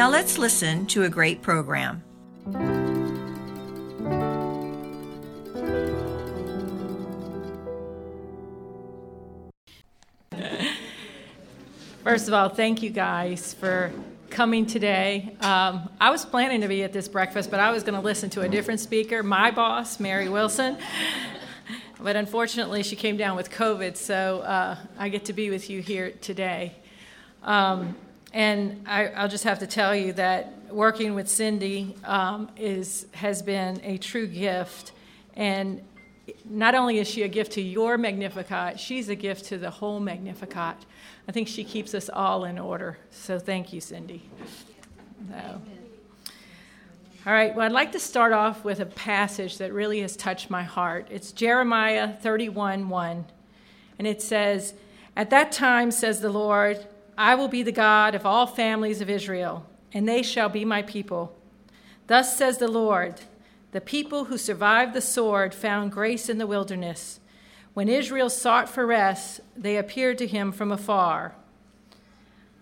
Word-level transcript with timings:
Now 0.00 0.08
let's 0.08 0.38
listen 0.38 0.86
to 0.86 1.02
a 1.02 1.10
great 1.10 1.42
program. 1.42 2.02
First 12.02 12.28
of 12.28 12.32
all, 12.32 12.48
thank 12.48 12.82
you 12.82 12.88
guys 12.88 13.52
for 13.52 13.92
coming 14.30 14.64
today. 14.64 15.36
Um, 15.42 15.90
I 16.00 16.08
was 16.08 16.24
planning 16.24 16.62
to 16.62 16.68
be 16.68 16.82
at 16.82 16.94
this 16.94 17.06
breakfast, 17.06 17.50
but 17.50 17.60
I 17.60 17.70
was 17.70 17.82
going 17.82 17.92
to 17.92 18.00
listen 18.00 18.30
to 18.30 18.40
a 18.40 18.48
different 18.48 18.80
speaker, 18.80 19.22
my 19.22 19.50
boss, 19.50 20.00
Mary 20.00 20.30
Wilson. 20.30 20.78
But 22.00 22.16
unfortunately, 22.16 22.84
she 22.84 22.96
came 22.96 23.18
down 23.18 23.36
with 23.36 23.50
COVID, 23.50 23.98
so 23.98 24.40
uh, 24.40 24.76
I 24.98 25.10
get 25.10 25.26
to 25.26 25.34
be 25.34 25.50
with 25.50 25.68
you 25.68 25.82
here 25.82 26.12
today. 26.22 26.72
Um, 27.42 27.96
and 28.32 28.86
I, 28.86 29.22
will 29.22 29.28
just 29.28 29.44
have 29.44 29.58
to 29.58 29.66
tell 29.66 29.94
you 29.94 30.12
that 30.14 30.72
working 30.72 31.14
with 31.14 31.28
Cindy 31.28 31.96
um, 32.04 32.50
is, 32.56 33.06
has 33.12 33.42
been 33.42 33.80
a 33.82 33.98
true 33.98 34.26
gift. 34.26 34.92
And 35.34 35.82
not 36.44 36.74
only 36.74 36.98
is 36.98 37.08
she 37.08 37.22
a 37.22 37.28
gift 37.28 37.52
to 37.52 37.60
your 37.60 37.98
Magnificat, 37.98 38.78
she's 38.78 39.08
a 39.08 39.16
gift 39.16 39.46
to 39.46 39.58
the 39.58 39.70
whole 39.70 39.98
Magnificat. 39.98 40.76
I 41.28 41.32
think 41.32 41.48
she 41.48 41.64
keeps 41.64 41.94
us 41.94 42.08
all 42.08 42.44
in 42.44 42.58
order. 42.58 42.98
So 43.10 43.38
thank 43.38 43.72
you, 43.72 43.80
Cindy. 43.80 44.22
So. 45.28 45.60
All 47.26 47.32
right, 47.34 47.54
well, 47.54 47.66
I'd 47.66 47.72
like 47.72 47.92
to 47.92 48.00
start 48.00 48.32
off 48.32 48.64
with 48.64 48.80
a 48.80 48.86
passage 48.86 49.58
that 49.58 49.74
really 49.74 50.00
has 50.00 50.16
touched 50.16 50.48
my 50.48 50.62
heart. 50.62 51.08
It's 51.10 51.32
Jeremiah 51.32 52.14
31 52.14 52.88
1. 52.88 53.24
And 53.98 54.06
it 54.06 54.22
says, 54.22 54.72
At 55.16 55.28
that 55.30 55.52
time, 55.52 55.90
says 55.90 56.22
the 56.22 56.30
Lord, 56.30 56.86
I 57.16 57.34
will 57.34 57.48
be 57.48 57.62
the 57.62 57.72
God 57.72 58.14
of 58.14 58.24
all 58.24 58.46
families 58.46 59.00
of 59.00 59.10
Israel, 59.10 59.66
and 59.92 60.08
they 60.08 60.22
shall 60.22 60.48
be 60.48 60.64
my 60.64 60.82
people. 60.82 61.36
Thus 62.06 62.36
says 62.36 62.58
the 62.58 62.68
Lord 62.68 63.20
The 63.72 63.80
people 63.80 64.24
who 64.24 64.38
survived 64.38 64.94
the 64.94 65.00
sword 65.00 65.54
found 65.54 65.92
grace 65.92 66.28
in 66.28 66.38
the 66.38 66.46
wilderness. 66.46 67.20
When 67.72 67.88
Israel 67.88 68.28
sought 68.30 68.68
for 68.68 68.84
rest, 68.86 69.40
they 69.56 69.76
appeared 69.76 70.18
to 70.18 70.26
him 70.26 70.50
from 70.50 70.72
afar. 70.72 71.34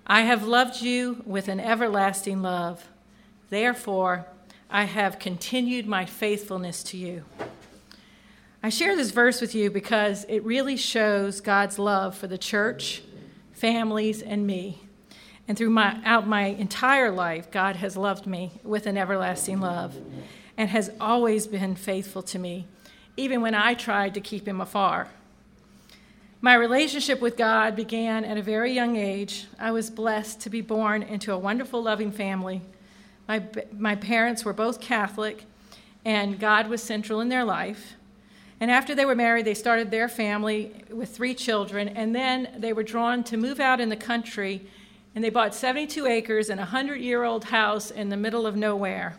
I 0.06 0.22
have 0.22 0.46
loved 0.46 0.82
you 0.82 1.22
with 1.26 1.48
an 1.48 1.60
everlasting 1.60 2.42
love. 2.42 2.88
Therefore, 3.50 4.26
I 4.70 4.84
have 4.84 5.18
continued 5.18 5.86
my 5.86 6.04
faithfulness 6.04 6.82
to 6.84 6.96
you. 6.96 7.24
I 8.62 8.70
share 8.70 8.96
this 8.96 9.12
verse 9.12 9.40
with 9.40 9.54
you 9.54 9.70
because 9.70 10.24
it 10.28 10.44
really 10.44 10.76
shows 10.76 11.40
God's 11.40 11.78
love 11.78 12.16
for 12.16 12.26
the 12.26 12.36
church 12.36 13.02
families, 13.58 14.22
and 14.22 14.46
me. 14.46 14.82
And 15.46 15.56
throughout 15.56 16.04
my 16.04 16.20
my 16.20 16.44
entire 16.46 17.10
life, 17.10 17.50
God 17.50 17.76
has 17.76 17.96
loved 17.96 18.26
me 18.26 18.52
with 18.62 18.86
an 18.86 18.96
everlasting 18.96 19.60
love 19.60 19.96
and 20.56 20.68
has 20.70 20.90
always 21.00 21.46
been 21.46 21.74
faithful 21.74 22.22
to 22.22 22.38
me, 22.38 22.66
even 23.16 23.40
when 23.40 23.54
I 23.54 23.74
tried 23.74 24.14
to 24.14 24.20
keep 24.20 24.46
him 24.46 24.60
afar. 24.60 25.08
My 26.40 26.54
relationship 26.54 27.20
with 27.20 27.36
God 27.36 27.74
began 27.74 28.24
at 28.24 28.38
a 28.38 28.42
very 28.42 28.72
young 28.72 28.96
age. 28.96 29.46
I 29.58 29.72
was 29.72 29.90
blessed 29.90 30.40
to 30.42 30.50
be 30.50 30.60
born 30.60 31.02
into 31.02 31.32
a 31.32 31.38
wonderful, 31.38 31.82
loving 31.82 32.12
family. 32.12 32.62
My, 33.26 33.42
my 33.72 33.96
parents 33.96 34.44
were 34.44 34.52
both 34.52 34.80
Catholic, 34.80 35.44
and 36.04 36.38
God 36.38 36.68
was 36.68 36.80
central 36.82 37.20
in 37.20 37.28
their 37.28 37.44
life. 37.44 37.94
And 38.60 38.70
after 38.70 38.94
they 38.94 39.04
were 39.04 39.14
married, 39.14 39.44
they 39.44 39.54
started 39.54 39.90
their 39.90 40.08
family 40.08 40.72
with 40.90 41.14
three 41.14 41.34
children, 41.34 41.88
and 41.88 42.14
then 42.14 42.48
they 42.56 42.72
were 42.72 42.82
drawn 42.82 43.22
to 43.24 43.36
move 43.36 43.60
out 43.60 43.80
in 43.80 43.88
the 43.88 43.96
country, 43.96 44.66
and 45.14 45.22
they 45.22 45.30
bought 45.30 45.54
72 45.54 46.06
acres 46.06 46.50
and 46.50 46.58
a 46.58 46.64
100 46.64 46.96
year 46.96 47.22
old 47.22 47.44
house 47.44 47.90
in 47.90 48.08
the 48.08 48.16
middle 48.16 48.46
of 48.46 48.56
nowhere. 48.56 49.16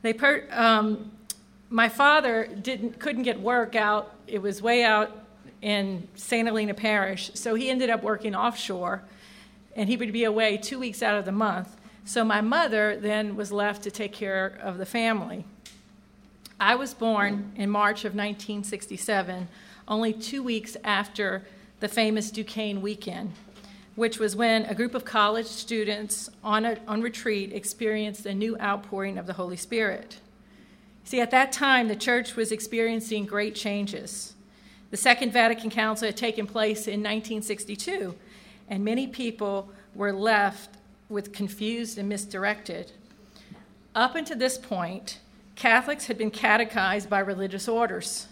They 0.00 0.14
per- 0.14 0.46
um, 0.50 1.12
my 1.68 1.88
father 1.88 2.46
didn't, 2.46 2.98
couldn't 2.98 3.24
get 3.24 3.38
work 3.40 3.74
out, 3.74 4.14
it 4.26 4.40
was 4.40 4.62
way 4.62 4.82
out 4.84 5.24
in 5.60 6.08
St. 6.14 6.46
Helena 6.46 6.72
Parish, 6.72 7.30
so 7.34 7.54
he 7.54 7.68
ended 7.68 7.90
up 7.90 8.02
working 8.02 8.34
offshore, 8.34 9.02
and 9.76 9.88
he 9.88 9.96
would 9.96 10.12
be 10.12 10.24
away 10.24 10.56
two 10.56 10.78
weeks 10.78 11.02
out 11.02 11.16
of 11.16 11.26
the 11.26 11.32
month. 11.32 11.76
So 12.04 12.24
my 12.24 12.40
mother 12.40 12.96
then 12.98 13.36
was 13.36 13.52
left 13.52 13.82
to 13.82 13.90
take 13.90 14.12
care 14.12 14.58
of 14.62 14.78
the 14.78 14.86
family. 14.86 15.44
I 16.60 16.74
was 16.74 16.92
born 16.92 17.52
in 17.54 17.70
March 17.70 18.00
of 18.00 18.14
1967, 18.14 19.46
only 19.86 20.12
two 20.12 20.42
weeks 20.42 20.76
after 20.82 21.44
the 21.78 21.86
famous 21.86 22.32
Duquesne 22.32 22.82
weekend, 22.82 23.32
which 23.94 24.18
was 24.18 24.34
when 24.34 24.64
a 24.64 24.74
group 24.74 24.96
of 24.96 25.04
college 25.04 25.46
students 25.46 26.28
on, 26.42 26.64
a, 26.64 26.78
on 26.88 27.00
retreat 27.00 27.52
experienced 27.52 28.26
a 28.26 28.34
new 28.34 28.58
outpouring 28.58 29.18
of 29.18 29.26
the 29.26 29.34
Holy 29.34 29.56
Spirit. 29.56 30.18
See, 31.04 31.20
at 31.20 31.30
that 31.30 31.52
time, 31.52 31.86
the 31.86 31.94
church 31.94 32.34
was 32.34 32.50
experiencing 32.50 33.24
great 33.24 33.54
changes. 33.54 34.34
The 34.90 34.96
Second 34.96 35.32
Vatican 35.32 35.70
Council 35.70 36.06
had 36.06 36.16
taken 36.16 36.48
place 36.48 36.88
in 36.88 37.00
1962, 37.00 38.16
and 38.68 38.84
many 38.84 39.06
people 39.06 39.70
were 39.94 40.12
left 40.12 40.70
with 41.08 41.32
confused 41.32 41.98
and 41.98 42.08
misdirected. 42.08 42.90
Up 43.94 44.16
until 44.16 44.38
this 44.38 44.58
point, 44.58 45.20
Catholics 45.58 46.06
had 46.06 46.16
been 46.16 46.30
catechized 46.30 47.10
by 47.10 47.18
religious 47.18 47.66
orders. 47.66 48.28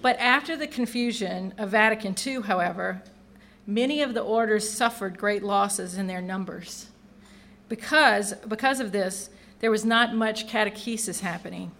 But 0.00 0.16
after 0.20 0.56
the 0.56 0.68
confusion 0.68 1.52
of 1.58 1.70
Vatican 1.70 2.14
II, 2.24 2.42
however, 2.42 3.02
many 3.66 4.00
of 4.00 4.14
the 4.14 4.20
orders 4.20 4.70
suffered 4.70 5.18
great 5.18 5.42
losses 5.42 5.98
in 5.98 6.06
their 6.06 6.22
numbers. 6.22 6.86
Because, 7.68 8.34
because 8.46 8.78
of 8.78 8.92
this, 8.92 9.28
there 9.58 9.72
was 9.72 9.84
not 9.84 10.14
much 10.14 10.46
catechesis 10.46 11.18
happening. 11.18 11.72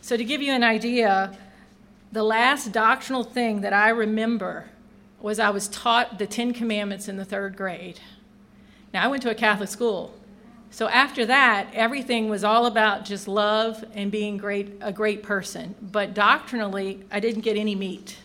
So, 0.00 0.16
to 0.16 0.24
give 0.24 0.40
you 0.40 0.52
an 0.54 0.64
idea, 0.64 1.36
the 2.10 2.22
last 2.22 2.72
doctrinal 2.72 3.22
thing 3.22 3.60
that 3.60 3.74
I 3.74 3.90
remember 3.90 4.64
was 5.20 5.38
I 5.38 5.50
was 5.50 5.68
taught 5.68 6.18
the 6.18 6.26
Ten 6.26 6.54
Commandments 6.54 7.06
in 7.06 7.18
the 7.18 7.26
third 7.26 7.54
grade. 7.54 8.00
Now, 8.94 9.04
I 9.04 9.08
went 9.08 9.22
to 9.24 9.30
a 9.30 9.34
Catholic 9.34 9.68
school, 9.68 10.14
so 10.70 10.88
after 10.88 11.26
that, 11.26 11.68
everything 11.74 12.28
was 12.28 12.44
all 12.44 12.66
about 12.66 13.04
just 13.04 13.26
love 13.26 13.84
and 13.94 14.10
being 14.10 14.36
great, 14.36 14.72
a 14.80 14.92
great 14.92 15.22
person. 15.22 15.74
But 15.82 16.14
doctrinally, 16.14 17.02
I 17.10 17.18
didn't 17.18 17.42
get 17.42 17.56
any 17.56 17.74
meat. 17.74 18.16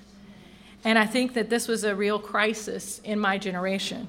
And 0.83 1.00
I 1.00 1.07
think 1.07 1.33
that 1.33 1.50
this 1.50 1.67
was 1.67 1.83
a 1.83 1.95
real 1.95 2.19
crisis 2.19 3.01
in 3.03 3.19
my 3.19 3.39
generation. 3.39 4.07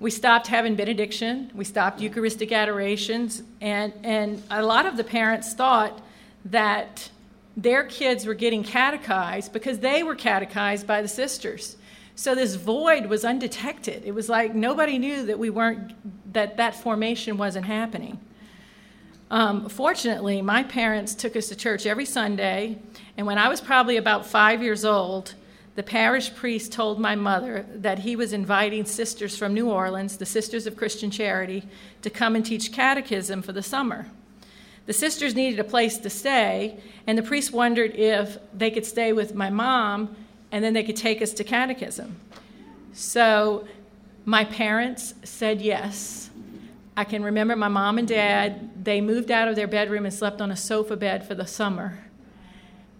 We 0.00 0.10
stopped 0.10 0.46
having 0.46 0.76
benediction, 0.76 1.50
we 1.54 1.64
stopped 1.64 2.00
Eucharistic 2.00 2.52
adorations, 2.52 3.42
and, 3.60 3.92
and 4.04 4.42
a 4.50 4.62
lot 4.62 4.86
of 4.86 4.96
the 4.96 5.02
parents 5.02 5.54
thought 5.54 6.00
that 6.44 7.10
their 7.56 7.82
kids 7.82 8.24
were 8.24 8.34
getting 8.34 8.62
catechized 8.62 9.52
because 9.52 9.80
they 9.80 10.04
were 10.04 10.14
catechized 10.14 10.86
by 10.86 11.02
the 11.02 11.08
sisters. 11.08 11.77
So 12.18 12.34
this 12.34 12.56
void 12.56 13.06
was 13.06 13.24
undetected. 13.24 14.02
It 14.04 14.10
was 14.10 14.28
like 14.28 14.52
nobody 14.52 14.98
knew 14.98 15.26
that 15.26 15.38
we 15.38 15.50
weren't 15.50 15.94
that 16.32 16.56
that 16.56 16.74
formation 16.74 17.36
wasn't 17.36 17.66
happening. 17.66 18.18
Um, 19.30 19.68
fortunately, 19.68 20.42
my 20.42 20.64
parents 20.64 21.14
took 21.14 21.36
us 21.36 21.46
to 21.50 21.54
church 21.54 21.86
every 21.86 22.04
Sunday, 22.04 22.80
and 23.16 23.24
when 23.24 23.38
I 23.38 23.46
was 23.46 23.60
probably 23.60 23.98
about 23.98 24.26
five 24.26 24.64
years 24.64 24.84
old, 24.84 25.36
the 25.76 25.84
parish 25.84 26.34
priest 26.34 26.72
told 26.72 26.98
my 26.98 27.14
mother 27.14 27.64
that 27.72 28.00
he 28.00 28.16
was 28.16 28.32
inviting 28.32 28.84
sisters 28.84 29.38
from 29.38 29.54
New 29.54 29.70
Orleans, 29.70 30.16
the 30.16 30.26
Sisters 30.26 30.66
of 30.66 30.76
Christian 30.76 31.12
Charity, 31.12 31.68
to 32.02 32.10
come 32.10 32.34
and 32.34 32.44
teach 32.44 32.72
catechism 32.72 33.42
for 33.42 33.52
the 33.52 33.62
summer. 33.62 34.08
The 34.86 34.92
sisters 34.92 35.36
needed 35.36 35.60
a 35.60 35.64
place 35.64 35.98
to 35.98 36.10
stay, 36.10 36.80
and 37.06 37.16
the 37.16 37.22
priest 37.22 37.52
wondered 37.52 37.94
if 37.94 38.38
they 38.52 38.72
could 38.72 38.86
stay 38.86 39.12
with 39.12 39.36
my 39.36 39.50
mom 39.50 40.16
and 40.52 40.64
then 40.64 40.72
they 40.72 40.82
could 40.82 40.96
take 40.96 41.22
us 41.22 41.32
to 41.34 41.44
catechism. 41.44 42.16
So 42.92 43.66
my 44.24 44.44
parents 44.44 45.14
said 45.24 45.60
yes. 45.60 46.30
I 46.96 47.04
can 47.04 47.22
remember 47.22 47.54
my 47.54 47.68
mom 47.68 47.98
and 47.98 48.08
dad, 48.08 48.84
they 48.84 49.00
moved 49.00 49.30
out 49.30 49.48
of 49.48 49.56
their 49.56 49.68
bedroom 49.68 50.04
and 50.04 50.12
slept 50.12 50.40
on 50.40 50.50
a 50.50 50.56
sofa 50.56 50.96
bed 50.96 51.26
for 51.26 51.34
the 51.34 51.46
summer. 51.46 51.98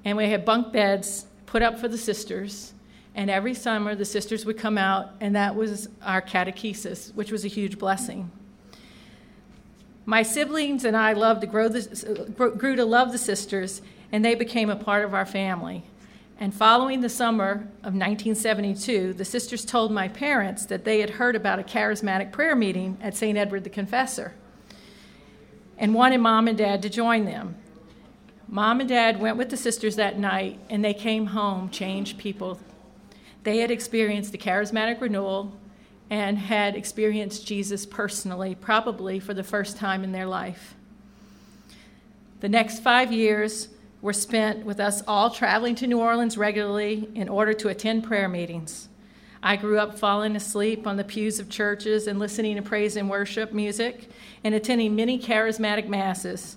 And 0.05 0.17
we 0.17 0.29
had 0.31 0.45
bunk 0.45 0.73
beds 0.73 1.27
put 1.47 1.63
up 1.63 1.79
for 1.79 1.89
the 1.89 1.99
sisters. 1.99 2.75
And 3.15 3.29
every 3.29 3.55
summer, 3.55 3.97
the 3.97 4.05
sisters 4.05 4.47
would 4.47 4.57
come 4.57 4.79
out, 4.79 5.11
and 5.21 5.35
that 5.35 5.57
was 5.57 5.89
our 6.03 6.23
catechesis, 6.23 7.13
which 7.15 7.33
was 7.33 7.45
a 7.45 7.49
huge 7.49 7.77
blessing. 7.77 8.31
My 10.07 10.23
siblings 10.23 10.85
and 10.85 10.97
I 10.97 11.15
loved 11.15 11.41
to 11.41 11.47
grow 11.47 11.69
the, 11.69 12.31
uh, 12.39 12.49
grew 12.51 12.77
to 12.77 12.85
love 12.85 13.11
the 13.11 13.19
sisters, 13.19 13.83
and 14.13 14.25
they 14.25 14.37
became 14.37 14.71
a 14.71 14.77
part 14.77 15.05
of 15.05 15.15
our 15.15 15.27
family. 15.27 15.83
And 16.41 16.55
following 16.55 17.01
the 17.01 17.09
summer 17.09 17.69
of 17.83 17.95
1972, 17.95 19.15
the 19.15 19.25
sisters 19.25 19.65
told 19.65 19.91
my 19.91 20.07
parents 20.07 20.67
that 20.67 20.85
they 20.85 21.01
had 21.01 21.11
heard 21.11 21.35
about 21.35 21.59
a 21.59 21.65
charismatic 21.65 22.31
prayer 22.31 22.55
meeting 22.55 22.97
at 23.03 23.17
St. 23.17 23.37
Edward 23.37 23.65
the 23.65 23.71
Confessor 23.71 24.35
and 25.79 25.95
wanted 25.95 26.19
mom 26.19 26.47
and 26.47 26.57
dad 26.57 26.83
to 26.83 26.89
join 26.89 27.25
them. 27.25 27.57
Mom 28.47 28.81
and 28.81 28.89
dad 28.89 29.21
went 29.21 29.37
with 29.37 29.51
the 29.51 29.57
sisters 29.57 29.97
that 29.97 30.19
night, 30.19 30.59
and 30.71 30.85
they 30.85 30.95
came 30.95 31.27
home 31.27 31.71
changed 31.71 32.19
people. 32.19 32.59
They 33.43 33.59
had 33.59 33.71
experienced 33.71 34.33
the 34.33 34.39
charismatic 34.39 35.01
renewal 35.01 35.57
and 36.09 36.39
had 36.39 36.75
experienced 36.75 37.47
Jesus 37.47 37.85
personally, 37.85 38.55
probably 38.55 39.21
for 39.21 39.35
the 39.35 39.45
first 39.45 39.77
time 39.77 40.03
in 40.05 40.13
their 40.13 40.27
life. 40.27 40.75
The 42.41 42.49
next 42.49 42.81
five 42.81 43.13
years, 43.13 43.69
were 44.01 44.13
spent 44.13 44.65
with 44.65 44.79
us 44.79 45.03
all 45.09 45.31
traveling 45.31 45.75
to 45.77 45.87
New 45.87 45.99
Orleans 45.99 46.39
regularly 46.39 47.09
in 47.15 47.29
order 47.29 47.53
to 47.55 47.69
attend 47.69 48.05
prayer 48.05 48.29
meetings. 48.29 48.89
I 49.43 49.57
grew 49.57 49.79
up 49.79 49.99
falling 49.99 50.37
asleep 50.37 50.87
on 50.87 50.97
the 50.97 51.05
pews 51.05 51.39
of 51.39 51.49
churches 51.49 52.07
and 52.07 52.19
listening 52.19 52.57
to 52.57 52.63
praise 52.63 52.97
and 52.97 53.09
worship 53.09 53.53
music 53.53 54.09
and 54.45 54.55
attending 54.55 54.97
many 54.97 55.19
charismatic 55.19 55.89
masses. 55.89 56.57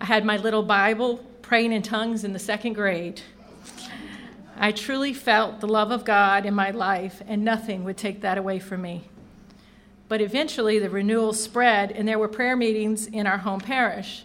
I 0.00 0.06
had 0.06 0.24
my 0.24 0.36
little 0.36 0.62
Bible 0.62 1.18
praying 1.42 1.72
in 1.72 1.82
tongues 1.82 2.24
in 2.24 2.32
the 2.32 2.38
second 2.38 2.74
grade. 2.74 3.20
I 4.56 4.72
truly 4.72 5.12
felt 5.12 5.60
the 5.60 5.68
love 5.68 5.90
of 5.90 6.04
God 6.04 6.44
in 6.44 6.54
my 6.54 6.70
life, 6.70 7.22
and 7.26 7.44
nothing 7.44 7.82
would 7.84 7.96
take 7.96 8.20
that 8.20 8.36
away 8.36 8.58
from 8.58 8.82
me. 8.82 9.04
But 10.06 10.20
eventually, 10.20 10.78
the 10.78 10.90
renewal 10.90 11.32
spread, 11.32 11.92
and 11.92 12.06
there 12.06 12.18
were 12.18 12.28
prayer 12.28 12.56
meetings 12.56 13.06
in 13.06 13.26
our 13.26 13.38
home 13.38 13.60
parish 13.60 14.24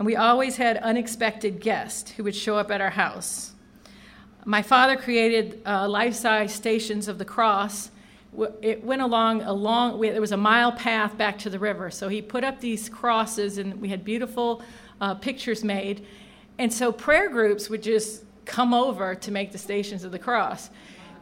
and 0.00 0.06
we 0.06 0.16
always 0.16 0.56
had 0.56 0.78
unexpected 0.78 1.60
guests 1.60 2.12
who 2.12 2.24
would 2.24 2.34
show 2.34 2.56
up 2.56 2.70
at 2.70 2.80
our 2.80 2.88
house. 2.88 3.52
My 4.46 4.62
father 4.62 4.96
created 4.96 5.60
uh, 5.66 5.86
life 5.90 6.14
size 6.14 6.54
stations 6.54 7.06
of 7.06 7.18
the 7.18 7.24
cross. 7.26 7.90
It 8.62 8.82
went 8.82 9.02
along 9.02 9.42
a 9.42 9.52
long, 9.52 10.00
there 10.00 10.18
was 10.18 10.32
a 10.32 10.38
mile 10.38 10.72
path 10.72 11.18
back 11.18 11.38
to 11.40 11.50
the 11.50 11.58
river. 11.58 11.90
So 11.90 12.08
he 12.08 12.22
put 12.22 12.44
up 12.44 12.60
these 12.60 12.88
crosses, 12.88 13.58
and 13.58 13.78
we 13.78 13.90
had 13.90 14.02
beautiful 14.02 14.62
uh, 15.02 15.16
pictures 15.16 15.62
made. 15.62 16.06
And 16.56 16.72
so 16.72 16.92
prayer 16.92 17.28
groups 17.28 17.68
would 17.68 17.82
just 17.82 18.24
come 18.46 18.72
over 18.72 19.14
to 19.14 19.30
make 19.30 19.52
the 19.52 19.58
stations 19.58 20.02
of 20.02 20.12
the 20.12 20.18
cross. 20.18 20.70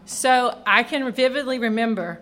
So 0.05 0.57
I 0.65 0.85
can 0.85 1.11
vividly 1.11 1.59
remember 1.59 2.21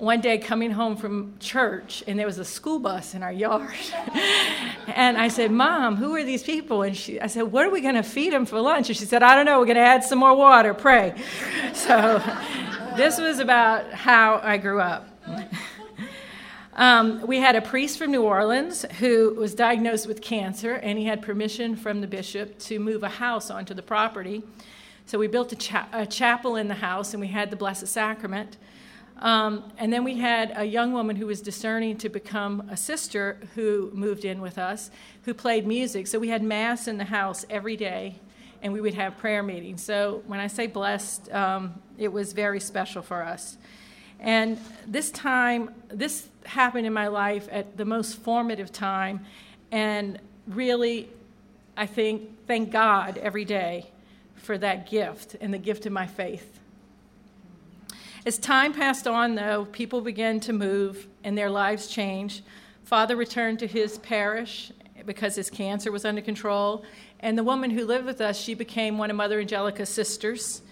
one 0.00 0.20
day 0.20 0.38
coming 0.38 0.70
home 0.70 0.96
from 0.96 1.34
church 1.40 2.02
and 2.06 2.18
there 2.18 2.26
was 2.26 2.38
a 2.38 2.44
school 2.44 2.78
bus 2.78 3.14
in 3.14 3.22
our 3.22 3.32
yard. 3.32 3.74
And 4.96 5.16
i 5.16 5.28
said 5.28 5.52
mom 5.52 5.96
who 5.96 6.16
are 6.16 6.24
these 6.24 6.42
people? 6.42 6.82
And 6.82 6.96
she, 6.96 7.20
i 7.20 7.26
said 7.26 7.42
what 7.42 7.64
are 7.64 7.70
we 7.70 7.80
going 7.80 7.94
to 7.94 8.02
feed 8.02 8.32
them 8.32 8.46
for 8.46 8.60
lunch? 8.60 8.88
And 8.88 8.96
she 8.96 9.04
said 9.04 9.22
i 9.22 9.34
don't 9.34 9.44
know 9.44 9.60
we're 9.60 9.66
going 9.66 9.76
to 9.76 9.82
add 9.82 10.02
some 10.02 10.18
more 10.18 10.34
water 10.34 10.74
pray. 10.74 11.14
So 11.74 12.22
this 12.96 13.18
was 13.18 13.38
about 13.38 13.92
how 13.92 14.40
i 14.42 14.56
grew 14.56 14.80
up. 14.80 15.08
Um, 16.72 17.26
we 17.26 17.38
had 17.38 17.56
a 17.56 17.60
priest 17.60 17.98
from 17.98 18.10
new 18.10 18.22
orleans 18.22 18.86
who 19.00 19.34
was 19.34 19.54
diagnosed 19.54 20.06
with 20.06 20.22
cancer 20.22 20.74
and 20.76 20.98
he 20.98 21.04
had 21.04 21.20
permission 21.20 21.76
from 21.76 22.00
the 22.00 22.06
bishop 22.06 22.58
to 22.60 22.78
move 22.78 23.02
a 23.02 23.08
house 23.08 23.50
onto 23.50 23.74
the 23.74 23.82
property. 23.82 24.42
So 25.04 25.18
we 25.18 25.26
built 25.26 25.52
a, 25.52 25.56
cha- 25.56 25.88
a 25.92 26.06
chapel 26.06 26.56
in 26.56 26.68
the 26.68 26.76
house 26.76 27.12
and 27.12 27.20
we 27.20 27.26
had 27.26 27.50
the 27.50 27.56
blessed 27.56 27.86
sacrament 27.86 28.56
um, 29.20 29.70
and 29.76 29.92
then 29.92 30.02
we 30.02 30.16
had 30.16 30.52
a 30.56 30.64
young 30.64 30.92
woman 30.92 31.14
who 31.14 31.26
was 31.26 31.42
discerning 31.42 31.98
to 31.98 32.08
become 32.08 32.68
a 32.70 32.76
sister 32.76 33.38
who 33.54 33.90
moved 33.92 34.24
in 34.24 34.40
with 34.40 34.56
us, 34.56 34.90
who 35.24 35.34
played 35.34 35.66
music. 35.66 36.06
So 36.06 36.18
we 36.18 36.28
had 36.28 36.42
Mass 36.42 36.88
in 36.88 36.96
the 36.96 37.04
house 37.04 37.44
every 37.50 37.76
day, 37.76 38.18
and 38.62 38.72
we 38.72 38.80
would 38.80 38.94
have 38.94 39.18
prayer 39.18 39.42
meetings. 39.42 39.82
So 39.82 40.22
when 40.26 40.40
I 40.40 40.46
say 40.46 40.66
blessed, 40.66 41.30
um, 41.32 41.74
it 41.98 42.08
was 42.08 42.32
very 42.32 42.60
special 42.60 43.02
for 43.02 43.22
us. 43.22 43.58
And 44.18 44.58
this 44.86 45.10
time, 45.10 45.74
this 45.88 46.28
happened 46.44 46.86
in 46.86 46.92
my 46.92 47.08
life 47.08 47.46
at 47.50 47.76
the 47.76 47.84
most 47.84 48.18
formative 48.18 48.72
time, 48.72 49.26
and 49.70 50.18
really, 50.46 51.10
I 51.76 51.86
think, 51.86 52.46
thank 52.46 52.70
God 52.70 53.18
every 53.18 53.44
day 53.44 53.90
for 54.36 54.56
that 54.58 54.90
gift 54.90 55.36
and 55.40 55.52
the 55.52 55.58
gift 55.58 55.84
of 55.84 55.92
my 55.92 56.06
faith. 56.06 56.59
As 58.26 58.38
time 58.38 58.74
passed 58.74 59.06
on, 59.06 59.34
though, 59.34 59.64
people 59.72 60.02
began 60.02 60.40
to 60.40 60.52
move 60.52 61.06
and 61.24 61.36
their 61.36 61.50
lives 61.50 61.86
changed. 61.86 62.42
Father 62.84 63.16
returned 63.16 63.58
to 63.60 63.66
his 63.66 63.98
parish 63.98 64.72
because 65.06 65.34
his 65.34 65.48
cancer 65.48 65.90
was 65.90 66.04
under 66.04 66.20
control. 66.20 66.84
And 67.20 67.38
the 67.38 67.44
woman 67.44 67.70
who 67.70 67.84
lived 67.86 68.04
with 68.04 68.20
us, 68.20 68.38
she 68.38 68.54
became 68.54 68.98
one 68.98 69.10
of 69.10 69.16
Mother 69.16 69.40
Angelica's 69.40 69.88
sisters. 69.88 70.62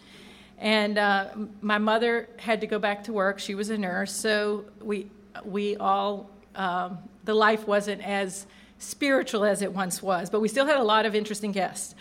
And 0.58 0.98
uh, 0.98 1.28
my 1.62 1.78
mother 1.78 2.28
had 2.36 2.60
to 2.60 2.66
go 2.66 2.78
back 2.78 3.04
to 3.04 3.12
work. 3.12 3.38
She 3.38 3.54
was 3.54 3.70
a 3.70 3.78
nurse. 3.78 4.12
So 4.12 4.64
we, 4.82 5.10
we 5.44 5.76
all, 5.76 6.28
um, 6.54 6.98
the 7.24 7.34
life 7.34 7.66
wasn't 7.66 8.02
as 8.02 8.46
spiritual 8.78 9.44
as 9.44 9.62
it 9.62 9.72
once 9.72 10.02
was, 10.02 10.30
but 10.30 10.40
we 10.40 10.48
still 10.48 10.66
had 10.66 10.76
a 10.76 10.84
lot 10.84 11.06
of 11.06 11.14
interesting 11.14 11.52
guests. 11.52 11.94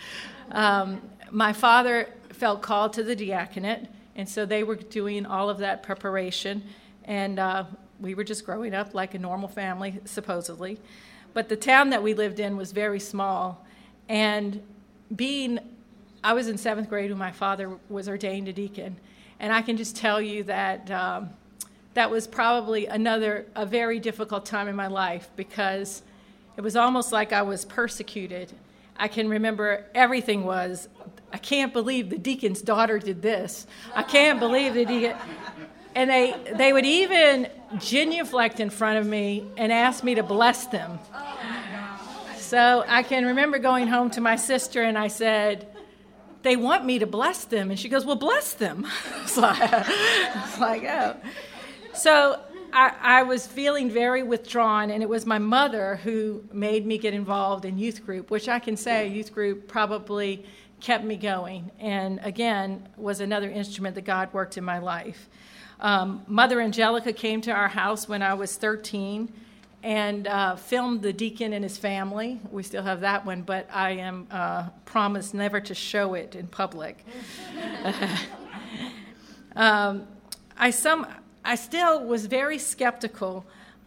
Um, 0.51 1.01
my 1.31 1.53
father 1.53 2.09
felt 2.33 2.61
called 2.61 2.93
to 2.93 3.03
the 3.03 3.15
diaconate. 3.15 3.87
And 4.17 4.27
so 4.27 4.45
they 4.45 4.63
were 4.63 4.75
doing 4.75 5.25
all 5.25 5.49
of 5.49 5.59
that 5.59 5.83
preparation. 5.83 6.63
And 7.05 7.39
uh, 7.39 7.65
we 7.99 8.15
were 8.15 8.23
just 8.23 8.45
growing 8.45 8.73
up 8.73 8.93
like 8.93 9.13
a 9.13 9.19
normal 9.19 9.47
family, 9.47 9.99
supposedly. 10.05 10.79
But 11.33 11.49
the 11.49 11.55
town 11.55 11.91
that 11.91 12.01
we 12.01 12.15
lived 12.15 12.39
in 12.39 12.57
was 12.57 12.71
very 12.71 12.99
small. 12.99 13.65
And 14.09 14.61
being, 15.15 15.59
I 16.23 16.33
was 16.33 16.47
in 16.47 16.57
seventh 16.57 16.89
grade 16.89 17.11
when 17.11 17.19
my 17.19 17.31
father 17.31 17.77
was 17.89 18.09
ordained 18.09 18.47
a 18.47 18.53
deacon. 18.53 18.97
And 19.39 19.53
I 19.53 19.61
can 19.61 19.77
just 19.77 19.95
tell 19.95 20.19
you 20.19 20.43
that 20.45 20.89
um, 20.89 21.29
that 21.93 22.09
was 22.09 22.27
probably 22.27 22.87
another, 22.87 23.45
a 23.55 23.65
very 23.65 23.99
difficult 23.99 24.45
time 24.45 24.67
in 24.67 24.75
my 24.75 24.87
life 24.87 25.29
because 25.35 26.01
it 26.57 26.61
was 26.61 26.75
almost 26.75 27.11
like 27.11 27.33
I 27.33 27.43
was 27.43 27.65
persecuted. 27.65 28.51
I 28.97 29.07
can 29.07 29.29
remember 29.29 29.85
everything 29.93 30.43
was 30.43 30.89
I 31.31 31.37
can't 31.37 31.73
believe 31.73 32.09
the 32.09 32.17
deacon's 32.17 32.61
daughter 32.61 32.99
did 32.99 33.21
this. 33.21 33.67
I 33.93 34.03
can't 34.03 34.39
believe 34.39 34.73
the 34.73 34.85
deacon. 34.85 35.15
And 35.93 36.09
they, 36.09 36.35
they 36.55 36.71
would 36.71 36.85
even 36.85 37.49
genuflect 37.79 38.59
in 38.59 38.69
front 38.69 38.99
of 38.99 39.07
me 39.07 39.45
and 39.57 39.71
ask 39.71 40.03
me 40.03 40.15
to 40.15 40.23
bless 40.23 40.67
them. 40.67 40.99
So 42.37 42.85
I 42.87 43.03
can 43.03 43.25
remember 43.25 43.57
going 43.59 43.87
home 43.87 44.09
to 44.11 44.21
my 44.21 44.35
sister 44.35 44.83
and 44.83 44.97
I 44.97 45.07
said, 45.07 45.67
they 46.43 46.55
want 46.55 46.85
me 46.85 46.99
to 46.99 47.07
bless 47.07 47.45
them. 47.45 47.71
And 47.71 47.79
she 47.79 47.89
goes, 47.89 48.05
Well, 48.05 48.15
bless 48.15 48.53
them. 48.53 48.87
it's, 49.21 49.37
like, 49.37 49.57
it's 49.59 50.59
like, 50.59 50.83
oh. 50.85 51.17
So 51.93 52.39
I, 52.71 52.93
I, 53.01 53.23
was 53.23 53.47
feeling 53.47 53.89
very 53.89 54.23
withdrawn, 54.23 54.91
and 54.91 55.01
it 55.01 55.09
was 55.09 55.25
my 55.25 55.39
mother 55.39 55.97
who 56.03 56.43
made 56.53 56.85
me 56.85 56.97
get 56.97 57.13
involved 57.13 57.65
in 57.65 57.77
youth 57.77 58.05
group, 58.05 58.29
which 58.29 58.47
I 58.47 58.59
can 58.59 58.77
say 58.77 59.07
youth 59.07 59.33
group 59.33 59.67
probably 59.67 60.45
kept 60.79 61.03
me 61.03 61.15
going, 61.17 61.71
and 61.79 62.19
again, 62.23 62.87
was 62.97 63.19
another 63.19 63.49
instrument 63.49 63.95
that 63.95 64.05
God 64.05 64.33
worked 64.33 64.57
in 64.57 64.63
my 64.63 64.79
life. 64.79 65.29
Um, 65.79 66.23
Mother 66.27 66.59
Angelica 66.61 67.13
came 67.13 67.41
to 67.41 67.51
our 67.51 67.67
house 67.67 68.07
when 68.07 68.21
I 68.21 68.33
was 68.33 68.55
13 68.55 69.31
and 69.83 70.27
uh, 70.27 70.55
filmed 70.55 71.01
the 71.01 71.13
deacon 71.13 71.53
and 71.53 71.63
his 71.63 71.77
family. 71.77 72.41
We 72.51 72.63
still 72.63 72.83
have 72.83 73.01
that 73.01 73.25
one, 73.25 73.43
but 73.43 73.69
I 73.71 73.91
am 73.91 74.27
uh, 74.31 74.69
promised 74.85 75.33
never 75.33 75.61
to 75.61 75.75
show 75.75 76.15
it 76.15 76.35
in 76.35 76.47
public. 76.47 77.05
um, 79.55 80.07
I, 80.57 80.71
some, 80.71 81.07
I 81.45 81.55
still 81.55 82.03
was 82.03 82.25
very 82.25 82.57
skeptical 82.57 83.45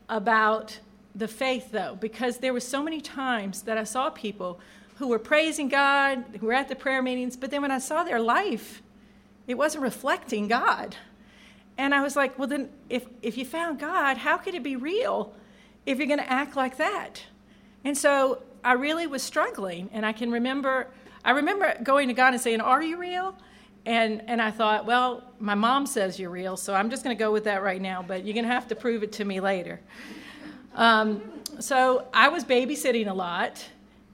about 0.08 0.78
the 1.14 1.26
faith, 1.28 1.72
though, 1.72 1.96
because 2.00 2.38
there 2.38 2.52
were 2.52 2.60
so 2.60 2.82
many 2.82 3.00
times 3.00 3.62
that 3.62 3.76
I 3.76 3.84
saw 3.84 4.10
people 4.10 4.60
who 5.00 5.08
were 5.08 5.18
praising 5.18 5.66
God, 5.66 6.22
who 6.40 6.46
were 6.46 6.52
at 6.52 6.68
the 6.68 6.76
prayer 6.76 7.00
meetings, 7.00 7.34
but 7.34 7.50
then 7.50 7.62
when 7.62 7.70
I 7.70 7.78
saw 7.78 8.04
their 8.04 8.20
life, 8.20 8.82
it 9.46 9.54
wasn't 9.54 9.82
reflecting 9.82 10.46
God. 10.46 10.94
And 11.78 11.94
I 11.94 12.02
was 12.02 12.16
like, 12.16 12.38
well, 12.38 12.46
then 12.46 12.68
if, 12.90 13.06
if 13.22 13.38
you 13.38 13.46
found 13.46 13.78
God, 13.78 14.18
how 14.18 14.36
could 14.36 14.54
it 14.54 14.62
be 14.62 14.76
real 14.76 15.32
if 15.86 15.96
you're 15.96 16.06
going 16.06 16.18
to 16.18 16.30
act 16.30 16.54
like 16.54 16.76
that? 16.76 17.24
And 17.82 17.96
so 17.96 18.42
I 18.62 18.74
really 18.74 19.06
was 19.06 19.22
struggling. 19.22 19.88
And 19.94 20.04
I 20.04 20.12
can 20.12 20.30
remember, 20.30 20.88
I 21.24 21.30
remember 21.30 21.74
going 21.82 22.08
to 22.08 22.14
God 22.14 22.34
and 22.34 22.42
saying, 22.42 22.60
Are 22.60 22.82
you 22.82 22.98
real? 22.98 23.34
And, 23.86 24.22
and 24.26 24.42
I 24.42 24.50
thought, 24.50 24.84
well, 24.84 25.24
my 25.38 25.54
mom 25.54 25.86
says 25.86 26.20
you're 26.20 26.28
real, 26.28 26.58
so 26.58 26.74
I'm 26.74 26.90
just 26.90 27.02
going 27.02 27.16
to 27.16 27.18
go 27.18 27.32
with 27.32 27.44
that 27.44 27.62
right 27.62 27.80
now, 27.80 28.04
but 28.06 28.26
you're 28.26 28.34
going 28.34 28.44
to 28.44 28.52
have 28.52 28.68
to 28.68 28.76
prove 28.76 29.02
it 29.02 29.12
to 29.12 29.24
me 29.24 29.40
later. 29.40 29.80
Um, 30.74 31.22
so 31.58 32.06
I 32.12 32.28
was 32.28 32.44
babysitting 32.44 33.08
a 33.08 33.14
lot, 33.14 33.66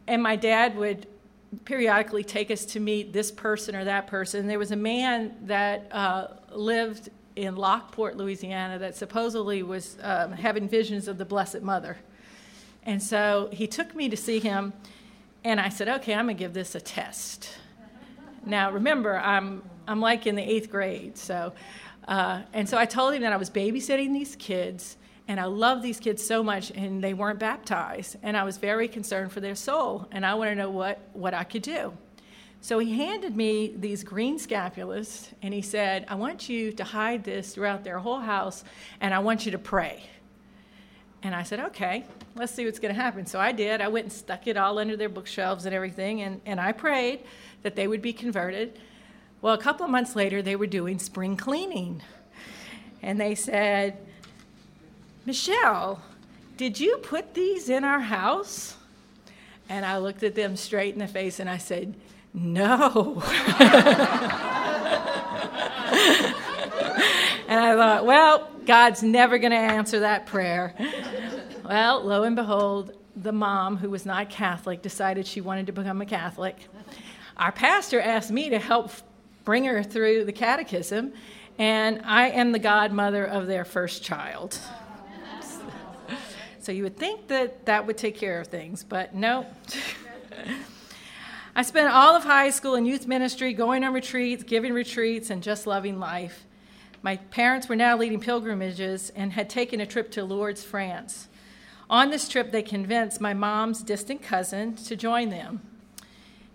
and 0.06 0.22
my 0.22 0.36
dad 0.36 0.76
would 0.76 1.06
periodically 1.64 2.24
take 2.24 2.50
us 2.50 2.64
to 2.64 2.80
meet 2.80 3.12
this 3.12 3.30
person 3.30 3.74
or 3.74 3.84
that 3.84 4.06
person. 4.06 4.46
There 4.46 4.58
was 4.58 4.72
a 4.72 4.76
man 4.76 5.36
that 5.42 5.88
uh, 5.92 6.28
lived 6.50 7.10
in 7.34 7.54
Lockport, 7.56 8.16
Louisiana, 8.16 8.78
that 8.78 8.96
supposedly 8.96 9.62
was 9.62 9.96
um, 10.02 10.32
having 10.32 10.68
visions 10.68 11.06
of 11.06 11.18
the 11.18 11.24
Blessed 11.24 11.62
Mother. 11.62 11.98
And 12.84 13.02
so 13.02 13.48
he 13.52 13.66
took 13.66 13.94
me 13.94 14.08
to 14.08 14.16
see 14.16 14.38
him, 14.38 14.72
and 15.44 15.60
I 15.60 15.68
said, 15.68 15.88
okay, 15.88 16.14
I'm 16.14 16.28
to 16.28 16.34
give 16.34 16.54
this 16.54 16.74
a 16.74 16.80
test. 16.80 17.50
Now, 18.44 18.70
remember, 18.70 19.18
I'm, 19.18 19.62
I'm 19.86 20.00
like 20.00 20.26
in 20.26 20.34
the 20.34 20.42
eighth 20.42 20.70
grade, 20.70 21.18
so, 21.18 21.52
uh, 22.08 22.42
and 22.52 22.68
so 22.68 22.78
I 22.78 22.86
told 22.86 23.14
him 23.14 23.22
that 23.22 23.32
I 23.32 23.36
was 23.36 23.50
babysitting 23.50 24.12
these 24.12 24.36
kids, 24.36 24.96
and 25.28 25.40
I 25.40 25.44
love 25.44 25.82
these 25.82 25.98
kids 25.98 26.24
so 26.24 26.42
much, 26.42 26.70
and 26.70 27.02
they 27.02 27.14
weren't 27.14 27.38
baptized, 27.38 28.16
and 28.22 28.36
I 28.36 28.44
was 28.44 28.58
very 28.58 28.88
concerned 28.88 29.32
for 29.32 29.40
their 29.40 29.54
soul, 29.54 30.06
and 30.12 30.24
I 30.24 30.34
want 30.34 30.50
to 30.50 30.54
know 30.54 30.70
what, 30.70 31.00
what 31.12 31.34
I 31.34 31.44
could 31.44 31.62
do. 31.62 31.92
So 32.60 32.78
he 32.78 32.94
handed 32.94 33.36
me 33.36 33.74
these 33.76 34.02
green 34.02 34.38
scapulas, 34.38 35.28
and 35.42 35.52
he 35.52 35.62
said, 35.62 36.04
I 36.08 36.14
want 36.14 36.48
you 36.48 36.72
to 36.72 36.84
hide 36.84 37.24
this 37.24 37.54
throughout 37.54 37.84
their 37.84 37.98
whole 37.98 38.20
house, 38.20 38.64
and 39.00 39.12
I 39.12 39.18
want 39.18 39.46
you 39.46 39.52
to 39.52 39.58
pray. 39.58 40.08
And 41.22 41.34
I 41.34 41.42
said, 41.42 41.60
okay, 41.60 42.04
let's 42.36 42.52
see 42.52 42.64
what's 42.64 42.78
going 42.78 42.94
to 42.94 43.00
happen. 43.00 43.26
So 43.26 43.40
I 43.40 43.50
did. 43.50 43.80
I 43.80 43.88
went 43.88 44.04
and 44.04 44.12
stuck 44.12 44.46
it 44.46 44.56
all 44.56 44.78
under 44.78 44.96
their 44.96 45.08
bookshelves 45.08 45.66
and 45.66 45.74
everything, 45.74 46.22
and, 46.22 46.40
and 46.46 46.60
I 46.60 46.72
prayed 46.72 47.20
that 47.62 47.74
they 47.74 47.88
would 47.88 48.02
be 48.02 48.12
converted. 48.12 48.78
Well, 49.42 49.54
a 49.54 49.58
couple 49.58 49.84
of 49.84 49.90
months 49.90 50.14
later, 50.14 50.40
they 50.40 50.56
were 50.56 50.66
doing 50.66 50.98
spring 50.98 51.36
cleaning. 51.36 52.02
And 53.02 53.20
they 53.20 53.34
said, 53.34 53.98
Michelle, 55.26 56.00
did 56.56 56.78
you 56.78 56.98
put 56.98 57.34
these 57.34 57.68
in 57.68 57.82
our 57.82 57.98
house? 57.98 58.76
And 59.68 59.84
I 59.84 59.98
looked 59.98 60.22
at 60.22 60.36
them 60.36 60.54
straight 60.54 60.94
in 60.94 61.00
the 61.00 61.08
face 61.08 61.40
and 61.40 61.50
I 61.50 61.58
said, 61.58 61.96
No. 62.32 63.20
and 67.48 67.60
I 67.60 67.74
thought, 67.74 68.06
well, 68.06 68.48
God's 68.64 69.02
never 69.02 69.38
going 69.38 69.50
to 69.50 69.56
answer 69.56 70.00
that 70.00 70.26
prayer. 70.26 70.74
Well, 71.64 72.04
lo 72.04 72.22
and 72.22 72.36
behold, 72.36 72.92
the 73.16 73.32
mom, 73.32 73.78
who 73.78 73.90
was 73.90 74.06
not 74.06 74.30
Catholic, 74.30 74.80
decided 74.80 75.26
she 75.26 75.40
wanted 75.40 75.66
to 75.66 75.72
become 75.72 76.00
a 76.00 76.06
Catholic. 76.06 76.68
Our 77.36 77.50
pastor 77.50 78.00
asked 78.00 78.30
me 78.30 78.50
to 78.50 78.60
help 78.60 78.92
bring 79.44 79.64
her 79.64 79.82
through 79.82 80.24
the 80.24 80.32
catechism, 80.32 81.12
and 81.58 82.00
I 82.04 82.28
am 82.28 82.52
the 82.52 82.60
godmother 82.60 83.24
of 83.24 83.48
their 83.48 83.64
first 83.64 84.04
child. 84.04 84.60
So 86.66 86.72
you 86.72 86.82
would 86.82 86.96
think 86.96 87.28
that 87.28 87.64
that 87.66 87.86
would 87.86 87.96
take 87.96 88.16
care 88.16 88.40
of 88.40 88.48
things, 88.48 88.82
but 88.82 89.14
no. 89.14 89.46
I 91.54 91.62
spent 91.62 91.94
all 91.94 92.16
of 92.16 92.24
high 92.24 92.50
school 92.50 92.74
in 92.74 92.84
youth 92.84 93.06
ministry, 93.06 93.52
going 93.52 93.84
on 93.84 93.94
retreats, 93.94 94.42
giving 94.42 94.72
retreats, 94.72 95.30
and 95.30 95.44
just 95.44 95.68
loving 95.68 96.00
life. 96.00 96.44
My 97.02 97.18
parents 97.18 97.68
were 97.68 97.76
now 97.76 97.96
leading 97.96 98.18
pilgrimages 98.18 99.10
and 99.10 99.32
had 99.32 99.48
taken 99.48 99.80
a 99.80 99.86
trip 99.86 100.10
to 100.10 100.24
Lourdes, 100.24 100.64
France. 100.64 101.28
On 101.88 102.10
this 102.10 102.28
trip, 102.28 102.50
they 102.50 102.62
convinced 102.62 103.20
my 103.20 103.32
mom's 103.32 103.84
distant 103.84 104.20
cousin 104.20 104.74
to 104.74 104.96
join 104.96 105.30
them. 105.30 105.60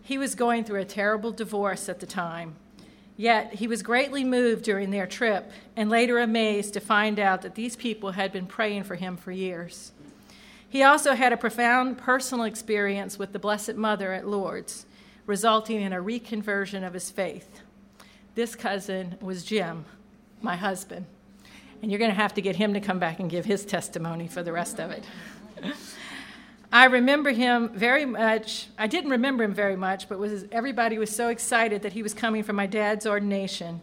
He 0.01 0.17
was 0.17 0.35
going 0.35 0.65
through 0.65 0.81
a 0.81 0.85
terrible 0.85 1.31
divorce 1.31 1.87
at 1.87 2.01
the 2.01 2.05
time. 2.05 2.57
Yet 3.15 3.53
he 3.53 3.67
was 3.67 3.81
greatly 3.81 4.25
moved 4.25 4.65
during 4.65 4.91
their 4.91 5.07
trip 5.07 5.53
and 5.77 5.89
later 5.89 6.19
amazed 6.19 6.73
to 6.73 6.81
find 6.81 7.17
out 7.17 7.43
that 7.43 7.55
these 7.55 7.77
people 7.77 8.11
had 8.11 8.33
been 8.33 8.45
praying 8.45 8.83
for 8.83 8.95
him 8.95 9.15
for 9.15 9.31
years. 9.31 9.93
He 10.71 10.83
also 10.83 11.15
had 11.15 11.33
a 11.33 11.37
profound 11.37 11.97
personal 11.97 12.45
experience 12.45 13.19
with 13.19 13.33
the 13.33 13.39
Blessed 13.39 13.75
Mother 13.75 14.13
at 14.13 14.25
Lourdes, 14.25 14.85
resulting 15.25 15.81
in 15.81 15.91
a 15.91 16.01
reconversion 16.01 16.87
of 16.87 16.93
his 16.93 17.11
faith. 17.11 17.59
This 18.35 18.55
cousin 18.55 19.17
was 19.19 19.43
Jim, 19.43 19.83
my 20.41 20.55
husband. 20.55 21.07
And 21.81 21.91
you're 21.91 21.99
going 21.99 22.09
to 22.09 22.15
have 22.15 22.33
to 22.35 22.41
get 22.41 22.55
him 22.55 22.73
to 22.73 22.79
come 22.79 22.99
back 22.99 23.19
and 23.19 23.29
give 23.29 23.43
his 23.43 23.65
testimony 23.65 24.29
for 24.29 24.43
the 24.43 24.53
rest 24.53 24.79
of 24.79 24.91
it. 24.91 25.03
I 26.71 26.85
remember 26.85 27.31
him 27.31 27.71
very 27.73 28.05
much. 28.05 28.67
I 28.77 28.87
didn't 28.87 29.09
remember 29.09 29.43
him 29.43 29.53
very 29.53 29.75
much, 29.75 30.07
but 30.07 30.19
was 30.19 30.45
everybody 30.53 30.97
was 30.97 31.13
so 31.13 31.27
excited 31.27 31.81
that 31.81 31.91
he 31.91 32.01
was 32.01 32.13
coming 32.13 32.43
for 32.43 32.53
my 32.53 32.65
dad's 32.65 33.05
ordination. 33.05 33.81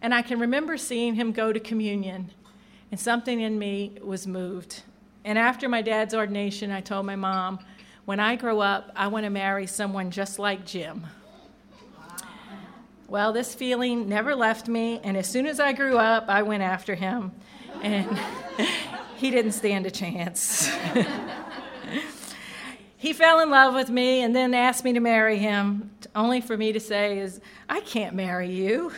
And 0.00 0.14
I 0.14 0.22
can 0.22 0.40
remember 0.40 0.78
seeing 0.78 1.16
him 1.16 1.32
go 1.32 1.52
to 1.52 1.60
communion, 1.60 2.30
and 2.90 2.98
something 2.98 3.42
in 3.42 3.58
me 3.58 3.98
was 4.02 4.26
moved. 4.26 4.84
And 5.24 5.38
after 5.38 5.68
my 5.68 5.82
dad's 5.82 6.14
ordination, 6.14 6.70
I 6.70 6.80
told 6.80 7.06
my 7.06 7.16
mom, 7.16 7.58
when 8.06 8.20
I 8.20 8.36
grow 8.36 8.60
up, 8.60 8.90
I 8.96 9.08
want 9.08 9.24
to 9.24 9.30
marry 9.30 9.66
someone 9.66 10.10
just 10.10 10.38
like 10.38 10.64
Jim. 10.64 11.06
Well, 13.06 13.32
this 13.32 13.54
feeling 13.54 14.08
never 14.08 14.34
left 14.34 14.68
me, 14.68 15.00
and 15.02 15.16
as 15.16 15.28
soon 15.28 15.46
as 15.46 15.60
I 15.60 15.72
grew 15.72 15.98
up, 15.98 16.28
I 16.28 16.42
went 16.42 16.62
after 16.62 16.94
him, 16.94 17.32
and 17.82 18.18
he 19.16 19.30
didn't 19.30 19.52
stand 19.52 19.84
a 19.84 19.90
chance. 19.90 20.70
he 22.96 23.12
fell 23.12 23.40
in 23.40 23.50
love 23.50 23.74
with 23.74 23.90
me 23.90 24.22
and 24.22 24.34
then 24.34 24.54
asked 24.54 24.84
me 24.84 24.92
to 24.92 25.00
marry 25.00 25.38
him, 25.38 25.90
only 26.14 26.40
for 26.40 26.56
me 26.56 26.72
to 26.72 26.80
say 26.80 27.18
is, 27.18 27.40
I 27.68 27.80
can't 27.80 28.14
marry 28.14 28.50
you. 28.50 28.92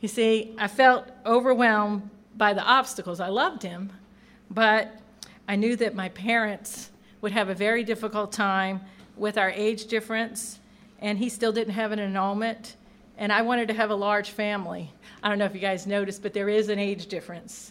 You 0.00 0.08
see, 0.08 0.54
I 0.58 0.68
felt 0.68 1.08
overwhelmed 1.26 2.08
by 2.36 2.54
the 2.54 2.62
obstacles. 2.62 3.20
I 3.20 3.28
loved 3.28 3.62
him, 3.62 3.92
but 4.50 5.01
I 5.48 5.56
knew 5.56 5.76
that 5.76 5.94
my 5.94 6.08
parents 6.10 6.90
would 7.20 7.32
have 7.32 7.48
a 7.48 7.54
very 7.54 7.84
difficult 7.84 8.32
time 8.32 8.80
with 9.16 9.38
our 9.38 9.50
age 9.50 9.86
difference, 9.86 10.58
and 11.00 11.18
he 11.18 11.28
still 11.28 11.52
didn't 11.52 11.74
have 11.74 11.92
an 11.92 11.98
annulment 11.98 12.76
and 13.18 13.32
I 13.32 13.42
wanted 13.42 13.68
to 13.68 13.74
have 13.74 13.90
a 13.90 13.94
large 13.94 14.30
family. 14.30 14.90
I 15.22 15.28
don't 15.28 15.38
know 15.38 15.44
if 15.44 15.54
you 15.54 15.60
guys 15.60 15.86
noticed, 15.86 16.22
but 16.22 16.32
there 16.32 16.48
is 16.48 16.68
an 16.68 16.78
age 16.78 17.06
difference. 17.06 17.70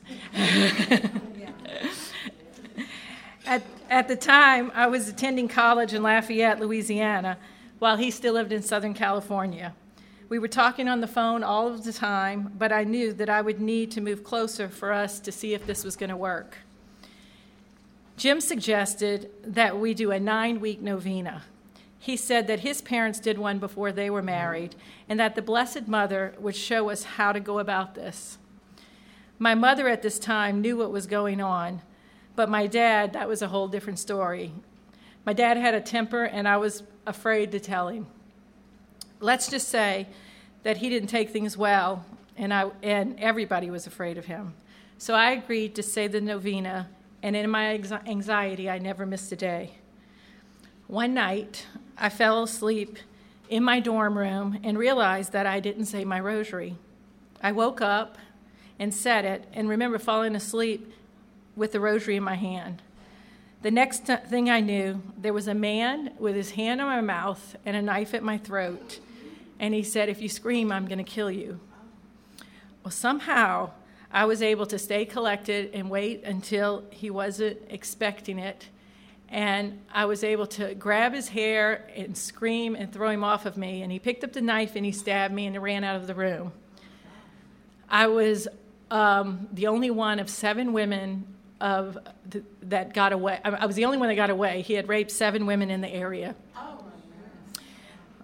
at, 3.46 3.62
at 3.90 4.08
the 4.08 4.16
time, 4.16 4.72
I 4.74 4.88
was 4.88 5.10
attending 5.10 5.48
college 5.48 5.94
in 5.94 6.04
Lafayette, 6.04 6.60
Louisiana, 6.60 7.38
while 7.80 7.98
he 7.98 8.12
still 8.12 8.34
lived 8.34 8.52
in 8.54 8.62
Southern 8.62 8.94
California. 8.94 9.74
We 10.30 10.40
were 10.40 10.48
talking 10.48 10.88
on 10.88 11.02
the 11.02 11.08
phone 11.08 11.44
all 11.44 11.68
of 11.68 11.84
the 11.84 11.92
time, 11.92 12.54
but 12.58 12.72
I 12.72 12.86
knew 12.86 13.12
that 13.14 13.30
I 13.30 13.42
would 13.42 13.60
need 13.60 13.92
to 13.92 14.02
move 14.02 14.24
closer 14.24 14.70
for 14.70 14.94
us 14.94 15.20
to 15.20 15.32
see 15.34 15.54
if 15.54 15.68
this 15.68 15.84
was 15.84 15.98
going 15.98 16.12
to 16.12 16.16
work. 16.16 16.60
Jim 18.22 18.40
suggested 18.40 19.32
that 19.44 19.80
we 19.80 19.96
do 19.96 20.12
a 20.12 20.20
nine 20.20 20.60
week 20.60 20.80
novena 20.80 21.42
he 22.02 22.18
said 22.18 22.48
that 22.48 22.62
his 22.62 22.82
parents 22.82 23.20
did 23.20 23.38
one 23.38 23.60
before 23.60 23.92
they 23.92 24.10
were 24.10 24.24
married, 24.24 24.76
and 25.08 25.20
that 25.20 25.36
the 25.36 25.42
Blessed 25.42 25.88
Mother 25.88 26.34
would 26.40 26.56
show 26.56 26.90
us 26.90 27.04
how 27.04 27.32
to 27.32 27.40
go 27.40 27.60
about 27.60 27.94
this. 27.94 28.40
My 29.38 29.54
mother 29.54 29.88
at 29.88 30.02
this 30.02 30.18
time 30.18 30.62
knew 30.62 30.78
what 30.78 30.92
was 30.92 31.06
going 31.06 31.40
on, 31.40 31.84
but 32.36 32.50
my 32.50 32.66
dad, 32.66 33.14
that 33.14 33.28
was 33.28 33.44
a 33.44 33.50
whole 33.50 33.68
different 33.68 34.00
story. 34.00 34.52
My 35.28 35.34
dad 35.34 35.58
had 35.58 35.76
a 35.76 35.80
temper, 35.80 36.24
and 36.24 36.48
I 36.48 36.58
was 36.58 36.82
afraid 37.06 37.52
to 37.52 37.60
tell 37.60 37.90
him. 37.90 38.08
Let's 39.20 39.48
just 39.48 39.70
say 39.70 40.08
that 40.64 40.78
he 40.78 40.90
didn't 40.90 41.10
take 41.10 41.30
things 41.30 41.56
well, 41.56 42.04
and, 42.36 42.52
I, 42.52 42.72
and 42.82 43.20
everybody 43.20 43.70
was 43.70 43.86
afraid 43.86 44.18
of 44.18 44.26
him. 44.26 44.56
So 44.98 45.14
I 45.14 45.34
agreed 45.34 45.76
to 45.76 45.84
say 45.84 46.08
the 46.08 46.20
novena, 46.20 46.90
and 47.24 47.36
in 47.36 47.50
my 47.50 47.80
anxiety, 48.06 48.70
I 48.70 48.80
never 48.80 49.06
missed 49.06 49.32
a 49.32 49.36
day. 49.36 49.76
One 50.88 51.14
night, 51.14 51.68
I 51.98 52.10
fell 52.10 52.44
asleep 52.44 52.98
in 53.50 53.64
my 53.64 53.80
dorm 53.80 54.18
room 54.18 54.60
and 54.64 54.78
realized 54.78 55.34
that 55.34 55.46
I 55.46 55.60
didn't 55.60 55.86
say 55.86 56.04
my 56.04 56.20
rosary. 56.20 56.76
I 57.42 57.52
woke 57.52 57.82
up 57.82 58.18
and 58.80 58.94
said 58.94 59.26
it 59.26 59.48
and 59.54 59.70
remember 59.70 60.00
falling 60.00 60.36
asleep 60.36 60.92
with 61.56 61.72
the 61.72 61.80
rosary 61.80 62.16
in 62.16 62.24
my 62.24 62.36
hand. 62.36 62.82
The 63.62 63.72
next 63.72 64.08
t- 64.08 64.16
thing 64.16 64.50
I 64.50 64.60
knew, 64.60 65.04
there 65.18 65.34
was 65.34 65.48
a 65.48 65.54
man 65.54 66.14
with 66.18 66.36
his 66.36 66.52
hand 66.52 66.82
on 66.82 66.88
my 66.88 67.02
mouth 67.02 67.56
and 67.66 67.76
a 67.78 67.82
knife 67.82 68.14
at 68.14 68.24
my 68.24 68.38
throat. 68.38 69.00
And 69.60 69.74
he 69.74 69.84
said, 69.84 70.10
If 70.10 70.22
you 70.22 70.30
scream, 70.30 70.72
I'm 70.72 70.88
going 70.88 70.98
to 70.98 71.04
kill 71.04 71.30
you. 71.30 71.60
Well, 72.84 72.92
somehow 72.92 73.72
I 74.14 74.26
was 74.26 74.42
able 74.42 74.66
to 74.68 74.78
stay 74.78 75.06
collected 75.06 75.72
and 75.74 75.90
wait 75.90 76.24
until 76.24 76.84
he 76.92 77.10
wasn't 77.10 77.58
expecting 77.70 78.40
it 78.40 78.68
and 79.32 79.80
I 79.94 80.06
was 80.06 80.26
able 80.26 80.46
to 80.48 80.76
grab 80.76 81.14
his 81.14 81.30
hair 81.30 81.88
and 81.96 82.18
scream 82.18 82.76
and 82.76 82.92
throw 82.92 83.10
him 83.10 83.24
off 83.24 83.46
of 83.46 83.56
me. 83.56 83.82
And 83.82 83.92
he 83.92 83.98
picked 83.98 84.26
up 84.26 84.34
the 84.34 84.42
knife 84.42 84.76
and 84.76 84.86
he 84.86 84.92
stabbed 84.92 85.34
me 85.34 85.48
and 85.48 85.62
ran 85.64 85.86
out 85.86 85.96
of 85.96 86.06
the 86.06 86.14
room. 86.14 86.52
I 87.90 88.08
was 88.08 88.50
um, 88.92 89.48
the 89.54 89.68
only 89.68 89.90
one 89.90 90.20
of 90.20 90.30
seven 90.30 90.74
women 90.74 91.26
of 91.62 91.98
th- 92.30 92.44
that 92.64 92.94
got 92.94 93.14
away. 93.14 93.40
I 93.44 93.66
was 93.66 93.78
the 93.78 93.86
only 93.86 93.98
one 93.98 94.10
that 94.10 94.16
got 94.16 94.30
away. 94.30 94.64
He 94.64 94.74
had 94.74 94.90
raped 94.90 95.12
seven 95.12 95.46
women 95.46 95.72
in 95.72 95.80
the 95.80 95.90
area. 95.90 96.36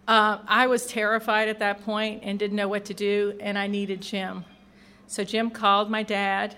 Uh, 0.10 0.40
I 0.46 0.68
was 0.68 0.86
terrified 0.88 1.48
at 1.48 1.60
that 1.60 1.84
point 1.84 2.24
and 2.24 2.38
didn't 2.38 2.56
know 2.56 2.68
what 2.68 2.86
to 2.86 2.94
do, 2.94 3.38
and 3.40 3.58
I 3.58 3.68
needed 3.68 4.02
Jim. 4.02 4.46
So 5.08 5.24
Jim 5.24 5.50
called 5.50 5.90
my 5.90 6.04
dad 6.04 6.56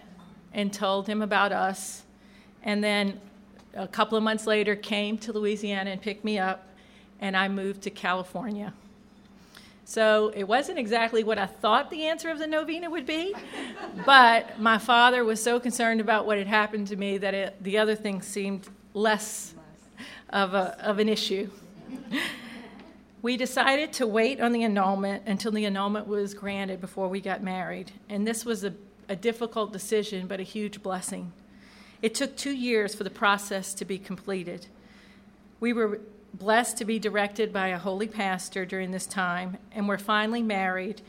and 0.54 0.74
told 0.74 1.08
him 1.08 1.22
about 1.22 1.52
us. 1.52 2.04
And 2.64 2.84
then 2.84 3.20
a 3.76 3.88
couple 3.88 4.18
of 4.18 4.24
months 4.24 4.48
later 4.48 4.76
came 4.76 5.18
to 5.20 5.32
Louisiana 5.32 5.92
and 5.92 6.02
picked 6.02 6.26
me 6.26 6.40
up, 6.40 6.68
and 7.22 7.38
I 7.38 7.48
moved 7.48 7.84
to 7.84 7.90
California. 7.92 8.74
So 9.86 10.32
it 10.36 10.44
wasn't 10.44 10.78
exactly 10.78 11.24
what 11.24 11.38
I 11.38 11.46
thought 11.46 11.90
the 11.90 12.06
answer 12.06 12.30
of 12.30 12.40
the 12.40 12.48
novena 12.48 12.90
would 12.90 13.06
be, 13.06 13.36
but 14.06 14.60
my 14.60 14.78
father 14.78 15.24
was 15.24 15.42
so 15.42 15.60
concerned 15.60 16.02
about 16.02 16.26
what 16.26 16.38
had 16.38 16.48
happened 16.48 16.88
to 16.88 16.96
me 16.96 17.18
that 17.20 17.34
it, 17.34 17.64
the 17.64 17.78
other 17.78 17.96
thing 17.96 18.22
seemed 18.22 18.68
less 18.94 19.54
of, 20.30 20.54
a, 20.54 20.78
of 20.84 21.00
an 21.00 21.10
issue. 21.10 21.50
We 23.22 23.36
decided 23.36 23.92
to 23.94 24.08
wait 24.08 24.40
on 24.40 24.52
the 24.52 24.64
annulment 24.64 25.24
until 25.26 25.52
the 25.52 25.66
annulment 25.66 26.08
was 26.08 26.34
granted 26.34 26.80
before 26.80 27.10
we 27.10 27.20
got 27.20 27.44
married. 27.44 27.92
And 28.08 28.26
this 28.26 28.46
was 28.46 28.64
a, 28.64 28.74
a 29.10 29.16
difficult 29.16 29.74
decision, 29.74 30.28
but 30.28 30.40
a 30.40 30.44
huge 30.44 30.82
blessing. 30.82 31.34
It 32.02 32.16
took 32.16 32.38
two 32.38 32.54
years 32.54 32.96
for 32.96 33.04
the 33.04 33.10
process 33.10 33.74
to 33.74 33.86
be 33.86 33.98
completed. 33.98 34.68
We 35.60 35.74
were 35.74 36.00
blessed 36.34 36.78
to 36.78 36.86
be 36.86 36.98
directed 37.00 37.52
by 37.52 37.68
a 37.68 37.78
holy 37.78 38.08
pastor 38.08 38.66
during 38.66 38.92
this 38.92 39.06
time, 39.06 39.58
and 39.74 39.88
we're 39.88 39.98
finally 39.98 40.42
married 40.42 41.02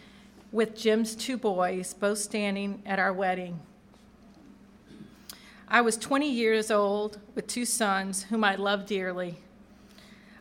with 0.51 0.77
Jim's 0.77 1.15
two 1.15 1.37
boys, 1.37 1.95
both 1.95 2.19
standing 2.19 2.83
at 2.85 2.99
our 2.99 3.13
wedding. 3.13 3.61
I 5.69 5.81
was 5.83 5.97
20 5.97 6.29
years 6.29 6.73
old 6.73 7.21
with 7.37 7.47
two 7.47 7.65
sons 7.65 8.25
whom 8.25 8.43
I 8.43 8.57
loved 8.57 8.89
dearly. 8.89 9.39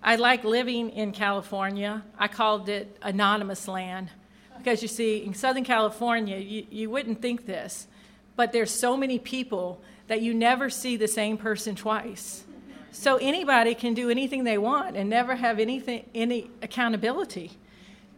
I 0.01 0.15
like 0.15 0.43
living 0.43 0.89
in 0.91 1.11
California. 1.11 2.03
I 2.17 2.27
called 2.27 2.69
it 2.69 2.97
anonymous 3.01 3.67
land 3.67 4.09
because 4.57 4.81
you 4.81 4.87
see, 4.87 5.23
in 5.23 5.33
Southern 5.33 5.63
California, 5.63 6.37
you, 6.37 6.65
you 6.69 6.89
wouldn't 6.89 7.21
think 7.21 7.45
this, 7.45 7.87
but 8.35 8.51
there's 8.51 8.71
so 8.71 8.95
many 8.95 9.19
people 9.19 9.81
that 10.07 10.21
you 10.21 10.33
never 10.33 10.69
see 10.69 10.97
the 10.97 11.07
same 11.07 11.37
person 11.37 11.75
twice. 11.75 12.43
So 12.91 13.17
anybody 13.17 13.75
can 13.75 13.93
do 13.93 14.09
anything 14.09 14.43
they 14.43 14.57
want 14.57 14.97
and 14.97 15.09
never 15.09 15.35
have 15.35 15.59
anything 15.59 16.05
any 16.15 16.49
accountability. 16.61 17.51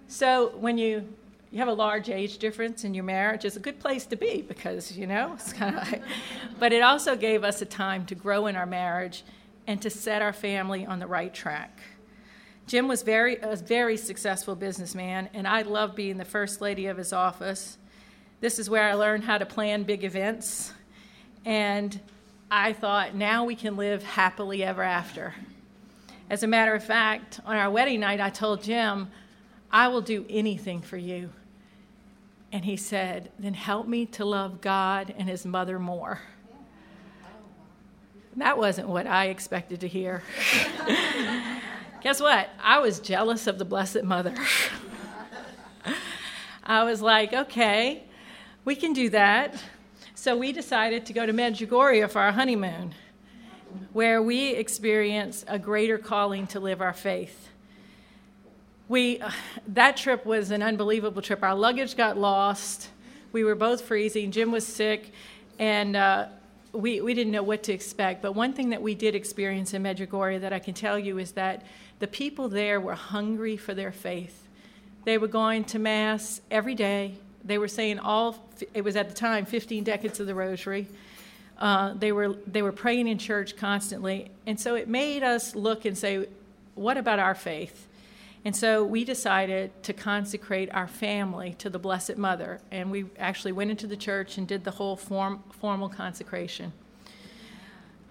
So 0.07 0.49
when 0.57 0.77
you 0.77 1.07
you 1.51 1.59
have 1.59 1.67
a 1.67 1.73
large 1.73 2.09
age 2.09 2.37
difference 2.37 2.85
in 2.85 2.93
your 2.93 3.03
marriage, 3.03 3.43
it's 3.43 3.57
a 3.57 3.59
good 3.59 3.77
place 3.77 4.05
to 4.05 4.15
be 4.15 4.41
because 4.41 4.97
you 4.97 5.05
know 5.05 5.33
it's 5.33 5.51
kind 5.51 5.77
of 5.77 5.91
like. 5.91 6.01
But 6.59 6.71
it 6.71 6.81
also 6.81 7.15
gave 7.15 7.43
us 7.43 7.61
a 7.61 7.65
time 7.65 8.05
to 8.05 8.15
grow 8.15 8.47
in 8.47 8.55
our 8.55 8.65
marriage 8.65 9.23
and 9.71 9.81
to 9.81 9.89
set 9.89 10.21
our 10.21 10.33
family 10.33 10.85
on 10.85 10.99
the 10.99 11.07
right 11.07 11.33
track. 11.33 11.79
Jim 12.67 12.89
was 12.89 13.03
very 13.03 13.37
a 13.37 13.55
very 13.55 13.95
successful 13.95 14.53
businessman, 14.53 15.29
and 15.33 15.47
I 15.47 15.61
loved 15.61 15.95
being 15.95 16.17
the 16.17 16.25
first 16.25 16.59
lady 16.59 16.87
of 16.87 16.97
his 16.97 17.13
office. 17.13 17.77
This 18.41 18.59
is 18.59 18.69
where 18.69 18.83
I 18.83 18.95
learned 18.95 19.23
how 19.23 19.37
to 19.37 19.45
plan 19.45 19.83
big 19.83 20.03
events, 20.03 20.73
and 21.45 21.97
I 22.51 22.73
thought, 22.73 23.15
now 23.15 23.45
we 23.45 23.55
can 23.55 23.77
live 23.77 24.03
happily 24.03 24.61
ever 24.61 24.83
after. 24.83 25.33
As 26.29 26.43
a 26.43 26.47
matter 26.47 26.75
of 26.75 26.83
fact, 26.83 27.39
on 27.45 27.55
our 27.55 27.71
wedding 27.71 28.01
night, 28.01 28.19
I 28.19 28.29
told 28.29 28.63
Jim, 28.63 29.07
I 29.71 29.87
will 29.87 30.01
do 30.01 30.25
anything 30.29 30.81
for 30.81 30.97
you. 30.97 31.29
And 32.51 32.65
he 32.65 32.75
said, 32.75 33.31
Then 33.39 33.53
help 33.53 33.87
me 33.87 34.05
to 34.07 34.25
love 34.25 34.59
God 34.59 35.15
and 35.17 35.29
his 35.29 35.45
mother 35.45 35.79
more. 35.79 36.19
That 38.37 38.57
wasn't 38.57 38.87
what 38.87 39.07
I 39.07 39.27
expected 39.27 39.81
to 39.81 39.87
hear. 39.87 40.23
Guess 42.01 42.21
what? 42.21 42.49
I 42.63 42.79
was 42.79 42.99
jealous 42.99 43.45
of 43.45 43.57
the 43.57 43.65
Blessed 43.65 44.03
Mother. 44.03 44.33
I 46.63 46.83
was 46.83 47.01
like, 47.01 47.33
okay, 47.33 48.03
we 48.63 48.75
can 48.75 48.93
do 48.93 49.09
that. 49.09 49.61
So 50.15 50.37
we 50.37 50.53
decided 50.53 51.05
to 51.07 51.13
go 51.13 51.25
to 51.25 51.33
Medjugorje 51.33 52.09
for 52.09 52.19
our 52.19 52.31
honeymoon, 52.31 52.93
where 53.91 54.21
we 54.21 54.51
experience 54.51 55.43
a 55.47 55.59
greater 55.59 55.97
calling 55.97 56.47
to 56.47 56.59
live 56.59 56.81
our 56.81 56.93
faith. 56.93 57.49
We, 58.87 59.21
that 59.67 59.97
trip 59.97 60.25
was 60.25 60.51
an 60.51 60.63
unbelievable 60.63 61.21
trip. 61.21 61.43
Our 61.43 61.55
luggage 61.55 61.97
got 61.97 62.17
lost. 62.17 62.89
We 63.33 63.43
were 63.43 63.55
both 63.55 63.81
freezing. 63.81 64.31
Jim 64.31 64.51
was 64.51 64.65
sick, 64.65 65.11
and 65.59 65.95
uh, 65.95 66.27
we, 66.73 67.01
we 67.01 67.13
didn't 67.13 67.33
know 67.33 67.43
what 67.43 67.63
to 67.63 67.73
expect. 67.73 68.21
But 68.21 68.33
one 68.33 68.53
thing 68.53 68.69
that 68.69 68.81
we 68.81 68.95
did 68.95 69.15
experience 69.15 69.73
in 69.73 69.83
Medjugorje 69.83 70.41
that 70.41 70.53
I 70.53 70.59
can 70.59 70.73
tell 70.73 70.97
you 70.97 71.17
is 71.17 71.33
that 71.33 71.63
the 71.99 72.07
people 72.07 72.49
there 72.49 72.79
were 72.79 72.95
hungry 72.95 73.57
for 73.57 73.73
their 73.73 73.91
faith. 73.91 74.47
They 75.03 75.17
were 75.17 75.27
going 75.27 75.63
to 75.65 75.79
Mass 75.79 76.41
every 76.49 76.75
day, 76.75 77.15
they 77.43 77.57
were 77.57 77.67
saying 77.67 77.99
all, 77.99 78.35
it 78.73 78.83
was 78.83 78.95
at 78.95 79.09
the 79.09 79.15
time 79.15 79.45
15 79.45 79.83
decades 79.83 80.19
of 80.19 80.27
the 80.27 80.35
rosary. 80.35 80.87
Uh, 81.57 81.93
they, 81.93 82.11
were, 82.11 82.35
they 82.47 82.61
were 82.61 82.71
praying 82.71 83.07
in 83.07 83.17
church 83.17 83.55
constantly. 83.55 84.31
And 84.47 84.59
so 84.59 84.75
it 84.75 84.87
made 84.87 85.23
us 85.23 85.55
look 85.55 85.85
and 85.85 85.97
say, 85.97 86.27
what 86.75 86.97
about 86.97 87.19
our 87.19 87.35
faith? 87.35 87.87
And 88.43 88.55
so 88.55 88.83
we 88.83 89.03
decided 89.03 89.71
to 89.83 89.93
consecrate 89.93 90.73
our 90.73 90.87
family 90.87 91.55
to 91.59 91.69
the 91.69 91.77
Blessed 91.77 92.17
Mother. 92.17 92.59
And 92.71 92.89
we 92.89 93.05
actually 93.19 93.51
went 93.51 93.69
into 93.69 93.85
the 93.85 93.95
church 93.95 94.37
and 94.37 94.47
did 94.47 94.63
the 94.63 94.71
whole 94.71 94.95
form, 94.95 95.43
formal 95.51 95.89
consecration. 95.89 96.73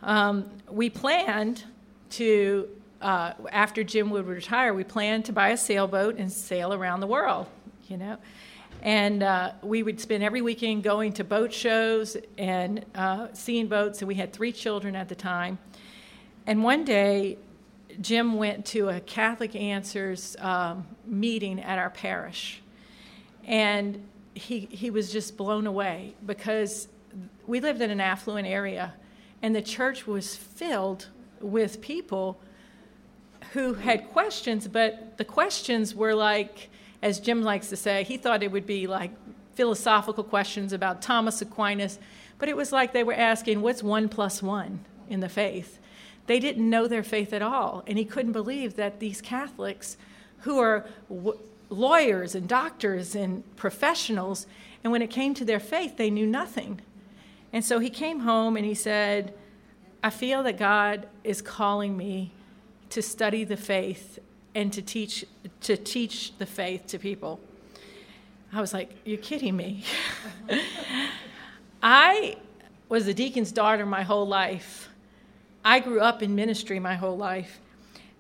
Um, 0.03 0.49
we 0.71 0.89
planned 0.89 1.65
to, 2.11 2.69
uh, 3.03 3.33
after 3.51 3.83
Jim 3.83 4.11
would 4.11 4.27
retire, 4.27 4.73
we 4.73 4.85
planned 4.85 5.25
to 5.27 5.33
buy 5.33 5.49
a 5.49 5.57
sailboat 5.57 6.17
and 6.17 6.31
sail 6.31 6.73
around 6.73 7.01
the 7.01 7.07
world, 7.09 7.47
you 7.89 7.97
know. 7.97 8.17
And 8.83 9.23
uh, 9.23 9.53
we 9.63 9.83
would 9.83 10.01
spend 10.01 10.23
every 10.23 10.41
weekend 10.43 10.85
going 10.85 11.13
to 11.15 11.25
boat 11.25 11.53
shows 11.53 12.17
and 12.39 12.85
uh, 12.95 13.29
seeing 13.33 13.67
boats. 13.67 14.01
And 14.01 14.09
we 14.09 14.15
had 14.15 14.33
three 14.33 14.53
children 14.53 14.95
at 14.97 15.09
the 15.09 15.15
time. 15.15 15.59
And 16.47 16.63
one 16.63 16.85
day, 16.85 17.37
Jim 18.01 18.37
went 18.37 18.65
to 18.67 18.89
a 18.89 19.01
Catholic 19.01 19.55
Answers 19.55 20.37
um, 20.39 20.87
meeting 21.05 21.61
at 21.61 21.79
our 21.79 21.91
parish. 21.91 22.63
And 23.45 24.07
he, 24.35 24.61
he 24.71 24.91
was 24.91 25.13
just 25.13 25.37
blown 25.37 25.67
away 25.67 26.15
because 26.25 26.89
we 27.47 27.61
lived 27.61 27.81
in 27.81 27.91
an 27.91 28.01
affluent 28.01 28.47
area, 28.47 28.95
and 29.43 29.55
the 29.55 29.63
church 29.63 30.07
was 30.07 30.37
filled 30.37 31.09
with 31.41 31.81
people 31.81 32.41
who 33.53 33.75
had 33.75 34.09
questions, 34.11 34.69
but 34.69 35.17
the 35.19 35.25
questions 35.25 35.95
were 35.95 36.15
like, 36.15 36.71
as 37.03 37.19
Jim 37.19 37.43
likes 37.43 37.69
to 37.71 37.77
say, 37.77 38.05
he 38.05 38.17
thought 38.17 38.43
it 38.43 38.53
would 38.53 38.67
be 38.67 38.87
like 38.87 39.11
philosophical 39.55 40.23
questions 40.23 40.73
about 40.73 41.03
Thomas 41.03 41.43
Aquinas, 41.43 41.99
but 42.39 42.49
it 42.49 42.57
was 42.57 42.73
like 42.73 42.93
they 42.93 43.03
were 43.03 43.15
asking, 43.15 43.63
what's 43.63 43.83
one 43.83 44.09
plus 44.09 44.43
one 44.43 44.85
in 45.09 45.21
the 45.21 45.29
faith? 45.29 45.79
They 46.27 46.39
didn't 46.39 46.69
know 46.69 46.87
their 46.87 47.03
faith 47.03 47.33
at 47.33 47.43
all, 47.43 47.83
and 47.87 47.99
he 47.99 48.05
couldn't 48.05 48.33
believe 48.33 48.77
that 48.77 49.01
these 49.01 49.21
Catholics, 49.21 49.97
who 50.41 50.59
are 50.59 50.87
w- 51.09 51.39
lawyers 51.69 52.35
and 52.35 52.49
doctors 52.49 53.15
and 53.15 53.45
professionals, 53.57 54.47
and 54.83 54.93
when 54.93 55.03
it 55.03 55.11
came 55.11 55.35
to 55.35 55.45
their 55.45 55.61
faith, 55.61 55.97
they 55.97 56.11
knew 56.11 56.27
nothing. 56.27 56.81
And 57.53 57.65
so 57.65 57.79
he 57.79 57.91
came 57.91 58.21
home 58.21 58.57
and 58.57 58.65
he 58.65 58.75
said, 58.75 59.35
I 60.03 60.11
feel 60.11 60.43
that 60.45 60.57
God 60.57 61.09
is 61.25 61.43
calling 61.43 61.97
me 61.97 62.33
to 62.91 63.03
study 63.03 63.45
the 63.45 63.57
faith 63.57 64.19
and 64.55 64.73
to 64.73 64.83
teach 64.83 65.25
to 65.63 65.77
teach 65.77 66.37
the 66.39 66.47
faith 66.47 66.87
to 66.89 66.99
people. 66.99 67.41
I 68.53 68.61
was 68.61 68.73
like, 68.73 68.91
"You're 69.05 69.19
kidding 69.19 69.57
me." 69.57 69.85
I 71.83 72.37
was 72.89 73.07
a 73.07 73.15
deacon's 73.15 73.53
daughter 73.53 73.87
my 73.87 74.03
whole 74.03 74.27
life. 74.27 74.90
I 75.65 75.81
grew 75.81 76.01
up 76.01 76.23
in 76.23 76.35
ministry 76.35 76.79
my 76.79 76.95
whole 76.95 77.17
life. 77.17 77.61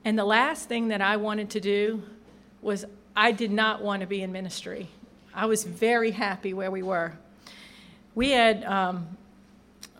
And 0.04 0.18
the 0.18 0.24
last 0.24 0.68
thing 0.68 0.88
that 0.88 1.00
I 1.00 1.16
wanted 1.16 1.50
to 1.50 1.60
do 1.60 2.02
was 2.62 2.84
I 3.16 3.32
did 3.32 3.50
not 3.50 3.82
want 3.82 4.00
to 4.00 4.06
be 4.06 4.22
in 4.22 4.32
ministry. 4.32 4.88
I 5.34 5.46
was 5.46 5.64
very 5.64 6.10
happy 6.10 6.52
where 6.52 6.70
we 6.70 6.82
were. 6.82 7.12
We 8.14 8.30
had, 8.30 8.64
um, 8.64 9.16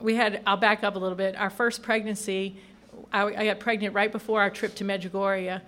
we 0.01 0.15
had, 0.17 0.43
I'll 0.47 0.57
back 0.57 0.83
up 0.85 0.97
a 0.97 0.99
little 0.99 1.17
bit. 1.17 1.37
Our 1.37 1.51
first 1.51 1.83
pregnancy, 1.83 2.57
I, 3.13 3.25
I 3.25 3.45
got 3.47 3.61
pregnant 3.61 3.95
right 3.95 4.11
before 4.11 4.41
our 4.41 4.51
trip 4.51 4.75
to 4.77 4.85
Medjugorje 4.85 5.61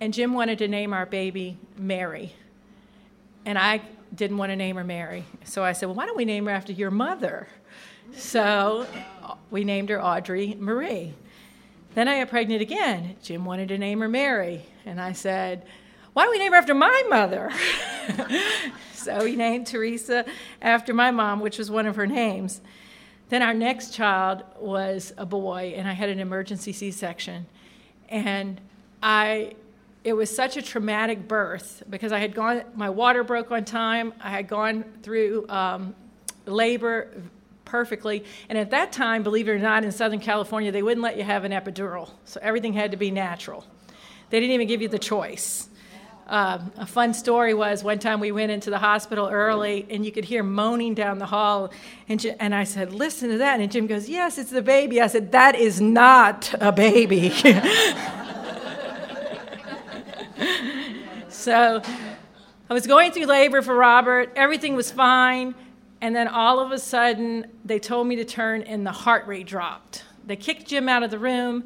and 0.00 0.12
Jim 0.12 0.34
wanted 0.34 0.58
to 0.58 0.68
name 0.68 0.92
our 0.92 1.06
baby 1.06 1.56
Mary. 1.76 2.32
And 3.44 3.58
I 3.58 3.80
didn't 4.14 4.36
want 4.36 4.50
to 4.50 4.56
name 4.56 4.76
her 4.76 4.84
Mary. 4.84 5.24
So 5.44 5.64
I 5.64 5.72
said, 5.72 5.86
well, 5.86 5.94
why 5.94 6.06
don't 6.06 6.16
we 6.16 6.24
name 6.24 6.46
her 6.46 6.50
after 6.50 6.72
your 6.72 6.90
mother? 6.90 7.48
So 8.14 8.86
we 9.50 9.64
named 9.64 9.88
her 9.88 10.02
Audrey 10.02 10.56
Marie. 10.58 11.14
Then 11.94 12.08
I 12.08 12.18
got 12.18 12.28
pregnant 12.28 12.60
again. 12.60 13.16
Jim 13.22 13.44
wanted 13.44 13.68
to 13.68 13.78
name 13.78 14.00
her 14.00 14.08
Mary. 14.08 14.62
And 14.84 15.00
I 15.00 15.12
said, 15.12 15.64
why 16.12 16.24
don't 16.24 16.32
we 16.32 16.38
name 16.38 16.52
her 16.52 16.58
after 16.58 16.74
my 16.74 17.04
mother? 17.08 17.50
so 18.92 19.24
he 19.24 19.36
named 19.36 19.66
Teresa 19.66 20.24
after 20.60 20.92
my 20.94 21.10
mom, 21.10 21.40
which 21.40 21.58
was 21.58 21.70
one 21.70 21.86
of 21.86 21.96
her 21.96 22.06
names. 22.06 22.60
Then 23.28 23.42
our 23.42 23.54
next 23.54 23.92
child 23.92 24.42
was 24.58 25.12
a 25.18 25.26
boy, 25.26 25.74
and 25.76 25.88
I 25.88 25.92
had 25.92 26.08
an 26.08 26.20
emergency 26.20 26.72
C 26.72 26.90
section. 26.90 27.46
And 28.08 28.60
I 29.02 29.56
it 30.04 30.12
was 30.12 30.34
such 30.34 30.56
a 30.56 30.62
traumatic 30.62 31.26
birth 31.26 31.82
because 31.90 32.12
I 32.12 32.20
had 32.20 32.32
gone, 32.32 32.62
my 32.76 32.90
water 32.90 33.24
broke 33.24 33.50
on 33.50 33.64
time. 33.64 34.14
I 34.20 34.30
had 34.30 34.46
gone 34.46 34.84
through 35.02 35.48
um, 35.48 35.96
labor 36.46 37.10
perfectly. 37.66 38.24
And 38.48 38.56
at 38.56 38.70
that 38.70 38.92
time, 38.92 39.22
believe 39.22 39.48
it 39.48 39.52
or 39.52 39.58
not, 39.58 39.84
in 39.84 39.92
Southern 39.92 40.20
California, 40.20 40.72
they 40.72 40.82
wouldn't 40.82 41.02
let 41.02 41.18
you 41.18 41.24
have 41.24 41.44
an 41.44 41.52
epidural. 41.52 42.08
So 42.24 42.40
everything 42.42 42.72
had 42.72 42.92
to 42.92 42.96
be 42.96 43.10
natural. 43.10 43.66
They 44.30 44.40
didn't 44.40 44.54
even 44.54 44.66
give 44.66 44.80
you 44.80 44.88
the 44.88 44.98
choice. 44.98 45.68
uh, 46.28 46.58
a 46.76 46.86
fun 46.86 47.14
story 47.14 47.54
was 47.54 47.84
one 47.84 47.98
time 48.00 48.18
we 48.18 48.32
went 48.32 48.50
into 48.50 48.68
the 48.70 48.78
hospital 48.78 49.28
early 49.28 49.86
and 49.90 50.04
you 50.04 50.10
could 50.10 50.24
hear 50.24 50.42
moaning 50.42 50.94
down 50.94 51.18
the 51.18 51.26
hall. 51.26 51.70
And, 52.08 52.18
Jim, 52.18 52.34
and 52.40 52.52
I 52.54 52.64
said, 52.64 52.92
Listen 52.92 53.30
to 53.30 53.38
that. 53.38 53.60
And 53.60 53.70
Jim 53.70 53.86
goes, 53.86 54.08
Yes, 54.08 54.38
it's 54.38 54.50
the 54.50 54.62
baby. 54.62 55.00
I 55.00 55.06
said, 55.06 55.32
That 55.32 55.54
is 55.54 55.80
not 55.80 56.52
a 56.60 56.72
baby. 56.72 57.30
so 61.28 61.80
I 62.68 62.74
was 62.74 62.86
going 62.88 63.12
through 63.12 63.26
labor 63.26 63.62
for 63.62 63.76
Robert. 63.76 64.32
Everything 64.34 64.74
was 64.74 64.90
fine. 64.90 65.54
And 66.06 66.14
then 66.14 66.28
all 66.28 66.60
of 66.60 66.70
a 66.70 66.78
sudden, 66.78 67.50
they 67.64 67.80
told 67.80 68.06
me 68.06 68.14
to 68.14 68.24
turn, 68.24 68.62
and 68.62 68.86
the 68.86 68.92
heart 68.92 69.26
rate 69.26 69.48
dropped. 69.48 70.04
They 70.24 70.36
kicked 70.36 70.68
Jim 70.68 70.88
out 70.88 71.02
of 71.02 71.10
the 71.10 71.18
room. 71.18 71.64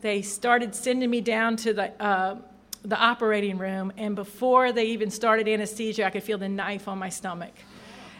They 0.00 0.22
started 0.22 0.74
sending 0.74 1.10
me 1.10 1.20
down 1.20 1.56
to 1.56 1.74
the, 1.74 2.02
uh, 2.02 2.36
the 2.82 2.96
operating 2.96 3.58
room, 3.58 3.92
and 3.98 4.16
before 4.16 4.72
they 4.72 4.86
even 4.86 5.10
started 5.10 5.48
anesthesia, 5.48 6.06
I 6.06 6.08
could 6.08 6.22
feel 6.22 6.38
the 6.38 6.48
knife 6.48 6.88
on 6.88 6.98
my 6.98 7.10
stomach. 7.10 7.52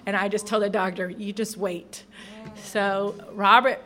And 0.04 0.14
I 0.18 0.28
just 0.28 0.46
told 0.46 0.64
the 0.64 0.68
doctor, 0.68 1.08
"You 1.08 1.32
just 1.32 1.56
wait." 1.56 2.04
So 2.56 3.14
Robert, 3.32 3.80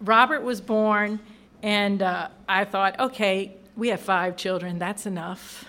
Robert 0.00 0.44
was 0.44 0.60
born, 0.60 1.18
and 1.60 2.02
uh, 2.02 2.28
I 2.48 2.64
thought, 2.64 3.00
okay, 3.00 3.56
we 3.74 3.88
have 3.88 4.00
five 4.00 4.36
children. 4.36 4.78
That's 4.78 5.06
enough. 5.06 5.64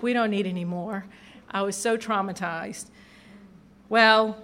We 0.00 0.12
don't 0.12 0.30
need 0.30 0.46
any 0.46 0.64
more. 0.64 1.06
I 1.50 1.62
was 1.62 1.74
so 1.74 1.96
traumatized. 1.96 2.84
Well, 3.90 4.36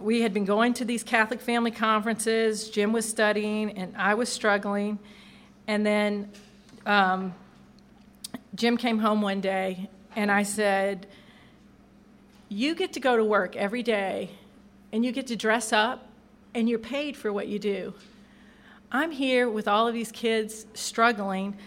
we 0.00 0.22
had 0.22 0.32
been 0.32 0.46
going 0.46 0.72
to 0.74 0.86
these 0.86 1.02
Catholic 1.02 1.42
family 1.42 1.70
conferences. 1.70 2.70
Jim 2.70 2.90
was 2.90 3.06
studying, 3.06 3.70
and 3.72 3.94
I 3.98 4.14
was 4.14 4.30
struggling. 4.30 4.98
And 5.66 5.84
then 5.84 6.30
um, 6.86 7.34
Jim 8.54 8.78
came 8.78 8.98
home 8.98 9.20
one 9.20 9.42
day, 9.42 9.90
and 10.16 10.30
I 10.30 10.42
said, 10.42 11.06
You 12.48 12.74
get 12.74 12.94
to 12.94 13.00
go 13.00 13.14
to 13.14 13.24
work 13.24 13.56
every 13.56 13.82
day, 13.82 14.30
and 14.90 15.04
you 15.04 15.12
get 15.12 15.26
to 15.26 15.36
dress 15.36 15.70
up, 15.74 16.08
and 16.54 16.66
you're 16.66 16.78
paid 16.78 17.14
for 17.14 17.30
what 17.30 17.48
you 17.48 17.58
do. 17.58 17.92
I'm 18.90 19.10
here 19.10 19.50
with 19.50 19.68
all 19.68 19.86
of 19.86 19.92
these 19.92 20.10
kids 20.10 20.64
struggling, 20.72 21.58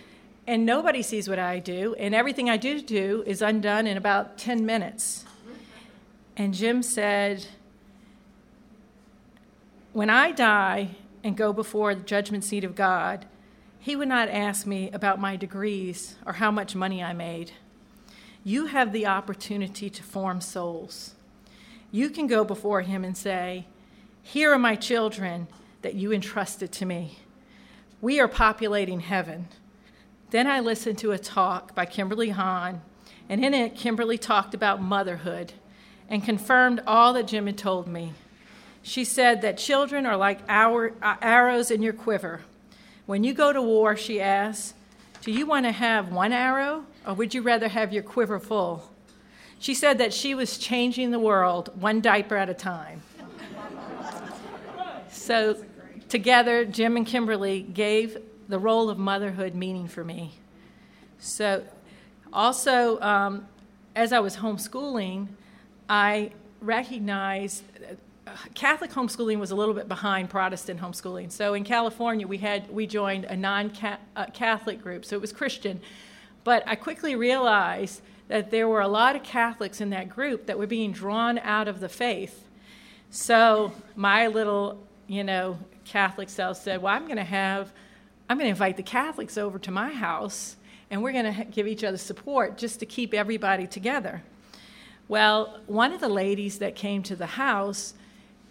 and 0.47 0.65
nobody 0.65 1.03
sees 1.03 1.29
what 1.29 1.37
I 1.37 1.59
do, 1.59 1.93
and 1.99 2.15
everything 2.15 2.49
I 2.49 2.57
do 2.57 2.81
do 2.81 3.23
is 3.27 3.43
undone 3.43 3.85
in 3.85 3.95
about 3.95 4.39
10 4.39 4.65
minutes. 4.65 5.24
And 6.37 6.53
Jim 6.53 6.83
said, 6.83 7.45
When 9.93 10.09
I 10.09 10.31
die 10.31 10.95
and 11.23 11.37
go 11.37 11.53
before 11.53 11.95
the 11.95 12.03
judgment 12.03 12.43
seat 12.43 12.63
of 12.63 12.75
God, 12.75 13.25
he 13.79 13.95
would 13.95 14.07
not 14.07 14.29
ask 14.29 14.65
me 14.65 14.89
about 14.91 15.19
my 15.19 15.35
degrees 15.35 16.15
or 16.25 16.33
how 16.33 16.51
much 16.51 16.75
money 16.75 17.03
I 17.03 17.13
made. 17.13 17.51
You 18.43 18.65
have 18.65 18.91
the 18.91 19.05
opportunity 19.05 19.89
to 19.89 20.03
form 20.03 20.41
souls. 20.41 21.15
You 21.91 22.09
can 22.09 22.27
go 22.27 22.43
before 22.43 22.81
him 22.81 23.05
and 23.05 23.15
say, 23.15 23.67
Here 24.21 24.51
are 24.51 24.59
my 24.59 24.75
children 24.75 25.47
that 25.83 25.95
you 25.95 26.11
entrusted 26.11 26.71
to 26.73 26.85
me. 26.85 27.19
We 28.01 28.19
are 28.19 28.27
populating 28.27 28.99
heaven. 28.99 29.47
Then 30.31 30.47
I 30.47 30.59
listened 30.59 30.97
to 30.99 31.11
a 31.11 31.17
talk 31.17 31.73
by 31.73 31.85
Kimberly 31.85 32.29
Hahn, 32.29 32.81
and 33.29 33.45
in 33.45 33.53
it, 33.53 33.75
Kimberly 33.75 34.17
talked 34.17 34.53
about 34.53 34.81
motherhood 34.81 35.53
and 36.09 36.23
confirmed 36.23 36.81
all 36.85 37.13
that 37.13 37.27
Jim 37.27 37.47
had 37.47 37.57
told 37.57 37.87
me. 37.87 38.13
She 38.81 39.03
said 39.03 39.41
that 39.41 39.57
children 39.57 40.05
are 40.05 40.17
like 40.17 40.39
our, 40.47 40.93
uh, 41.01 41.15
arrows 41.21 41.71
in 41.71 41.81
your 41.81 41.93
quiver. 41.93 42.41
When 43.05 43.23
you 43.23 43.33
go 43.33 43.51
to 43.51 43.61
war, 43.61 43.95
she 43.95 44.21
asked, 44.21 44.75
Do 45.21 45.31
you 45.31 45.45
want 45.47 45.65
to 45.65 45.71
have 45.71 46.11
one 46.11 46.31
arrow, 46.31 46.85
or 47.05 47.15
would 47.15 47.33
you 47.33 47.41
rather 47.41 47.67
have 47.67 47.91
your 47.91 48.03
quiver 48.03 48.39
full? 48.39 48.91
She 49.57 49.73
said 49.73 49.97
that 49.97 50.13
she 50.13 50.35
was 50.35 50.57
changing 50.59 51.09
the 51.09 51.19
world 51.19 51.71
one 51.79 52.01
diaper 52.01 52.35
at 52.35 52.49
a 52.49 52.53
time. 52.53 53.01
so, 55.09 55.57
together, 56.09 56.65
Jim 56.65 56.97
and 56.97 57.07
Kimberly 57.07 57.61
gave 57.61 58.17
the 58.47 58.59
role 58.59 58.89
of 58.89 58.99
motherhood 58.99 59.55
meaning 59.55 59.87
for 59.87 60.03
me. 60.03 60.33
So, 61.17 61.63
also, 62.31 62.99
um, 63.01 63.47
as 63.95 64.13
I 64.13 64.19
was 64.19 64.37
homeschooling, 64.37 65.29
I 65.89 66.31
recognized 66.61 67.63
uh, 68.27 68.31
Catholic 68.55 68.91
homeschooling 68.91 69.39
was 69.39 69.51
a 69.51 69.55
little 69.55 69.73
bit 69.73 69.87
behind 69.87 70.29
Protestant 70.29 70.79
homeschooling. 70.79 71.31
So 71.31 71.53
in 71.53 71.63
California, 71.63 72.27
we 72.27 72.39
had 72.39 72.69
we 72.71 72.87
joined 72.87 73.25
a 73.25 73.35
non-Catholic 73.35 74.81
group, 74.81 75.05
so 75.05 75.15
it 75.15 75.21
was 75.21 75.31
Christian. 75.31 75.79
But 76.43 76.63
I 76.65 76.75
quickly 76.75 77.15
realized 77.15 78.01
that 78.27 78.49
there 78.49 78.67
were 78.67 78.81
a 78.81 78.87
lot 78.87 79.15
of 79.15 79.23
Catholics 79.23 79.79
in 79.79 79.91
that 79.91 80.09
group 80.09 80.47
that 80.47 80.57
were 80.57 80.67
being 80.67 80.91
drawn 80.91 81.37
out 81.39 81.67
of 81.67 81.79
the 81.79 81.89
faith. 81.89 82.47
So 83.11 83.71
my 83.95 84.27
little, 84.27 84.83
you 85.07 85.23
know, 85.23 85.59
Catholic 85.83 86.29
self 86.29 86.57
said, 86.57 86.81
"Well, 86.81 86.95
I'm 86.95 87.05
going 87.05 87.17
to 87.17 87.23
have, 87.23 87.71
I'm 88.27 88.37
going 88.37 88.47
to 88.47 88.49
invite 88.49 88.77
the 88.77 88.83
Catholics 88.83 89.37
over 89.37 89.59
to 89.59 89.69
my 89.69 89.91
house, 89.91 90.57
and 90.89 91.03
we're 91.03 91.11
going 91.11 91.31
to 91.31 91.45
give 91.45 91.67
each 91.67 91.83
other 91.83 91.97
support 91.97 92.57
just 92.57 92.79
to 92.79 92.87
keep 92.87 93.13
everybody 93.13 93.67
together." 93.67 94.23
Well, 95.07 95.59
one 95.67 95.93
of 95.93 96.01
the 96.01 96.09
ladies 96.09 96.59
that 96.59 96.75
came 96.75 97.03
to 97.03 97.15
the 97.15 97.25
house, 97.27 97.93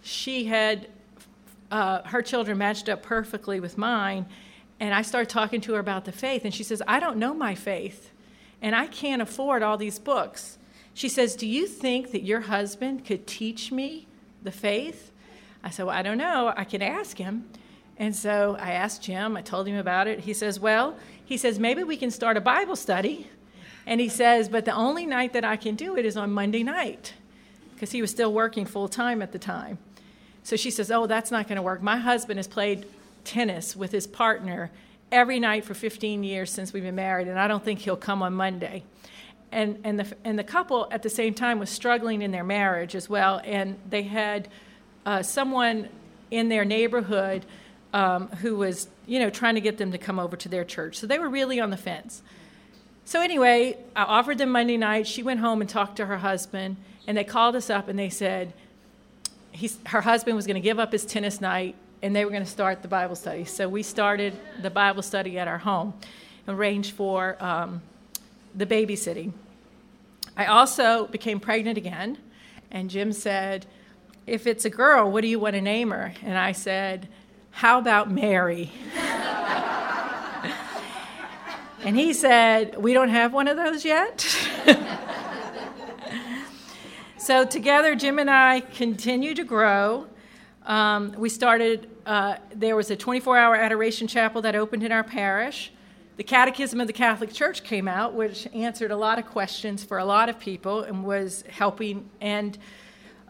she 0.01 0.45
had 0.45 0.87
uh, 1.69 2.03
her 2.03 2.21
children 2.21 2.57
matched 2.57 2.87
up 2.87 3.03
perfectly 3.03 3.59
with 3.59 3.77
mine, 3.77 4.25
and 4.79 4.93
I 4.93 5.01
started 5.01 5.29
talking 5.29 5.59
to 5.61 5.73
her 5.73 5.79
about 5.79 6.05
the 6.05 6.11
faith, 6.11 6.45
and 6.45 6.53
she 6.53 6.63
says, 6.63 6.81
I 6.87 6.99
don't 6.99 7.17
know 7.17 7.33
my 7.33 7.55
faith, 7.55 8.11
and 8.61 8.75
I 8.75 8.87
can't 8.87 9.21
afford 9.21 9.63
all 9.63 9.77
these 9.77 9.99
books. 9.99 10.57
She 10.93 11.09
says, 11.09 11.35
Do 11.35 11.45
you 11.45 11.67
think 11.67 12.11
that 12.11 12.23
your 12.23 12.41
husband 12.41 13.03
could 13.03 13.27
teach 13.27 13.71
me 13.71 14.07
the 14.41 14.51
faith? 14.51 15.11
I 15.61 15.69
said, 15.69 15.85
Well, 15.85 15.95
I 15.95 16.03
don't 16.03 16.17
know. 16.17 16.53
I 16.55 16.63
can 16.63 16.81
ask 16.81 17.17
him. 17.17 17.49
And 17.97 18.15
so 18.15 18.57
I 18.59 18.71
asked 18.71 19.03
Jim, 19.03 19.35
I 19.35 19.41
told 19.41 19.67
him 19.67 19.77
about 19.77 20.07
it. 20.07 20.21
He 20.21 20.33
says, 20.33 20.59
Well, 20.59 20.95
he 21.25 21.35
says, 21.35 21.59
maybe 21.59 21.83
we 21.83 21.97
can 21.97 22.11
start 22.11 22.37
a 22.37 22.41
Bible 22.41 22.75
study 22.75 23.27
and 23.85 24.01
he 24.01 24.09
says, 24.09 24.49
But 24.49 24.65
the 24.65 24.73
only 24.73 25.05
night 25.05 25.33
that 25.33 25.45
I 25.45 25.55
can 25.55 25.75
do 25.75 25.95
it 25.95 26.05
is 26.05 26.17
on 26.17 26.31
Monday 26.31 26.63
night, 26.63 27.13
because 27.73 27.91
he 27.91 28.01
was 28.01 28.11
still 28.11 28.33
working 28.33 28.65
full 28.65 28.87
time 28.87 29.21
at 29.21 29.31
the 29.31 29.39
time. 29.39 29.77
So 30.43 30.55
she 30.55 30.71
says, 30.71 30.91
Oh, 30.91 31.07
that's 31.07 31.31
not 31.31 31.47
going 31.47 31.57
to 31.57 31.61
work. 31.61 31.81
My 31.81 31.97
husband 31.97 32.37
has 32.37 32.47
played 32.47 32.85
tennis 33.23 33.75
with 33.75 33.91
his 33.91 34.07
partner 34.07 34.71
every 35.11 35.39
night 35.39 35.65
for 35.65 35.73
15 35.73 36.23
years 36.23 36.51
since 36.51 36.73
we've 36.73 36.83
been 36.83 36.95
married, 36.95 37.27
and 37.27 37.39
I 37.39 37.47
don't 37.47 37.63
think 37.63 37.79
he'll 37.79 37.95
come 37.95 38.21
on 38.21 38.33
Monday. 38.33 38.83
And, 39.51 39.79
and, 39.83 39.99
the, 39.99 40.13
and 40.23 40.37
the 40.37 40.43
couple 40.43 40.87
at 40.91 41.03
the 41.03 41.09
same 41.09 41.33
time 41.33 41.59
was 41.59 41.69
struggling 41.69 42.21
in 42.21 42.31
their 42.31 42.43
marriage 42.43 42.95
as 42.95 43.09
well, 43.09 43.41
and 43.43 43.77
they 43.89 44.03
had 44.03 44.49
uh, 45.05 45.21
someone 45.23 45.87
in 46.31 46.49
their 46.49 46.65
neighborhood 46.65 47.45
um, 47.93 48.27
who 48.27 48.57
was, 48.57 48.89
you 49.05 49.19
know, 49.19 49.29
trying 49.29 49.55
to 49.55 49.61
get 49.61 49.77
them 49.77 49.91
to 49.91 49.97
come 49.97 50.19
over 50.19 50.35
to 50.35 50.49
their 50.49 50.65
church. 50.65 50.97
So 50.97 51.07
they 51.07 51.19
were 51.19 51.29
really 51.29 51.59
on 51.59 51.69
the 51.69 51.77
fence. 51.77 52.21
So, 53.07 53.21
anyway, 53.21 53.77
I 53.95 54.03
offered 54.03 54.39
them 54.39 54.49
Monday 54.49 54.77
night. 54.77 55.05
She 55.05 55.21
went 55.21 55.39
home 55.39 55.61
and 55.61 55.69
talked 55.69 55.97
to 55.97 56.07
her 56.07 56.17
husband, 56.17 56.77
and 57.05 57.15
they 57.15 57.23
called 57.23 57.55
us 57.55 57.69
up 57.69 57.87
and 57.87 57.99
they 57.99 58.09
said 58.09 58.51
her 59.85 60.01
husband 60.01 60.35
was 60.35 60.45
going 60.45 60.55
to 60.55 60.61
give 60.61 60.79
up 60.79 60.91
his 60.91 61.05
tennis 61.05 61.39
night 61.39 61.75
and 62.01 62.13
they 62.13 62.25
were 62.25 62.31
going 62.31 62.43
to 62.43 62.49
start 62.49 62.81
the 62.81 62.89
Bible 62.89 63.15
study. 63.15 63.45
So, 63.45 63.69
we 63.69 63.83
started 63.83 64.35
the 64.59 64.71
Bible 64.71 65.03
study 65.03 65.37
at 65.37 65.47
our 65.47 65.59
home, 65.59 65.93
arranged 66.47 66.95
for 66.95 67.41
um, 67.43 67.83
the 68.55 68.65
babysitting. 68.65 69.33
I 70.35 70.47
also 70.47 71.05
became 71.05 71.39
pregnant 71.39 71.77
again, 71.77 72.17
and 72.71 72.89
Jim 72.89 73.13
said, 73.13 73.67
If 74.25 74.47
it's 74.47 74.65
a 74.65 74.71
girl, 74.71 75.11
what 75.11 75.21
do 75.21 75.27
you 75.27 75.39
want 75.39 75.53
to 75.53 75.61
name 75.61 75.91
her? 75.91 76.11
And 76.23 76.39
I 76.39 76.53
said, 76.53 77.07
How 77.51 77.77
about 77.77 78.09
Mary? 78.09 78.71
And 81.85 81.95
he 81.95 82.13
said, 82.13 82.81
We 82.81 82.93
don't 82.93 83.09
have 83.09 83.31
one 83.31 83.47
of 83.47 83.57
those 83.57 83.85
yet. 83.85 84.21
so 87.19 87.45
together, 87.45 87.93
Jim 87.93 88.17
and 88.17 88.27
I 88.27 88.61
continue 88.61 89.35
to 89.35 89.43
grow. 89.43 90.07
Um, 90.65 91.13
we 91.15 91.29
started, 91.29 91.87
uh, 92.07 92.37
there 92.55 92.75
was 92.75 92.89
a 92.89 92.95
24 92.95 93.37
hour 93.37 93.55
adoration 93.55 94.07
chapel 94.07 94.41
that 94.41 94.55
opened 94.55 94.81
in 94.81 94.91
our 94.91 95.03
parish. 95.03 95.71
The 96.17 96.23
Catechism 96.23 96.81
of 96.81 96.87
the 96.87 96.93
Catholic 96.93 97.31
Church 97.31 97.63
came 97.63 97.87
out, 97.87 98.15
which 98.15 98.47
answered 98.51 98.89
a 98.89 98.97
lot 98.97 99.19
of 99.19 99.27
questions 99.27 99.83
for 99.83 99.99
a 99.99 100.05
lot 100.05 100.27
of 100.27 100.39
people 100.39 100.81
and 100.81 101.03
was 101.03 101.43
helping. 101.51 102.09
And 102.19 102.57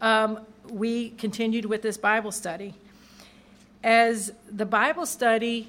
um, 0.01 0.39
we 0.69 1.09
continued 1.09 1.65
with 1.65 1.81
this 1.81 1.97
Bible 1.97 2.31
study. 2.31 2.73
As 3.83 4.31
the 4.49 4.65
Bible 4.65 5.05
study 5.05 5.67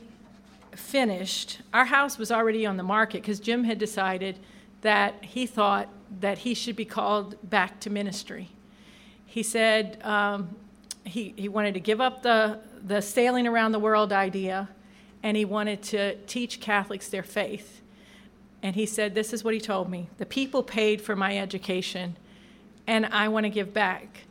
finished, 0.76 1.60
our 1.72 1.86
house 1.86 2.18
was 2.18 2.30
already 2.30 2.66
on 2.66 2.76
the 2.76 2.82
market 2.82 3.22
because 3.22 3.40
Jim 3.40 3.64
had 3.64 3.78
decided 3.78 4.38
that 4.82 5.24
he 5.24 5.46
thought 5.46 5.88
that 6.20 6.38
he 6.38 6.54
should 6.54 6.76
be 6.76 6.84
called 6.84 7.36
back 7.48 7.80
to 7.80 7.90
ministry. 7.90 8.50
He 9.24 9.42
said 9.42 10.00
um, 10.04 10.54
he, 11.04 11.34
he 11.36 11.48
wanted 11.48 11.74
to 11.74 11.80
give 11.80 12.00
up 12.00 12.22
the, 12.22 12.60
the 12.84 13.00
sailing 13.00 13.46
around 13.46 13.72
the 13.72 13.78
world 13.78 14.12
idea 14.12 14.68
and 15.22 15.36
he 15.36 15.44
wanted 15.44 15.82
to 15.82 16.14
teach 16.26 16.60
Catholics 16.60 17.08
their 17.08 17.22
faith. 17.22 17.80
And 18.62 18.74
he 18.74 18.86
said, 18.86 19.14
This 19.14 19.32
is 19.32 19.42
what 19.42 19.54
he 19.54 19.60
told 19.60 19.90
me 19.90 20.08
the 20.18 20.26
people 20.26 20.62
paid 20.62 21.00
for 21.00 21.16
my 21.16 21.36
education, 21.36 22.16
and 22.86 23.06
I 23.06 23.28
want 23.28 23.44
to 23.44 23.50
give 23.50 23.72
back. 23.72 24.22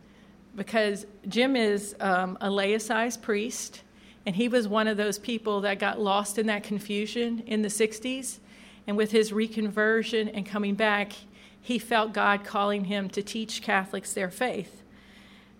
Because 0.55 1.05
Jim 1.27 1.57
is 1.57 1.95
um, 1.99 2.37
a 2.39 2.47
laicized 2.47 3.21
priest, 3.21 3.81
and 4.25 4.35
he 4.35 4.47
was 4.47 4.67
one 4.67 4.87
of 4.87 4.97
those 4.97 5.19
people 5.19 5.61
that 5.61 5.79
got 5.79 5.99
lost 5.99 6.37
in 6.37 6.47
that 6.47 6.63
confusion 6.63 7.43
in 7.45 7.61
the 7.61 7.67
60s. 7.67 8.39
And 8.87 8.97
with 8.97 9.11
his 9.11 9.31
reconversion 9.31 10.31
and 10.33 10.45
coming 10.45 10.75
back, 10.75 11.13
he 11.61 11.79
felt 11.79 12.13
God 12.13 12.43
calling 12.43 12.85
him 12.85 13.09
to 13.09 13.21
teach 13.21 13.61
Catholics 13.61 14.13
their 14.13 14.29
faith. 14.29 14.83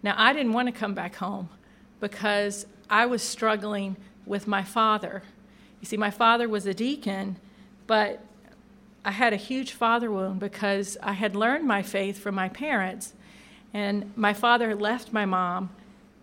Now, 0.03 0.13
I 0.17 0.33
didn't 0.33 0.53
want 0.53 0.67
to 0.67 0.71
come 0.71 0.93
back 0.93 1.15
home 1.15 1.49
because 1.99 2.67
I 2.89 3.05
was 3.05 3.23
struggling 3.23 3.97
with 4.25 4.47
my 4.47 4.63
father. 4.63 5.23
You 5.81 5.87
see, 5.87 5.97
my 5.97 6.11
father 6.11 6.47
was 6.47 6.65
a 6.65 6.73
deacon, 6.73 7.37
but 7.87 8.23
I 9.03 9.11
had 9.11 9.33
a 9.33 9.37
huge 9.37 9.71
father 9.71 10.11
wound 10.11 10.39
because 10.39 10.97
I 11.01 11.13
had 11.13 11.35
learned 11.35 11.65
my 11.65 11.81
faith 11.81 12.19
from 12.19 12.35
my 12.35 12.49
parents, 12.49 13.13
and 13.73 14.11
my 14.15 14.33
father 14.33 14.75
left 14.75 15.13
my 15.13 15.25
mom 15.25 15.69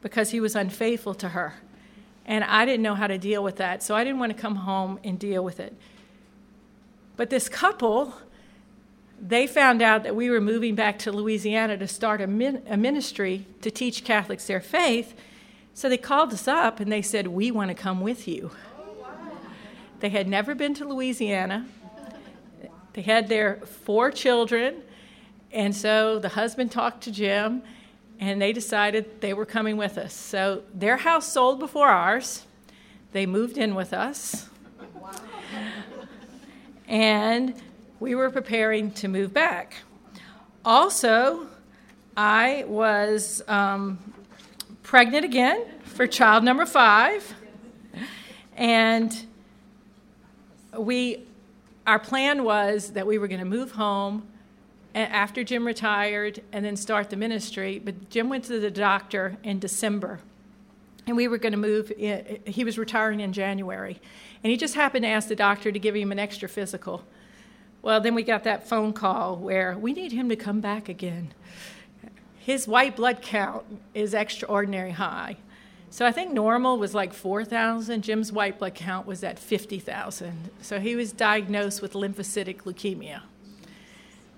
because 0.01 0.31
he 0.31 0.41
was 0.41 0.57
unfaithful 0.57 1.15
to 1.15 1.31
her. 1.31 1.55
And 2.25 2.45
I 2.45 2.65
didn't 2.65 2.83
know 2.83 2.95
how 2.95 3.07
to 3.07 3.19
deal 3.19 3.43
with 3.43 3.57
that, 3.57 3.83
so 3.83 3.95
I 3.97 4.05
didn't 4.05 4.21
want 4.21 4.35
to 4.35 4.41
come 4.41 4.57
home 4.57 4.99
and 5.03 5.19
deal 5.19 5.43
with 5.45 5.59
it. 5.59 5.75
But 7.17 7.31
this 7.31 7.49
couple, 7.49 8.15
they 9.21 9.47
found 9.47 9.83
out 9.83 10.03
that 10.05 10.15
we 10.17 10.31
were 10.31 10.41
moving 10.41 10.75
back 10.75 10.99
to 11.01 11.13
Louisiana 11.13 11.77
to 11.79 11.89
start 11.89 12.21
a, 12.21 12.27
min- 12.27 12.63
a 12.69 12.77
ministry 12.77 13.47
to 13.61 13.71
teach 13.71 14.05
Catholics 14.05 14.47
their 14.47 14.61
faith. 14.61 15.15
So 15.75 15.89
they 15.89 15.97
called 15.97 16.33
us 16.33 16.47
up 16.47 16.81
and 16.81 16.91
they 16.91 17.03
said, 17.03 17.29
We 17.29 17.51
want 17.51 17.69
to 17.69 17.75
come 17.75 18.01
with 18.01 18.29
you. 18.29 18.51
They 20.01 20.09
had 20.09 20.29
never 20.29 20.55
been 20.55 20.75
to 20.75 20.85
Louisiana. 20.85 21.67
They 22.95 23.03
had 23.03 23.29
their 23.29 23.61
four 23.61 24.11
children. 24.11 24.83
And 25.53 25.75
so 25.75 26.19
the 26.19 26.31
husband 26.31 26.73
talked 26.73 27.05
to 27.05 27.13
Jim 27.13 27.63
and 28.21 28.41
they 28.41 28.53
decided 28.53 29.21
they 29.21 29.35
were 29.35 29.47
coming 29.47 29.77
with 29.77 29.99
us. 29.99 30.15
So 30.15 30.63
their 30.73 30.97
house 30.97 31.27
sold 31.27 31.59
before 31.59 31.89
ours. 31.89 32.45
They 33.13 33.27
moved 33.27 33.59
in 33.59 33.75
with 33.75 33.93
us. 33.93 34.49
And 36.89 37.55
we 38.01 38.15
were 38.15 38.31
preparing 38.31 38.91
to 38.93 39.09
move 39.09 39.33
back. 39.33 39.77
Also, 40.65 41.47
I 42.17 42.65
was 42.67 43.43
um, 43.49 43.99
pregnant 44.83 45.25
again 45.25 45.65
for 45.85 46.07
child 46.07 46.45
number 46.45 46.67
five. 46.67 47.35
And 48.57 49.27
we, 50.77 51.25
our 51.87 51.99
plan 51.99 52.45
was 52.45 52.93
that 52.93 53.07
we 53.07 53.19
were 53.19 53.29
going 53.29 53.41
to 53.41 53.47
move 53.47 53.73
home 53.73 54.29
after 54.95 55.43
Jim 55.45 55.67
retired 55.67 56.43
and 56.53 56.65
then 56.65 56.77
start 56.77 57.11
the 57.11 57.17
ministry. 57.17 57.79
But 57.79 58.11
Jim 58.11 58.29
went 58.29 58.45
to 58.45 58.61
the 58.61 58.71
doctor 58.71 59.37
in 59.43 59.59
December. 59.59 60.21
And 61.07 61.17
we 61.17 61.27
were 61.27 61.39
going 61.39 61.53
to 61.53 61.59
move, 61.59 61.91
in, 61.99 62.41
he 62.47 62.63
was 62.65 62.79
retiring 62.79 63.21
in 63.21 63.33
January. 63.33 64.01
And 64.45 64.51
he 64.51 64.57
just 64.57 64.75
happened 64.75 65.05
to 65.05 65.09
ask 65.09 65.29
the 65.29 65.37
doctor 65.37 65.73
to 65.73 65.79
give 65.79 65.97
him 65.97 66.13
an 66.13 66.19
extra 66.19 66.49
physical. 66.49 67.03
Well, 67.81 68.01
then 68.01 68.15
we 68.15 68.23
got 68.23 68.45
that 68.45 68.69
phone 68.69 68.93
call 68.93 69.37
where 69.37 69.77
we 69.77 69.93
need 69.93 70.13
him 70.13 70.29
to 70.29 70.37
come 70.37 70.61
back 70.61 70.89
again. 70.89 71.35
His 72.39 72.69
white 72.69 72.97
blood 72.97 73.23
count 73.23 73.65
is 73.95 74.15
extraordinary 74.15 74.93
high. 74.93 75.37
So 75.91 76.07
I 76.07 76.13
think 76.13 76.33
normal 76.33 76.79
was 76.79 76.95
like 76.95 77.13
4,000. 77.13 78.03
Jim's 78.03 78.33
white 78.33 78.59
blood 78.59 78.75
count 78.75 79.07
was 79.07 79.23
at 79.23 79.39
50,000. 79.39 80.51
So 80.61 80.81
he 80.81 80.97
was 80.97 81.13
diagnosed 81.13 81.83
with 81.83 81.93
lymphocytic 81.93 82.63
leukemia. 82.63 83.23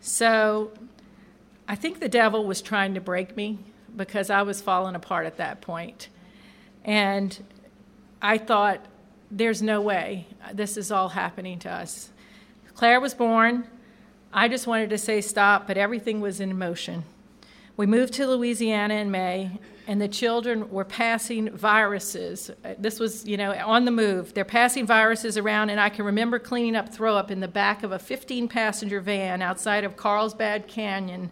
So 0.07 0.71
I 1.67 1.77
think 1.77 1.99
the 1.99 2.11
devil 2.11 2.45
was 2.45 2.61
trying 2.61 2.93
to 2.93 3.01
break 3.01 3.39
me 3.39 3.59
because 3.97 4.29
I 4.29 4.43
was 4.43 4.61
falling 4.61 4.95
apart 4.95 5.25
at 5.25 5.39
that 5.39 5.63
point. 5.63 6.11
And 6.85 7.43
I 8.21 8.37
thought, 8.37 8.85
there's 9.31 9.63
no 9.63 9.81
way 9.81 10.27
this 10.53 10.77
is 10.77 10.93
all 10.93 11.09
happening 11.09 11.59
to 11.61 11.71
us. 11.71 12.11
Claire 12.75 13.01
was 13.01 13.15
born. 13.15 13.67
I 14.31 14.47
just 14.47 14.67
wanted 14.67 14.91
to 14.91 14.99
say 14.99 15.23
stop, 15.23 15.67
but 15.67 15.79
everything 15.79 16.21
was 16.21 16.39
in 16.39 16.59
motion. 16.59 17.05
We 17.79 17.87
moved 17.87 18.13
to 18.15 18.27
Louisiana 18.27 18.97
in 18.97 19.11
May, 19.11 19.59
and 19.87 20.01
the 20.01 20.09
children 20.09 20.71
were 20.71 20.85
passing 20.85 21.51
viruses. 21.51 22.51
This 22.79 22.99
was, 22.99 23.27
you 23.27 23.37
know, 23.37 23.53
on 23.53 23.85
the 23.85 23.91
move. 23.91 24.35
They're 24.35 24.45
passing 24.45 24.87
viruses 24.87 25.37
around, 25.37 25.71
and 25.71 25.81
I 25.81 25.89
can 25.89 26.05
remember 26.05 26.39
cleaning 26.39 26.77
up 26.77 26.93
throw 26.93 27.17
up 27.17 27.31
in 27.31 27.41
the 27.41 27.49
back 27.49 27.83
of 27.83 27.93
a 27.93 27.99
15 27.99 28.49
passenger 28.49 29.01
van 29.01 29.43
outside 29.43 29.85
of 29.85 29.97
Carlsbad 29.97 30.69
Canyon 30.69 31.31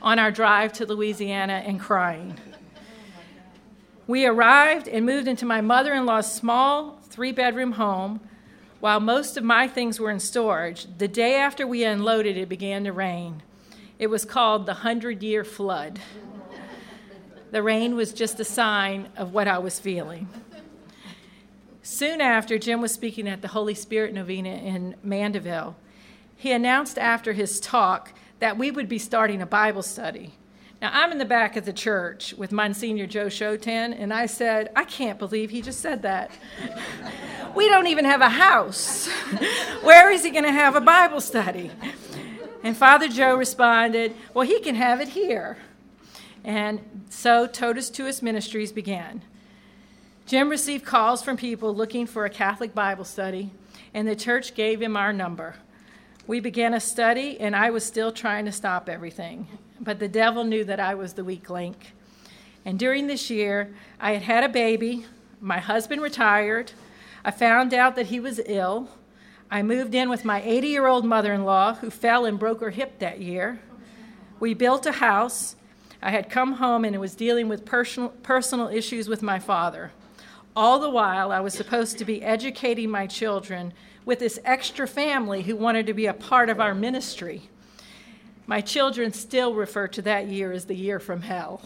on 0.00 0.18
our 0.18 0.30
drive 0.30 0.72
to 0.74 0.86
Louisiana 0.86 1.62
and 1.64 1.78
crying. 1.78 2.38
We 4.06 4.26
arrived 4.26 4.88
and 4.88 5.06
moved 5.06 5.28
into 5.28 5.46
my 5.46 5.60
mother 5.60 5.94
in 5.94 6.06
law's 6.06 6.32
small 6.32 6.98
three 7.08 7.32
bedroom 7.32 7.72
home 7.72 8.20
while 8.82 8.98
most 8.98 9.36
of 9.36 9.44
my 9.44 9.68
things 9.68 10.00
were 10.00 10.10
in 10.10 10.18
storage, 10.18 10.88
the 10.98 11.06
day 11.06 11.36
after 11.36 11.68
we 11.68 11.84
unloaded, 11.84 12.36
it 12.36 12.48
began 12.48 12.82
to 12.82 12.92
rain. 12.92 13.40
It 13.96 14.08
was 14.08 14.24
called 14.24 14.66
the 14.66 14.74
Hundred 14.74 15.22
Year 15.22 15.44
Flood. 15.44 16.00
The 17.52 17.62
rain 17.62 17.96
was 17.96 18.14
just 18.14 18.40
a 18.40 18.44
sign 18.44 19.10
of 19.14 19.34
what 19.34 19.46
I 19.46 19.58
was 19.58 19.78
feeling. 19.78 20.26
Soon 21.82 22.22
after, 22.22 22.58
Jim 22.58 22.80
was 22.80 22.92
speaking 22.92 23.28
at 23.28 23.42
the 23.42 23.48
Holy 23.48 23.74
Spirit 23.74 24.14
Novena 24.14 24.48
in 24.48 24.96
Mandeville. 25.02 25.76
He 26.34 26.50
announced 26.50 26.98
after 26.98 27.34
his 27.34 27.60
talk 27.60 28.14
that 28.38 28.56
we 28.56 28.70
would 28.70 28.88
be 28.88 28.98
starting 28.98 29.42
a 29.42 29.46
Bible 29.46 29.82
study. 29.82 30.32
Now, 30.80 30.92
I'm 30.94 31.12
in 31.12 31.18
the 31.18 31.26
back 31.26 31.56
of 31.58 31.66
the 31.66 31.74
church 31.74 32.32
with 32.38 32.52
Monsignor 32.52 33.06
Joe 33.06 33.26
Shoten, 33.26 33.92
and 33.92 34.14
I 34.14 34.24
said, 34.24 34.70
I 34.74 34.84
can't 34.84 35.18
believe 35.18 35.50
he 35.50 35.60
just 35.60 35.80
said 35.80 36.00
that. 36.02 36.30
we 37.54 37.68
don't 37.68 37.86
even 37.86 38.06
have 38.06 38.22
a 38.22 38.30
house. 38.30 39.08
Where 39.82 40.10
is 40.10 40.24
he 40.24 40.30
going 40.30 40.44
to 40.44 40.52
have 40.52 40.74
a 40.74 40.80
Bible 40.80 41.20
study? 41.20 41.70
And 42.64 42.74
Father 42.74 43.08
Joe 43.08 43.36
responded, 43.36 44.14
Well, 44.32 44.46
he 44.46 44.58
can 44.60 44.74
have 44.74 45.02
it 45.02 45.08
here. 45.08 45.58
And 46.44 47.06
so 47.08 47.46
Totus 47.46 47.90
Tuus 47.90 48.22
Ministries 48.22 48.72
began. 48.72 49.22
Jim 50.26 50.48
received 50.48 50.84
calls 50.84 51.22
from 51.22 51.36
people 51.36 51.74
looking 51.74 52.06
for 52.06 52.24
a 52.24 52.30
Catholic 52.30 52.74
Bible 52.74 53.04
study, 53.04 53.50
and 53.92 54.06
the 54.06 54.16
church 54.16 54.54
gave 54.54 54.80
him 54.80 54.96
our 54.96 55.12
number. 55.12 55.56
We 56.26 56.40
began 56.40 56.74
a 56.74 56.80
study, 56.80 57.38
and 57.40 57.54
I 57.56 57.70
was 57.70 57.84
still 57.84 58.12
trying 58.12 58.44
to 58.44 58.52
stop 58.52 58.88
everything 58.88 59.46
but 59.82 59.98
the 59.98 60.08
devil 60.08 60.44
knew 60.44 60.64
that 60.64 60.78
I 60.78 60.94
was 60.94 61.14
the 61.14 61.24
weak 61.24 61.50
link. 61.50 61.92
And 62.64 62.78
during 62.78 63.08
this 63.08 63.28
year, 63.28 63.74
I 63.98 64.12
had 64.12 64.22
had 64.22 64.44
a 64.44 64.48
baby, 64.48 65.04
my 65.40 65.58
husband 65.58 66.00
retired, 66.00 66.72
I 67.24 67.32
found 67.32 67.74
out 67.74 67.96
that 67.96 68.06
he 68.06 68.20
was 68.20 68.40
ill. 68.46 68.88
I 69.50 69.62
moved 69.62 69.94
in 69.94 70.08
with 70.08 70.24
my 70.24 70.40
80 70.42 70.68
year 70.68 70.86
old 70.86 71.04
mother 71.04 71.32
in 71.32 71.44
law 71.44 71.74
who 71.74 71.90
fell 71.90 72.24
and 72.24 72.38
broke 72.38 72.60
her 72.60 72.70
hip 72.70 73.00
that 73.00 73.20
year. 73.20 73.60
We 74.38 74.54
built 74.54 74.86
a 74.86 74.92
house. 74.92 75.56
I 76.02 76.10
had 76.10 76.28
come 76.28 76.54
home 76.54 76.84
and 76.84 76.98
was 76.98 77.14
dealing 77.14 77.48
with 77.48 77.64
personal, 77.64 78.08
personal 78.22 78.68
issues 78.68 79.08
with 79.08 79.22
my 79.22 79.38
father. 79.38 79.92
All 80.56 80.80
the 80.80 80.90
while, 80.90 81.30
I 81.30 81.40
was 81.40 81.54
supposed 81.54 81.96
to 81.98 82.04
be 82.04 82.22
educating 82.22 82.90
my 82.90 83.06
children 83.06 83.72
with 84.04 84.18
this 84.18 84.40
extra 84.44 84.88
family 84.88 85.42
who 85.42 85.54
wanted 85.54 85.86
to 85.86 85.94
be 85.94 86.06
a 86.06 86.12
part 86.12 86.50
of 86.50 86.60
our 86.60 86.74
ministry. 86.74 87.48
My 88.46 88.60
children 88.60 89.12
still 89.12 89.54
refer 89.54 89.86
to 89.88 90.02
that 90.02 90.26
year 90.26 90.50
as 90.50 90.64
the 90.64 90.74
year 90.74 90.98
from 90.98 91.22
hell. 91.22 91.62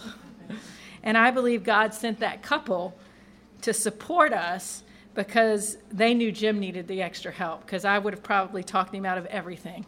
and 1.03 1.17
I 1.17 1.31
believe 1.31 1.65
God 1.65 1.95
sent 1.95 2.21
that 2.21 2.43
couple 2.43 2.97
to 3.63 3.73
support 3.73 4.35
us 4.35 4.83
because 5.15 5.79
they 5.91 6.13
knew 6.13 6.31
Jim 6.31 6.61
needed 6.61 6.87
the 6.87 7.01
extra 7.01 7.33
help, 7.33 7.63
because 7.63 7.87
I 7.87 7.99
would 7.99 8.13
have 8.13 8.23
probably 8.23 8.63
talked 8.63 8.95
him 8.95 9.07
out 9.07 9.17
of 9.17 9.25
everything. 9.27 9.87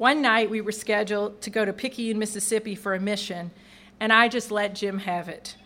One 0.00 0.22
night 0.22 0.48
we 0.48 0.62
were 0.62 0.72
scheduled 0.72 1.42
to 1.42 1.50
go 1.50 1.62
to 1.62 1.74
Picayune, 1.74 2.18
Mississippi 2.18 2.74
for 2.74 2.94
a 2.94 2.98
mission, 2.98 3.50
and 4.00 4.14
I 4.14 4.28
just 4.28 4.50
let 4.50 4.74
Jim 4.74 5.00
have 5.00 5.28
it. 5.28 5.56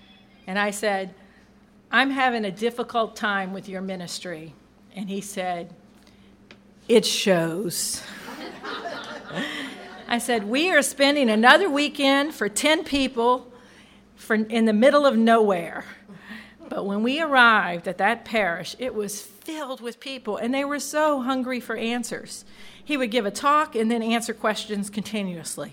And 0.49 0.59
I 0.59 0.73
said, 0.73 1.15
I'm 1.89 2.11
having 2.11 2.45
a 2.45 2.51
difficult 2.51 3.15
time 3.15 3.53
with 3.53 3.69
your 3.69 3.81
ministry. 3.81 4.53
And 4.97 5.09
he 5.09 5.21
said, 5.21 5.73
It 6.89 7.07
shows. 7.07 8.03
I 10.09 10.19
said, 10.19 10.49
We 10.49 10.69
are 10.73 10.83
spending 10.83 11.31
another 11.31 11.71
weekend 11.71 12.35
for 12.35 12.49
10 12.49 12.83
people 12.83 13.53
for, 14.17 14.35
in 14.35 14.65
the 14.65 14.73
middle 14.73 15.07
of 15.07 15.17
nowhere. 15.17 15.85
But 16.69 16.87
when 16.87 17.05
we 17.05 17.21
arrived 17.21 17.87
at 17.87 17.99
that 17.99 18.25
parish, 18.25 18.75
it 18.81 18.97
was 18.97 19.23
filled 19.45 19.81
with 19.81 20.01
people, 20.01 20.37
and 20.37 20.53
they 20.53 20.65
were 20.65 20.81
so 20.81 21.21
hungry 21.21 21.61
for 21.61 21.77
answers. 21.77 22.45
He 22.83 22.97
would 22.97 23.11
give 23.11 23.27
a 23.27 23.31
talk 23.31 23.77
and 23.77 23.91
then 23.91 24.03
answer 24.03 24.35
questions 24.35 24.91
continuously. 24.91 25.73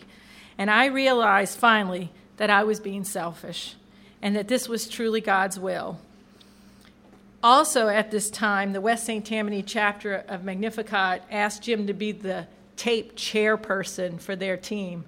And 0.58 0.70
I 0.70 0.86
realized 0.86 1.58
finally 1.58 2.12
that 2.38 2.50
I 2.50 2.64
was 2.64 2.80
being 2.80 3.04
selfish 3.04 3.76
and 4.22 4.36
that 4.36 4.48
this 4.48 4.70
was 4.70 4.88
truly 4.88 5.22
God's 5.22 5.60
will. 5.60 6.00
also, 7.44 7.88
at 7.88 8.12
this 8.12 8.30
time, 8.30 8.72
the 8.72 8.82
West 8.82 9.06
St. 9.06 9.26
Tammany 9.26 9.64
chapter 9.64 10.14
of 10.28 10.44
Magnificat 10.44 11.24
asked 11.32 11.64
Jim 11.64 11.88
to 11.88 11.94
be 11.94 12.12
the 12.12 12.46
tape 12.76 13.16
chairperson 13.16 14.20
for 14.20 14.36
their 14.36 14.58
team. 14.58 15.06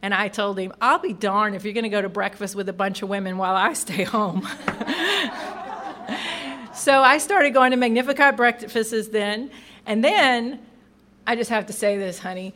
And 0.00 0.14
I 0.14 0.28
told 0.28 0.58
him, 0.58 0.72
I'll 0.80 0.98
be 0.98 1.12
darned 1.12 1.56
if 1.56 1.64
you're 1.64 1.72
going 1.72 1.82
to 1.84 1.90
go 1.90 2.02
to 2.02 2.08
breakfast 2.08 2.54
with 2.54 2.68
a 2.68 2.72
bunch 2.72 3.02
of 3.02 3.08
women 3.08 3.36
while 3.36 3.56
I 3.56 3.72
stay 3.72 4.04
home. 4.04 4.48
so 6.82 7.00
I 7.00 7.18
started 7.18 7.54
going 7.54 7.70
to 7.70 7.76
Magnificat 7.76 8.36
breakfasts 8.36 9.08
then. 9.08 9.50
And 9.86 10.02
then, 10.02 10.58
I 11.26 11.36
just 11.36 11.50
have 11.50 11.66
to 11.66 11.72
say 11.72 11.96
this, 11.96 12.18
honey, 12.18 12.54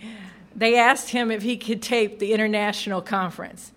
they 0.56 0.76
asked 0.76 1.10
him 1.10 1.30
if 1.30 1.42
he 1.42 1.56
could 1.56 1.80
tape 1.80 2.18
the 2.18 2.32
international 2.32 3.00
conference. 3.02 3.70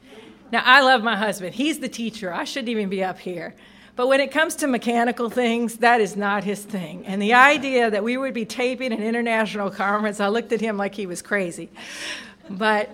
Now, 0.52 0.64
I 0.66 0.82
love 0.82 1.04
my 1.04 1.16
husband. 1.16 1.54
He's 1.54 1.78
the 1.80 1.88
teacher. 1.88 2.34
I 2.34 2.46
shouldn't 2.46 2.70
even 2.70 2.90
be 2.90 3.04
up 3.04 3.20
here. 3.20 3.54
But 3.96 4.08
when 4.08 4.20
it 4.20 4.32
comes 4.32 4.56
to 4.56 4.68
mechanical 4.68 5.30
things, 5.30 5.78
that 5.78 6.02
is 6.02 6.16
not 6.16 6.44
his 6.44 6.64
thing. 6.64 7.06
And 7.06 7.22
the 7.22 7.36
idea 7.36 7.92
that 7.92 8.04
we 8.04 8.18
would 8.18 8.34
be 8.34 8.46
taping 8.46 8.92
an 8.92 9.04
international 9.04 9.70
conference, 9.70 10.20
I 10.20 10.30
looked 10.30 10.52
at 10.52 10.62
him 10.62 10.78
like 10.78 10.96
he 10.96 11.06
was 11.06 11.22
crazy. 11.22 11.70
But 12.50 12.90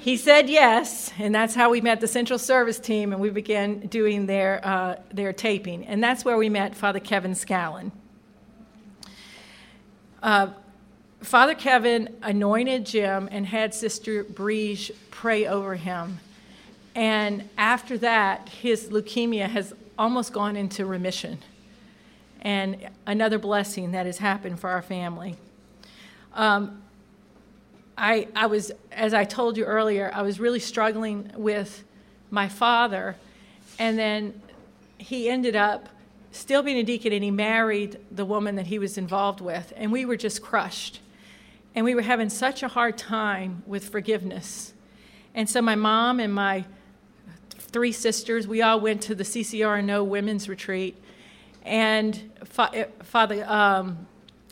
he 0.00 0.16
said 0.16 0.48
yes, 0.48 1.12
and 1.18 1.34
that's 1.34 1.54
how 1.54 1.70
we 1.70 1.80
met 1.80 2.00
the 2.00 2.06
Central 2.06 2.38
Service 2.38 2.78
team, 2.78 3.12
and 3.12 3.20
we 3.20 3.30
began 3.30 3.80
doing 3.80 4.26
their, 4.26 4.64
uh, 4.64 4.96
their 5.12 5.32
taping. 5.32 5.84
And 5.84 6.02
that's 6.02 6.24
where 6.24 6.36
we 6.36 6.48
met 6.48 6.74
Father 6.74 7.00
Kevin 7.00 7.32
Scallon. 7.32 7.90
Uh, 10.22 10.48
Father 11.20 11.54
Kevin 11.54 12.16
anointed 12.22 12.86
Jim 12.86 13.28
and 13.32 13.46
had 13.46 13.74
Sister 13.74 14.24
Briege 14.24 14.92
pray 15.10 15.46
over 15.46 15.74
him. 15.74 16.20
And 16.94 17.48
after 17.58 17.98
that, 17.98 18.48
his 18.48 18.88
leukemia 18.88 19.48
has 19.48 19.72
almost 19.98 20.32
gone 20.32 20.56
into 20.56 20.86
remission. 20.86 21.38
And 22.40 22.88
another 23.04 23.38
blessing 23.38 23.92
that 23.92 24.06
has 24.06 24.18
happened 24.18 24.60
for 24.60 24.70
our 24.70 24.82
family. 24.82 25.36
Um, 26.34 26.82
I, 27.98 28.28
I 28.34 28.46
was, 28.46 28.70
as 28.92 29.12
I 29.12 29.24
told 29.24 29.56
you 29.56 29.64
earlier, 29.64 30.10
I 30.14 30.22
was 30.22 30.38
really 30.38 30.60
struggling 30.60 31.32
with 31.36 31.84
my 32.30 32.48
father, 32.48 33.16
and 33.78 33.98
then 33.98 34.40
he 34.98 35.28
ended 35.28 35.56
up 35.56 35.88
still 36.30 36.62
being 36.62 36.78
a 36.78 36.84
deacon, 36.84 37.12
and 37.12 37.24
he 37.24 37.30
married 37.30 37.98
the 38.12 38.24
woman 38.24 38.54
that 38.54 38.68
he 38.68 38.78
was 38.78 38.96
involved 38.96 39.40
with, 39.40 39.72
and 39.76 39.90
we 39.90 40.04
were 40.04 40.16
just 40.16 40.40
crushed. 40.40 41.00
And 41.74 41.84
we 41.84 41.94
were 41.94 42.02
having 42.02 42.28
such 42.28 42.62
a 42.62 42.68
hard 42.68 42.96
time 42.96 43.62
with 43.66 43.88
forgiveness. 43.88 44.72
And 45.34 45.48
so 45.50 45.60
my 45.60 45.74
mom 45.74 46.20
and 46.20 46.32
my 46.32 46.64
three 47.58 47.92
sisters, 47.92 48.46
we 48.46 48.62
all 48.62 48.80
went 48.80 49.02
to 49.02 49.14
the 49.14 49.24
CCRNO 49.24 50.06
women's 50.06 50.48
retreat, 50.48 50.96
and 51.64 52.30
eh, 52.72 52.84
Father 53.02 53.44
um, 53.48 54.06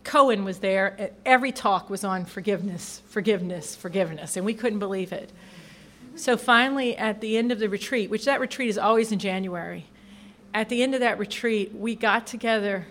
Cohen 0.07 0.45
was 0.45 0.61
there. 0.61 1.11
Every 1.27 1.51
talk 1.51 1.91
was 1.91 2.05
on 2.05 2.27
forgiveness, 2.27 3.03
forgiveness, 3.09 3.75
forgiveness, 3.75 4.37
and 4.37 4.47
we 4.47 4.55
couldn't 4.55 4.79
believe 4.79 5.13
it. 5.13 5.33
So 6.15 6.37
finally, 6.37 6.97
at 6.97 7.21
the 7.21 7.37
end 7.37 7.51
of 7.51 7.59
the 7.59 7.69
retreat, 7.69 8.09
which 8.09 8.25
that 8.25 8.39
retreat 8.39 8.69
is 8.69 8.79
always 8.79 9.11
in 9.11 9.19
January, 9.19 9.85
at 10.55 10.69
the 10.69 10.85
end 10.85 10.95
of 10.95 11.01
that 11.01 11.19
retreat, 11.19 11.75
we 11.75 11.97
got 11.97 12.25
together 12.25 12.87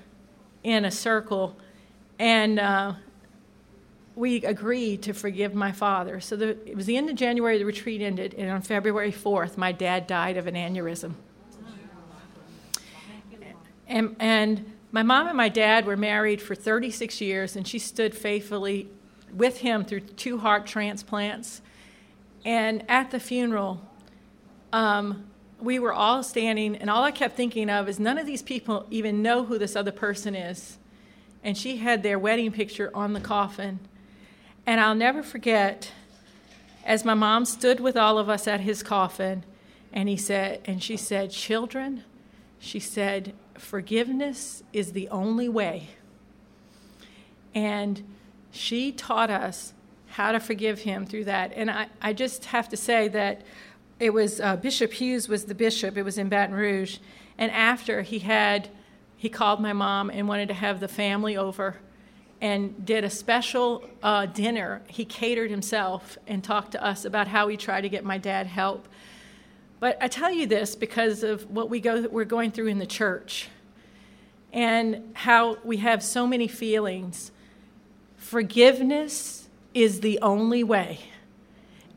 in 0.62 0.84
a 0.84 0.92
circle 0.92 1.56
and 2.20 2.60
uh, 2.60 2.94
we 4.16 4.44
agreed 4.44 5.02
to 5.04 5.14
forgive 5.14 5.56
my 5.56 5.72
father. 5.72 6.20
So 6.20 6.36
the, 6.36 6.50
it 6.70 6.76
was 6.76 6.86
the 6.86 6.98
end 6.98 7.10
of 7.10 7.16
January, 7.16 7.58
the 7.58 7.66
retreat 7.66 8.02
ended, 8.02 8.34
and 8.34 8.52
on 8.52 8.62
February 8.62 9.14
4th, 9.14 9.56
my 9.56 9.72
dad 9.72 10.06
died 10.06 10.36
of 10.36 10.48
an 10.48 10.56
aneurysm. 10.56 11.14
And, 13.88 14.16
and 14.20 14.75
my 14.96 15.04
mom 15.04 15.28
and 15.28 15.36
my 15.36 15.50
dad 15.50 15.86
were 15.86 15.98
married 15.98 16.42
for 16.42 16.56
36 16.56 17.20
years, 17.20 17.58
and 17.58 17.68
she 17.68 17.78
stood 17.78 18.16
faithfully 18.16 18.88
with 19.30 19.58
him 19.58 19.84
through 19.84 20.00
two 20.00 20.38
heart 20.38 20.66
transplants. 20.66 21.62
And 22.46 22.82
at 22.90 23.12
the 23.12 23.20
funeral, 23.20 23.82
um, 24.72 25.26
we 25.60 25.80
were 25.80 25.92
all 25.92 26.24
standing, 26.24 26.78
and 26.78 26.90
all 26.90 27.04
I 27.04 27.12
kept 27.12 27.36
thinking 27.36 27.70
of 27.70 27.90
is 27.90 28.00
none 28.00 28.18
of 28.18 28.26
these 28.26 28.42
people 28.42 28.88
even 28.90 29.22
know 29.22 29.44
who 29.44 29.58
this 29.58 29.76
other 29.76 29.92
person 29.92 30.34
is. 30.34 30.78
And 31.44 31.58
she 31.58 31.76
had 31.76 32.02
their 32.02 32.18
wedding 32.18 32.54
picture 32.54 32.90
on 32.94 33.12
the 33.12 33.20
coffin. 33.20 33.80
And 34.66 34.80
I'll 34.80 34.96
never 34.96 35.22
forget, 35.22 35.92
as 36.86 37.04
my 37.04 37.16
mom 37.16 37.44
stood 37.44 37.82
with 37.82 37.98
all 37.98 38.18
of 38.18 38.30
us 38.30 38.48
at 38.48 38.62
his 38.62 38.82
coffin, 38.82 39.44
and 39.92 40.08
he 40.08 40.16
said, 40.16 40.62
and 40.64 40.82
she 40.82 40.96
said, 40.96 41.32
Children, 41.32 42.06
she 42.60 42.80
said, 42.80 43.34
forgiveness 43.58 44.64
is 44.74 44.92
the 44.92 45.10
only 45.10 45.50
way. 45.50 45.90
And 47.54 48.04
she 48.52 48.92
taught 48.92 49.30
us 49.30 49.74
how 50.08 50.32
to 50.32 50.40
forgive 50.40 50.80
him 50.80 51.06
through 51.06 51.26
that. 51.26 51.52
And 51.56 51.70
I, 51.70 51.88
I 52.02 52.14
just 52.14 52.46
have 52.46 52.70
to 52.70 52.78
say 52.78 53.08
that 53.10 53.42
it 54.00 54.14
was 54.14 54.40
uh, 54.40 54.56
Bishop 54.58 54.94
Hughes 54.94 55.28
was 55.28 55.46
the 55.46 55.56
bishop. 55.56 55.98
It 55.98 56.04
was 56.04 56.18
in 56.18 56.30
Baton 56.30 56.56
Rouge. 56.56 57.00
And 57.38 57.52
after 57.52 58.02
he 58.02 58.20
had, 58.20 58.70
he 59.18 59.30
called 59.30 59.60
my 59.60 59.74
mom 59.74 60.10
and 60.10 60.28
wanted 60.28 60.48
to 60.50 60.54
have 60.54 60.80
the 60.80 60.88
family 60.88 61.38
over 61.38 61.78
and 62.42 62.86
did 62.86 63.04
a 63.04 63.10
special 63.10 63.84
uh, 64.04 64.26
dinner. 64.26 64.82
He 64.88 65.06
catered 65.06 65.50
himself 65.50 66.18
and 66.28 66.44
talked 66.44 66.74
to 66.74 66.84
us 66.84 67.06
about 67.06 67.28
how 67.28 67.48
he 67.48 67.58
tried 67.58 67.82
to 67.82 67.90
get 67.90 68.04
my 68.04 68.18
dad 68.18 68.48
help 68.48 68.88
but 69.80 69.98
I 70.02 70.08
tell 70.08 70.32
you 70.32 70.48
this 70.48 70.76
because 70.76 71.24
of 71.24 71.50
what 71.50 71.70
we 71.70 71.80
go, 71.80 72.08
we're 72.10 72.26
going 72.26 72.52
through 72.52 72.68
in 72.68 72.80
the 72.80 72.86
church 72.86 73.50
and 74.54 75.12
how 75.14 75.58
we 75.64 75.78
have 75.78 76.02
so 76.02 76.26
many 76.26 76.48
feelings. 76.48 77.32
Forgiveness 78.18 79.48
is 79.74 80.00
the 80.00 80.20
only 80.22 80.64
way. 80.64 81.00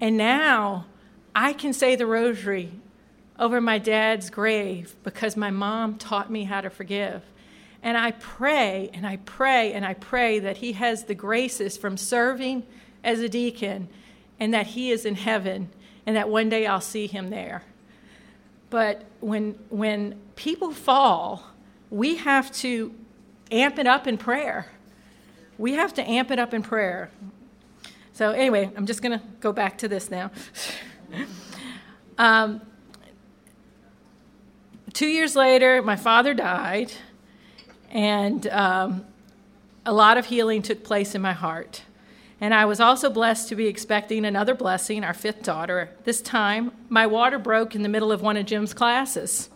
And 0.01 0.17
now 0.17 0.87
I 1.35 1.53
can 1.53 1.73
say 1.73 1.95
the 1.95 2.07
rosary 2.07 2.73
over 3.39 3.61
my 3.61 3.79
dad's 3.79 4.29
grave 4.29 4.97
because 5.05 5.37
my 5.37 5.51
mom 5.51 5.97
taught 5.97 6.31
me 6.31 6.45
how 6.45 6.61
to 6.61 6.71
forgive. 6.71 7.23
And 7.83 7.97
I 7.97 8.11
pray 8.11 8.91
and 8.93 9.07
I 9.07 9.19
pray 9.19 9.73
and 9.73 9.85
I 9.85 9.95
pray 9.95 10.41
that 10.41 10.57
he 10.57 10.73
has 10.73 11.05
the 11.05 11.15
graces 11.15 11.77
from 11.77 11.97
serving 11.97 12.65
as 13.05 13.21
a 13.21 13.29
deacon 13.29 13.89
and 14.41 14.53
that 14.53 14.67
he 14.67 14.91
is 14.91 15.05
in 15.05 15.15
heaven 15.15 15.71
and 16.09 16.17
that 16.17 16.31
one 16.31 16.49
day 16.49 16.67
I'll 16.67 16.81
see 16.81 17.07
him 17.07 17.29
there. 17.29 17.63
But 18.71 19.05
when, 19.21 19.59
when 19.69 20.19
people 20.37 20.73
fall, 20.73 21.45
we 21.91 22.17
have 22.17 22.51
to 22.63 22.95
amp 23.51 23.79
it 23.79 23.87
up 23.87 24.07
in 24.07 24.17
prayer. 24.17 24.73
We 25.59 25.75
have 25.75 25.93
to 25.95 26.03
amp 26.03 26.31
it 26.31 26.39
up 26.39 26.55
in 26.55 26.63
prayer. 26.63 27.11
So, 28.15 28.31
anyway, 28.31 28.71
I'm 28.75 28.87
just 28.87 29.03
going 29.03 29.19
to 29.19 29.25
go 29.41 29.53
back 29.53 29.77
to 29.79 29.89
this 29.89 30.11
now. 30.11 30.31
um, 32.19 32.63
two 34.95 35.09
years 35.09 35.37
later, 35.37 35.83
my 35.83 35.97
father 35.97 36.33
died, 36.33 36.91
and 37.91 38.47
um, 38.47 39.05
a 39.85 39.93
lot 39.93 40.17
of 40.17 40.25
healing 40.25 40.63
took 40.63 40.83
place 40.85 41.15
in 41.15 41.21
my 41.21 41.35
heart. 41.35 41.83
And 42.41 42.55
I 42.55 42.67
was 42.67 42.79
also 42.79 43.11
blessed 43.11 43.49
to 43.49 43.57
be 43.57 43.67
expecting 43.67 44.25
another 44.25 44.55
blessing, 44.55 45.03
our 45.03 45.15
fifth 45.15 45.43
daughter. 45.43 45.91
This 46.05 46.21
time, 46.21 46.71
my 46.89 47.07
water 47.07 47.39
broke 47.39 47.75
in 47.75 47.83
the 47.83 47.89
middle 47.89 48.13
of 48.13 48.23
one 48.23 48.37
of 48.37 48.47
Jim's 48.47 48.73
classes. 48.73 49.51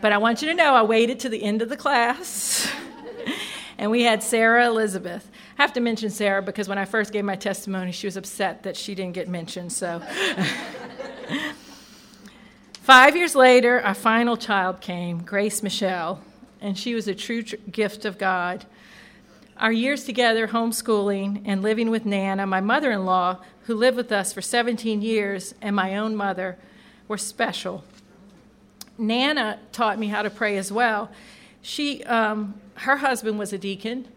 But 0.00 0.12
I 0.12 0.18
want 0.18 0.42
you 0.42 0.48
to 0.48 0.54
know 0.54 0.74
I 0.74 0.82
waited 0.82 1.20
to 1.20 1.28
the 1.28 1.42
end 1.42 1.62
of 1.62 1.70
the 1.70 1.76
class. 1.76 2.70
and 3.78 3.90
we 3.90 4.02
had 4.02 4.22
Sarah 4.22 4.66
Elizabeth. 4.66 5.30
I 5.58 5.62
have 5.62 5.72
to 5.74 5.80
mention 5.80 6.10
Sarah 6.10 6.42
because 6.42 6.68
when 6.68 6.78
I 6.78 6.84
first 6.84 7.12
gave 7.12 7.24
my 7.24 7.36
testimony, 7.36 7.92
she 7.92 8.06
was 8.06 8.16
upset 8.16 8.62
that 8.64 8.76
she 8.76 8.94
didn't 8.94 9.14
get 9.14 9.28
mentioned. 9.28 9.72
So, 9.72 10.00
five 12.72 13.16
years 13.16 13.34
later, 13.34 13.80
our 13.80 13.94
final 13.94 14.36
child 14.36 14.80
came, 14.80 15.22
Grace 15.22 15.62
Michelle, 15.62 16.22
and 16.60 16.78
she 16.78 16.94
was 16.94 17.08
a 17.08 17.14
true 17.14 17.42
gift 17.42 18.04
of 18.04 18.18
God. 18.18 18.66
Our 19.60 19.72
years 19.72 20.04
together, 20.04 20.48
homeschooling 20.48 21.42
and 21.44 21.60
living 21.60 21.90
with 21.90 22.06
Nana, 22.06 22.46
my 22.46 22.62
mother 22.62 22.90
in 22.90 23.04
law, 23.04 23.36
who 23.64 23.74
lived 23.74 23.98
with 23.98 24.10
us 24.10 24.32
for 24.32 24.40
17 24.40 25.02
years, 25.02 25.54
and 25.60 25.76
my 25.76 25.98
own 25.98 26.16
mother, 26.16 26.56
were 27.08 27.18
special. 27.18 27.84
Nana 28.96 29.58
taught 29.70 29.98
me 29.98 30.08
how 30.08 30.22
to 30.22 30.30
pray 30.30 30.56
as 30.56 30.72
well. 30.72 31.10
She, 31.60 32.02
um, 32.04 32.58
her 32.76 32.96
husband 32.96 33.38
was 33.38 33.52
a 33.52 33.58
deacon, 33.58 34.08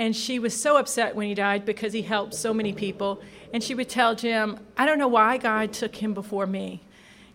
and 0.00 0.16
she 0.16 0.40
was 0.40 0.60
so 0.60 0.76
upset 0.76 1.14
when 1.14 1.28
he 1.28 1.34
died 1.34 1.64
because 1.64 1.92
he 1.92 2.02
helped 2.02 2.34
so 2.34 2.52
many 2.52 2.72
people. 2.72 3.22
And 3.54 3.62
she 3.62 3.76
would 3.76 3.88
tell 3.88 4.16
Jim, 4.16 4.58
I 4.76 4.84
don't 4.84 4.98
know 4.98 5.06
why 5.06 5.36
God 5.38 5.72
took 5.72 5.94
him 5.94 6.12
before 6.12 6.46
me. 6.48 6.80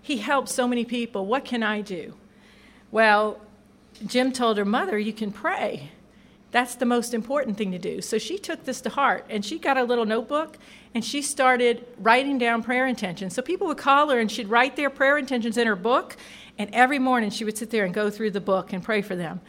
He 0.01 0.17
helped 0.17 0.49
so 0.49 0.67
many 0.67 0.83
people. 0.83 1.25
What 1.25 1.45
can 1.45 1.63
I 1.63 1.79
do? 1.79 2.15
Well, 2.91 3.39
Jim 4.05 4.33
told 4.33 4.57
her, 4.57 4.65
Mother, 4.65 4.99
you 4.99 5.13
can 5.13 5.31
pray. 5.31 5.91
That's 6.53 6.75
the 6.75 6.85
most 6.85 7.15
important 7.15 7.57
thing 7.57 7.71
to 7.71 7.79
do. 7.79 7.99
So 7.99 8.19
she 8.19 8.37
took 8.37 8.63
this 8.63 8.79
to 8.81 8.89
heart 8.89 9.25
and 9.27 9.43
she 9.43 9.57
got 9.57 9.75
a 9.75 9.83
little 9.83 10.05
notebook 10.05 10.59
and 10.93 11.03
she 11.03 11.23
started 11.23 11.83
writing 11.97 12.37
down 12.37 12.61
prayer 12.61 12.85
intentions. 12.85 13.33
So 13.33 13.41
people 13.41 13.65
would 13.67 13.79
call 13.79 14.09
her 14.11 14.19
and 14.19 14.31
she'd 14.31 14.47
write 14.47 14.75
their 14.75 14.91
prayer 14.91 15.17
intentions 15.17 15.57
in 15.57 15.65
her 15.65 15.75
book, 15.75 16.15
and 16.59 16.69
every 16.71 16.99
morning 16.99 17.31
she 17.31 17.43
would 17.43 17.57
sit 17.57 17.71
there 17.71 17.85
and 17.85 17.93
go 17.93 18.11
through 18.11 18.29
the 18.29 18.39
book 18.39 18.71
and 18.71 18.83
pray 18.83 19.01
for 19.01 19.15
them. 19.15 19.41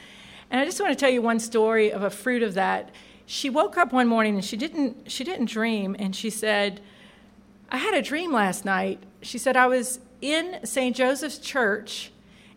And 0.51 0.59
I 0.59 0.65
just 0.65 0.81
want 0.81 0.93
to 0.93 0.97
tell 0.97 1.11
you 1.11 1.21
one 1.21 1.41
story 1.41 1.93
of 1.93 2.03
a 2.03 2.09
fruit 2.09 2.43
of 2.43 2.55
that. 2.55 2.91
She 3.27 3.51
woke 3.51 3.77
up 3.77 3.93
one 3.93 4.09
morning 4.09 4.37
and 4.37 4.45
she 4.45 4.57
didn't 4.57 5.11
she 5.13 5.25
didn't 5.25 5.51
dream 5.51 5.95
and 5.99 6.17
she 6.17 6.31
said, 6.31 6.81
I 7.71 7.77
had 7.77 7.93
a 7.93 8.01
dream 8.01 8.33
last 8.33 8.65
night. 8.65 9.03
She 9.21 9.37
said 9.37 9.59
I 9.59 9.67
was 9.67 10.01
in 10.23 10.65
St. 10.65 10.97
Joseph's 10.97 11.39
Church 11.39 12.13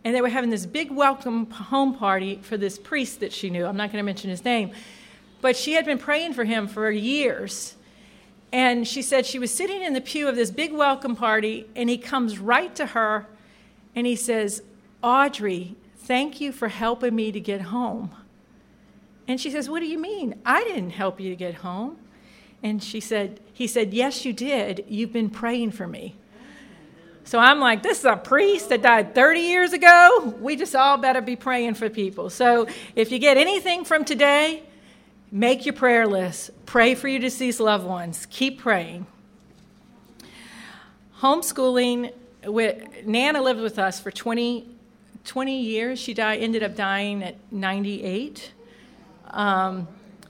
and 0.08 0.16
they 0.16 0.22
were 0.22 0.30
having 0.30 0.50
this 0.50 0.66
big 0.66 0.90
welcome 0.90 1.52
home 1.52 1.94
party 1.94 2.40
for 2.42 2.56
this 2.56 2.80
priest 2.80 3.20
that 3.20 3.34
she 3.34 3.50
knew. 3.50 3.66
I'm 3.66 3.76
not 3.76 3.92
going 3.92 4.02
to 4.02 4.06
mention 4.06 4.30
his 4.30 4.46
name. 4.46 4.72
But 5.42 5.58
she 5.58 5.74
had 5.74 5.84
been 5.84 5.98
praying 5.98 6.32
for 6.32 6.46
him 6.46 6.70
for 6.70 6.90
years. 6.90 7.76
And 8.54 8.88
she 8.88 9.02
said 9.02 9.26
she 9.26 9.38
was 9.38 9.54
sitting 9.54 9.82
in 9.82 9.92
the 9.92 10.00
pew 10.00 10.30
of 10.30 10.38
this 10.38 10.50
big 10.50 10.72
welcome 10.72 11.18
party, 11.18 11.66
and 11.76 11.90
he 11.90 11.98
comes 11.98 12.40
right 12.40 12.74
to 12.76 12.86
her 12.86 13.28
and 13.98 14.08
he 14.08 14.16
says, 14.16 14.64
Audrey, 15.04 15.76
thank 15.98 16.40
you 16.40 16.54
for 16.54 16.70
helping 16.70 17.14
me 17.14 17.34
to 17.34 17.42
get 17.42 17.64
home. 17.64 18.12
And 19.28 19.42
she 19.42 19.52
says, 19.52 19.70
What 19.70 19.82
do 19.82 19.88
you 19.88 20.00
mean? 20.00 20.40
I 20.46 20.64
didn't 20.64 20.92
help 20.92 21.20
you 21.20 21.30
to 21.32 21.36
get 21.36 21.56
home. 21.56 21.98
And 22.64 22.82
she 22.82 23.02
said, 23.02 23.42
He 23.52 23.68
said, 23.68 23.94
Yes, 23.94 24.24
you 24.24 24.32
did. 24.32 24.86
You've 24.88 25.12
been 25.12 25.30
praying 25.30 25.72
for 25.72 25.86
me. 25.86 26.16
So 27.28 27.40
I'm 27.40 27.60
like, 27.60 27.84
this 27.84 28.00
is 28.00 28.06
a 28.06 28.16
priest 28.16 28.70
that 28.70 28.82
died 28.82 29.14
30 29.14 29.42
years 29.42 29.74
ago. 29.74 30.34
We 30.40 30.56
just 30.56 30.74
all 30.74 30.98
better 30.98 31.20
be 31.20 31.36
praying 31.36 31.74
for 31.74 31.90
people. 31.90 32.30
So 32.30 32.68
if 32.96 33.12
you 33.12 33.20
get 33.20 33.36
anything 33.36 33.84
from 33.84 34.06
today, 34.06 34.64
make 35.30 35.66
your 35.66 35.74
prayer 35.74 36.08
list. 36.08 36.52
Pray 36.66 36.96
for 36.96 37.10
your 37.10 37.20
deceased 37.20 37.60
loved 37.60 37.86
ones. 37.86 38.28
Keep 38.30 38.60
praying. 38.60 39.08
Homeschooling, 41.20 42.14
with, 42.46 43.06
Nana 43.06 43.42
lived 43.42 43.60
with 43.60 43.78
us 43.78 44.00
for 44.00 44.10
20, 44.10 44.66
20 45.26 45.62
years. 45.62 46.00
She 46.00 46.14
died, 46.14 46.40
ended 46.40 46.64
up 46.64 46.78
dying 46.78 47.22
at 47.24 47.36
98. 47.52 48.54
Um, 49.32 49.90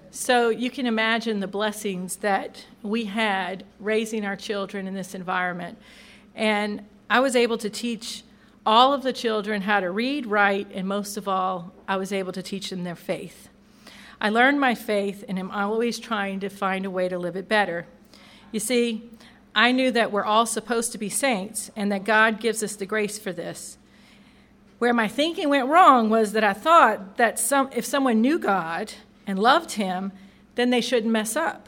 so 0.09 0.49
you 0.49 0.71
can 0.71 0.87
imagine 0.87 1.41
the 1.41 1.47
blessings 1.47 2.15
that 2.17 2.65
we 2.81 3.05
had 3.05 3.65
raising 3.79 4.25
our 4.25 4.35
children 4.35 4.87
in 4.87 4.95
this 4.95 5.13
environment. 5.13 5.77
And 6.37 6.85
I 7.09 7.19
was 7.19 7.35
able 7.35 7.57
to 7.57 7.69
teach 7.69 8.23
all 8.65 8.93
of 8.93 9.01
the 9.01 9.11
children 9.11 9.63
how 9.63 9.79
to 9.79 9.89
read, 9.89 10.27
write, 10.27 10.67
and 10.73 10.87
most 10.87 11.17
of 11.17 11.27
all, 11.27 11.73
I 11.87 11.97
was 11.97 12.13
able 12.13 12.31
to 12.33 12.43
teach 12.43 12.69
them 12.69 12.83
their 12.83 12.95
faith. 12.95 13.49
I 14.21 14.29
learned 14.29 14.59
my 14.59 14.75
faith 14.75 15.23
and 15.27 15.39
am 15.39 15.51
always 15.51 15.99
trying 15.99 16.39
to 16.41 16.49
find 16.49 16.85
a 16.85 16.91
way 16.91 17.09
to 17.09 17.17
live 17.17 17.35
it 17.35 17.49
better. 17.49 17.87
You 18.51 18.59
see, 18.59 19.09
I 19.55 19.71
knew 19.71 19.89
that 19.91 20.11
we're 20.11 20.25
all 20.25 20.45
supposed 20.45 20.91
to 20.91 20.97
be 20.97 21.09
saints 21.09 21.71
and 21.75 21.91
that 21.91 22.03
God 22.03 22.39
gives 22.39 22.61
us 22.61 22.75
the 22.75 22.85
grace 22.85 23.17
for 23.17 23.33
this. 23.33 23.77
Where 24.77 24.93
my 24.93 25.07
thinking 25.07 25.49
went 25.49 25.69
wrong 25.69 26.09
was 26.09 26.33
that 26.33 26.43
I 26.43 26.53
thought 26.53 27.17
that 27.17 27.39
some, 27.39 27.69
if 27.75 27.83
someone 27.83 28.21
knew 28.21 28.37
God 28.37 28.93
and 29.25 29.39
loved 29.39 29.71
Him, 29.71 30.11
then 30.53 30.69
they 30.69 30.81
shouldn't 30.81 31.11
mess 31.11 31.35
up 31.35 31.67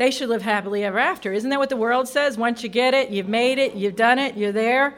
they 0.00 0.10
should 0.10 0.30
live 0.30 0.40
happily 0.40 0.82
ever 0.82 0.98
after. 0.98 1.30
Isn't 1.30 1.50
that 1.50 1.58
what 1.58 1.68
the 1.68 1.76
world 1.76 2.08
says? 2.08 2.38
Once 2.38 2.62
you 2.62 2.70
get 2.70 2.94
it, 2.94 3.10
you've 3.10 3.28
made 3.28 3.58
it, 3.58 3.74
you've 3.74 3.96
done 3.96 4.18
it, 4.18 4.34
you're 4.34 4.50
there. 4.50 4.96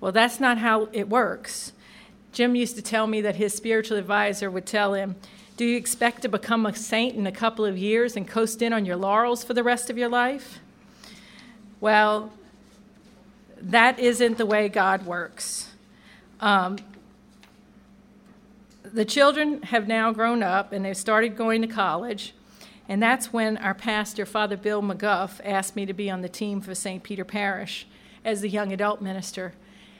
Well, 0.00 0.12
that's 0.12 0.38
not 0.38 0.58
how 0.58 0.88
it 0.92 1.08
works. 1.08 1.72
Jim 2.30 2.54
used 2.54 2.76
to 2.76 2.82
tell 2.82 3.08
me 3.08 3.20
that 3.22 3.34
his 3.34 3.52
spiritual 3.52 3.98
advisor 3.98 4.48
would 4.48 4.64
tell 4.64 4.94
him, 4.94 5.16
Do 5.56 5.64
you 5.64 5.76
expect 5.76 6.22
to 6.22 6.28
become 6.28 6.64
a 6.64 6.72
saint 6.76 7.16
in 7.16 7.26
a 7.26 7.32
couple 7.32 7.64
of 7.64 7.76
years 7.76 8.14
and 8.14 8.28
coast 8.28 8.62
in 8.62 8.72
on 8.72 8.84
your 8.84 8.94
laurels 8.94 9.42
for 9.42 9.52
the 9.52 9.64
rest 9.64 9.90
of 9.90 9.98
your 9.98 10.08
life? 10.08 10.60
Well, 11.80 12.32
that 13.60 13.98
isn't 13.98 14.38
the 14.38 14.46
way 14.46 14.68
God 14.68 15.06
works. 15.06 15.70
Um, 16.38 16.78
the 18.84 19.04
children 19.04 19.62
have 19.62 19.88
now 19.88 20.12
grown 20.12 20.44
up 20.44 20.72
and 20.72 20.84
they've 20.84 20.96
started 20.96 21.36
going 21.36 21.62
to 21.62 21.66
college. 21.66 22.32
And 22.88 23.02
that's 23.02 23.32
when 23.32 23.56
our 23.56 23.74
pastor, 23.74 24.24
Father 24.24 24.56
Bill 24.56 24.82
McGuff, 24.82 25.40
asked 25.44 25.74
me 25.74 25.86
to 25.86 25.92
be 25.92 26.10
on 26.10 26.22
the 26.22 26.28
team 26.28 26.60
for 26.60 26.74
St. 26.74 27.02
Peter 27.02 27.24
Parish 27.24 27.86
as 28.24 28.40
the 28.40 28.48
young 28.48 28.72
adult 28.72 29.00
minister. 29.00 29.54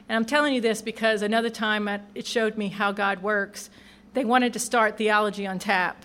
And 0.09 0.17
I'm 0.17 0.25
telling 0.25 0.55
you 0.55 0.61
this 0.61 0.83
because 0.83 1.23
another 1.23 1.51
time 1.51 1.89
it 2.15 2.27
showed 2.27 2.57
me 2.57 2.69
how 2.69 2.93
God 2.93 3.23
works. 3.23 3.71
They 4.15 4.25
wanted 4.25 4.53
to 4.53 4.59
start 4.59 4.97
Theology 4.97 5.47
on 5.47 5.59
Tap. 5.59 6.05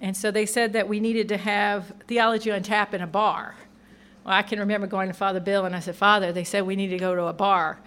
And 0.00 0.16
so 0.16 0.30
they 0.30 0.46
said 0.46 0.72
that 0.72 0.88
we 0.88 1.00
needed 1.00 1.28
to 1.28 1.36
have 1.36 1.92
Theology 2.06 2.50
on 2.50 2.62
Tap 2.62 2.94
in 2.94 3.00
a 3.00 3.06
bar. 3.06 3.54
Well, 4.24 4.34
I 4.34 4.42
can 4.42 4.58
remember 4.58 4.86
going 4.86 5.08
to 5.08 5.14
Father 5.14 5.40
Bill 5.40 5.64
and 5.64 5.74
I 5.74 5.80
said, 5.80 5.96
Father, 5.96 6.32
they 6.32 6.44
said 6.44 6.66
we 6.66 6.76
need 6.76 6.88
to 6.88 6.98
go 6.98 7.14
to 7.14 7.26
a 7.26 7.32
bar. 7.32 7.78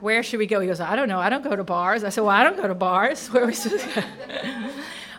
Where 0.00 0.22
should 0.22 0.38
we 0.38 0.46
go? 0.46 0.60
He 0.60 0.66
goes, 0.66 0.80
I 0.80 0.96
don't 0.96 1.08
know. 1.08 1.18
I 1.18 1.28
don't 1.28 1.44
go 1.44 1.54
to 1.54 1.64
bars. 1.64 2.04
I 2.04 2.08
said, 2.08 2.22
Well, 2.22 2.30
I 2.30 2.42
don't 2.42 2.56
go 2.56 2.66
to 2.66 2.74
bars. 2.74 3.26
Where 3.32 3.44
are 3.44 3.46
we 3.46 3.54
supposed 3.54 3.84
to 3.90 4.00
go? 4.00 4.06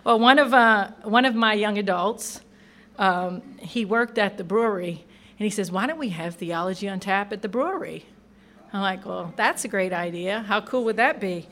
well, 0.03 0.19
one 0.19 0.39
of, 0.39 0.53
uh, 0.53 0.89
one 1.03 1.25
of 1.25 1.35
my 1.35 1.53
young 1.53 1.77
adults, 1.77 2.41
um, 3.01 3.41
he 3.57 3.83
worked 3.83 4.19
at 4.19 4.37
the 4.37 4.43
brewery, 4.43 5.03
and 5.39 5.43
he 5.43 5.49
says, 5.49 5.71
Why 5.71 5.87
don't 5.87 5.97
we 5.97 6.09
have 6.09 6.35
theology 6.35 6.87
on 6.87 6.99
tap 6.99 7.33
at 7.33 7.41
the 7.41 7.49
brewery? 7.49 8.05
I'm 8.71 8.81
like, 8.81 9.05
Well, 9.07 9.33
that's 9.35 9.65
a 9.65 9.67
great 9.67 9.91
idea. 9.91 10.41
How 10.41 10.61
cool 10.61 10.83
would 10.85 10.97
that 10.97 11.19
be? 11.19 11.47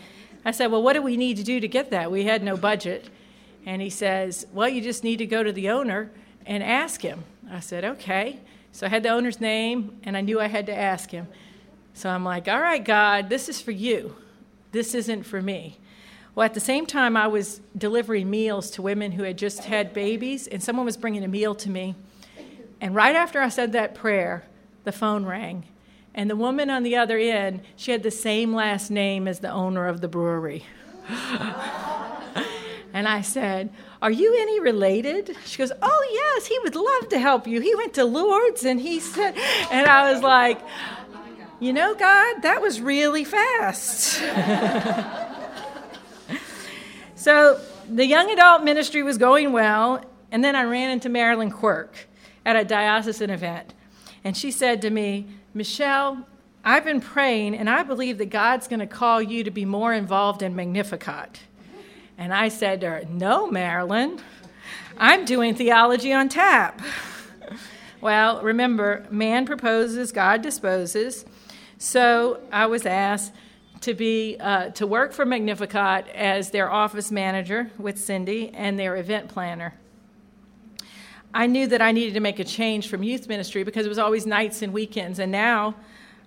I 0.45 0.51
said, 0.51 0.67
Well, 0.71 0.83
what 0.83 0.93
do 0.93 1.01
we 1.01 1.17
need 1.17 1.37
to 1.37 1.43
do 1.43 1.59
to 1.59 1.67
get 1.67 1.89
that? 1.89 2.11
We 2.11 2.25
had 2.25 2.43
no 2.43 2.55
budget. 2.55 3.09
And 3.65 3.81
he 3.81 3.89
says, 3.89 4.45
Well, 4.53 4.69
you 4.69 4.79
just 4.79 5.03
need 5.03 5.17
to 5.17 5.25
go 5.25 5.41
to 5.41 5.51
the 5.51 5.69
owner 5.71 6.11
and 6.45 6.61
ask 6.61 7.01
him. 7.01 7.23
I 7.49 7.61
said, 7.61 7.83
Okay. 7.83 8.39
So 8.71 8.85
I 8.85 8.89
had 8.89 9.01
the 9.01 9.09
owner's 9.09 9.41
name, 9.41 9.97
and 10.03 10.15
I 10.15 10.21
knew 10.21 10.39
I 10.39 10.45
had 10.45 10.67
to 10.67 10.75
ask 10.75 11.09
him. 11.09 11.27
So 11.95 12.11
I'm 12.11 12.23
like, 12.23 12.47
All 12.47 12.61
right, 12.61 12.85
God, 12.85 13.29
this 13.29 13.49
is 13.49 13.59
for 13.59 13.71
you. 13.71 14.15
This 14.71 14.93
isn't 14.93 15.23
for 15.23 15.41
me. 15.41 15.79
Well, 16.39 16.45
at 16.45 16.53
the 16.53 16.61
same 16.61 16.85
time, 16.85 17.17
I 17.17 17.27
was 17.27 17.59
delivering 17.77 18.29
meals 18.29 18.71
to 18.71 18.81
women 18.81 19.11
who 19.11 19.23
had 19.23 19.37
just 19.37 19.65
had 19.65 19.91
babies, 19.91 20.47
and 20.47 20.63
someone 20.63 20.85
was 20.85 20.95
bringing 20.95 21.25
a 21.25 21.27
meal 21.27 21.53
to 21.55 21.69
me. 21.69 21.95
And 22.79 22.95
right 22.95 23.13
after 23.13 23.41
I 23.41 23.49
said 23.49 23.73
that 23.73 23.93
prayer, 23.93 24.45
the 24.85 24.93
phone 24.93 25.25
rang. 25.25 25.65
And 26.15 26.29
the 26.29 26.37
woman 26.37 26.69
on 26.69 26.83
the 26.83 26.95
other 26.95 27.17
end, 27.17 27.59
she 27.75 27.91
had 27.91 28.03
the 28.03 28.09
same 28.09 28.55
last 28.55 28.89
name 28.89 29.27
as 29.27 29.41
the 29.41 29.51
owner 29.51 29.85
of 29.85 29.99
the 29.99 30.07
brewery. 30.07 30.63
and 32.93 33.05
I 33.05 33.19
said, 33.19 33.69
Are 34.01 34.09
you 34.09 34.33
any 34.39 34.61
related? 34.61 35.35
She 35.45 35.57
goes, 35.57 35.73
Oh, 35.81 36.09
yes, 36.09 36.47
he 36.47 36.57
would 36.59 36.75
love 36.75 37.09
to 37.09 37.19
help 37.19 37.47
you. 37.47 37.59
He 37.59 37.75
went 37.75 37.95
to 37.95 38.05
Lourdes 38.05 38.63
and 38.63 38.79
he 38.79 39.01
said, 39.01 39.35
and 39.71 39.85
I 39.87 40.13
was 40.13 40.23
like, 40.23 40.61
You 41.59 41.73
know, 41.73 41.95
God, 41.95 42.43
that 42.43 42.61
was 42.61 42.79
really 42.79 43.25
fast. 43.25 44.21
So 47.19 47.59
the 47.89 48.05
young 48.05 48.31
adult 48.31 48.63
ministry 48.63 49.03
was 49.03 49.17
going 49.17 49.51
well, 49.51 50.01
and 50.31 50.41
then 50.41 50.55
I 50.55 50.63
ran 50.63 50.89
into 50.89 51.09
Marilyn 51.09 51.51
Quirk 51.51 52.07
at 52.45 52.55
a 52.55 52.63
diocesan 52.63 53.29
event. 53.29 53.73
And 54.23 54.37
she 54.37 54.51
said 54.51 54.81
to 54.83 54.89
me, 54.89 55.27
Michelle, 55.53 56.25
I've 56.63 56.85
been 56.85 57.01
praying, 57.01 57.57
and 57.57 57.69
I 57.69 57.83
believe 57.83 58.19
that 58.19 58.29
God's 58.29 58.69
going 58.69 58.79
to 58.79 58.87
call 58.87 59.21
you 59.21 59.43
to 59.43 59.51
be 59.51 59.65
more 59.65 59.93
involved 59.93 60.41
in 60.41 60.55
Magnificat. 60.55 61.41
And 62.17 62.33
I 62.33 62.47
said 62.47 62.79
to 62.81 62.89
her, 62.89 63.03
No, 63.09 63.51
Marilyn, 63.51 64.21
I'm 64.97 65.25
doing 65.25 65.55
theology 65.55 66.13
on 66.13 66.29
tap. 66.29 66.81
well, 68.01 68.41
remember, 68.41 69.05
man 69.11 69.45
proposes, 69.45 70.13
God 70.13 70.41
disposes. 70.41 71.25
So 71.79 72.39
I 72.49 72.67
was 72.67 72.85
asked, 72.85 73.33
to 73.81 73.93
be 73.93 74.37
uh, 74.39 74.69
to 74.69 74.85
work 74.85 75.13
for 75.13 75.25
Magnificat 75.25 76.07
as 76.09 76.51
their 76.51 76.71
office 76.71 77.11
manager 77.11 77.71
with 77.77 77.97
Cindy 77.97 78.49
and 78.53 78.77
their 78.77 78.97
event 78.97 79.29
planner. 79.29 79.73
I 81.33 81.45
knew 81.45 81.67
that 81.67 81.81
I 81.81 81.91
needed 81.91 82.15
to 82.15 82.19
make 82.19 82.39
a 82.39 82.43
change 82.43 82.87
from 82.87 83.03
youth 83.03 83.27
ministry 83.27 83.63
because 83.63 83.85
it 83.85 83.89
was 83.89 83.99
always 83.99 84.25
nights 84.25 84.61
and 84.61 84.73
weekends, 84.73 85.19
and 85.19 85.31
now 85.31 85.75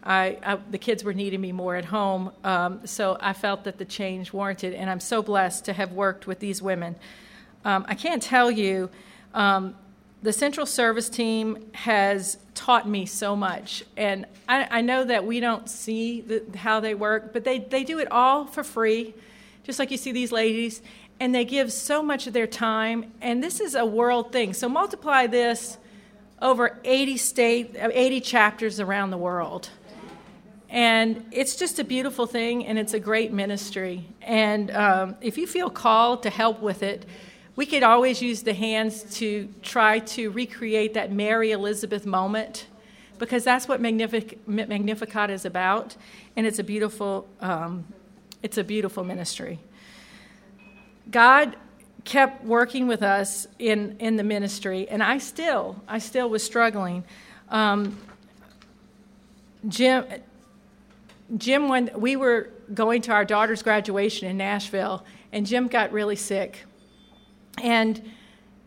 I, 0.04 0.38
I, 0.44 0.56
the 0.70 0.78
kids 0.78 1.04
were 1.04 1.14
needing 1.14 1.40
me 1.40 1.52
more 1.52 1.76
at 1.76 1.84
home. 1.84 2.32
Um, 2.44 2.86
so 2.86 3.16
I 3.20 3.32
felt 3.32 3.64
that 3.64 3.78
the 3.78 3.84
change 3.84 4.32
warranted, 4.32 4.74
and 4.74 4.88
I'm 4.88 5.00
so 5.00 5.22
blessed 5.22 5.64
to 5.66 5.72
have 5.72 5.92
worked 5.92 6.26
with 6.26 6.38
these 6.38 6.62
women. 6.62 6.96
Um, 7.64 7.84
I 7.88 7.94
can't 7.94 8.22
tell 8.22 8.50
you 8.50 8.90
um, 9.34 9.74
the 10.22 10.32
central 10.32 10.66
service 10.66 11.08
team 11.08 11.66
has 11.72 12.38
taught 12.54 12.88
me 12.88 13.06
so 13.06 13.34
much. 13.34 13.82
And 13.96 14.26
I, 14.48 14.68
I 14.70 14.80
know 14.80 15.04
that 15.04 15.26
we 15.26 15.40
don't 15.40 15.68
see 15.68 16.20
the, 16.20 16.44
how 16.56 16.78
they 16.80 16.94
work, 16.94 17.32
but 17.32 17.44
they, 17.44 17.58
they 17.58 17.82
do 17.82 17.98
it 17.98 18.10
all 18.10 18.46
for 18.46 18.62
free, 18.62 19.14
just 19.64 19.78
like 19.78 19.90
you 19.90 19.96
see 19.96 20.12
these 20.12 20.30
ladies. 20.30 20.80
And 21.18 21.34
they 21.34 21.44
give 21.44 21.72
so 21.72 22.02
much 22.02 22.26
of 22.26 22.32
their 22.32 22.46
time. 22.46 23.12
And 23.20 23.42
this 23.42 23.60
is 23.60 23.74
a 23.74 23.84
world 23.84 24.32
thing. 24.32 24.54
So 24.54 24.68
multiply 24.68 25.26
this 25.26 25.76
over 26.40 26.78
80 26.84 27.16
state, 27.16 27.76
80 27.78 28.20
chapters 28.20 28.80
around 28.80 29.10
the 29.10 29.18
world. 29.18 29.70
And 30.68 31.26
it's 31.32 31.56
just 31.56 31.78
a 31.78 31.84
beautiful 31.84 32.26
thing, 32.26 32.64
and 32.64 32.78
it's 32.78 32.94
a 32.94 32.98
great 32.98 33.30
ministry. 33.30 34.06
And 34.22 34.70
um, 34.70 35.16
if 35.20 35.36
you 35.36 35.46
feel 35.46 35.68
called 35.68 36.22
to 36.22 36.30
help 36.30 36.60
with 36.60 36.82
it, 36.82 37.04
we 37.54 37.66
could 37.66 37.82
always 37.82 38.22
use 38.22 38.42
the 38.42 38.54
hands 38.54 39.02
to 39.16 39.48
try 39.62 39.98
to 39.98 40.30
recreate 40.30 40.94
that 40.94 41.12
Mary 41.12 41.52
Elizabeth 41.52 42.06
moment 42.06 42.66
because 43.18 43.44
that's 43.44 43.68
what 43.68 43.80
Magnific- 43.80 44.38
Magnificat 44.48 45.30
is 45.30 45.44
about, 45.44 45.94
and 46.34 46.44
it's 46.44 46.58
a 46.58 46.64
beautiful, 46.64 47.28
um, 47.40 47.84
it's 48.42 48.58
a 48.58 48.64
beautiful 48.64 49.04
ministry. 49.04 49.60
God 51.08 51.56
kept 52.04 52.44
working 52.44 52.88
with 52.88 53.02
us 53.02 53.46
in, 53.60 53.96
in 54.00 54.16
the 54.16 54.24
ministry, 54.24 54.88
and 54.88 55.02
I 55.02 55.18
still, 55.18 55.80
I 55.86 55.98
still 55.98 56.28
was 56.28 56.42
struggling. 56.42 57.04
Um, 57.48 57.96
Jim, 59.68 60.04
Jim, 61.36 61.68
when 61.68 61.90
we 61.96 62.16
were 62.16 62.50
going 62.74 63.02
to 63.02 63.12
our 63.12 63.24
daughter's 63.24 63.62
graduation 63.62 64.28
in 64.28 64.36
Nashville, 64.36 65.04
and 65.32 65.46
Jim 65.46 65.68
got 65.68 65.92
really 65.92 66.16
sick, 66.16 66.64
and 67.60 68.00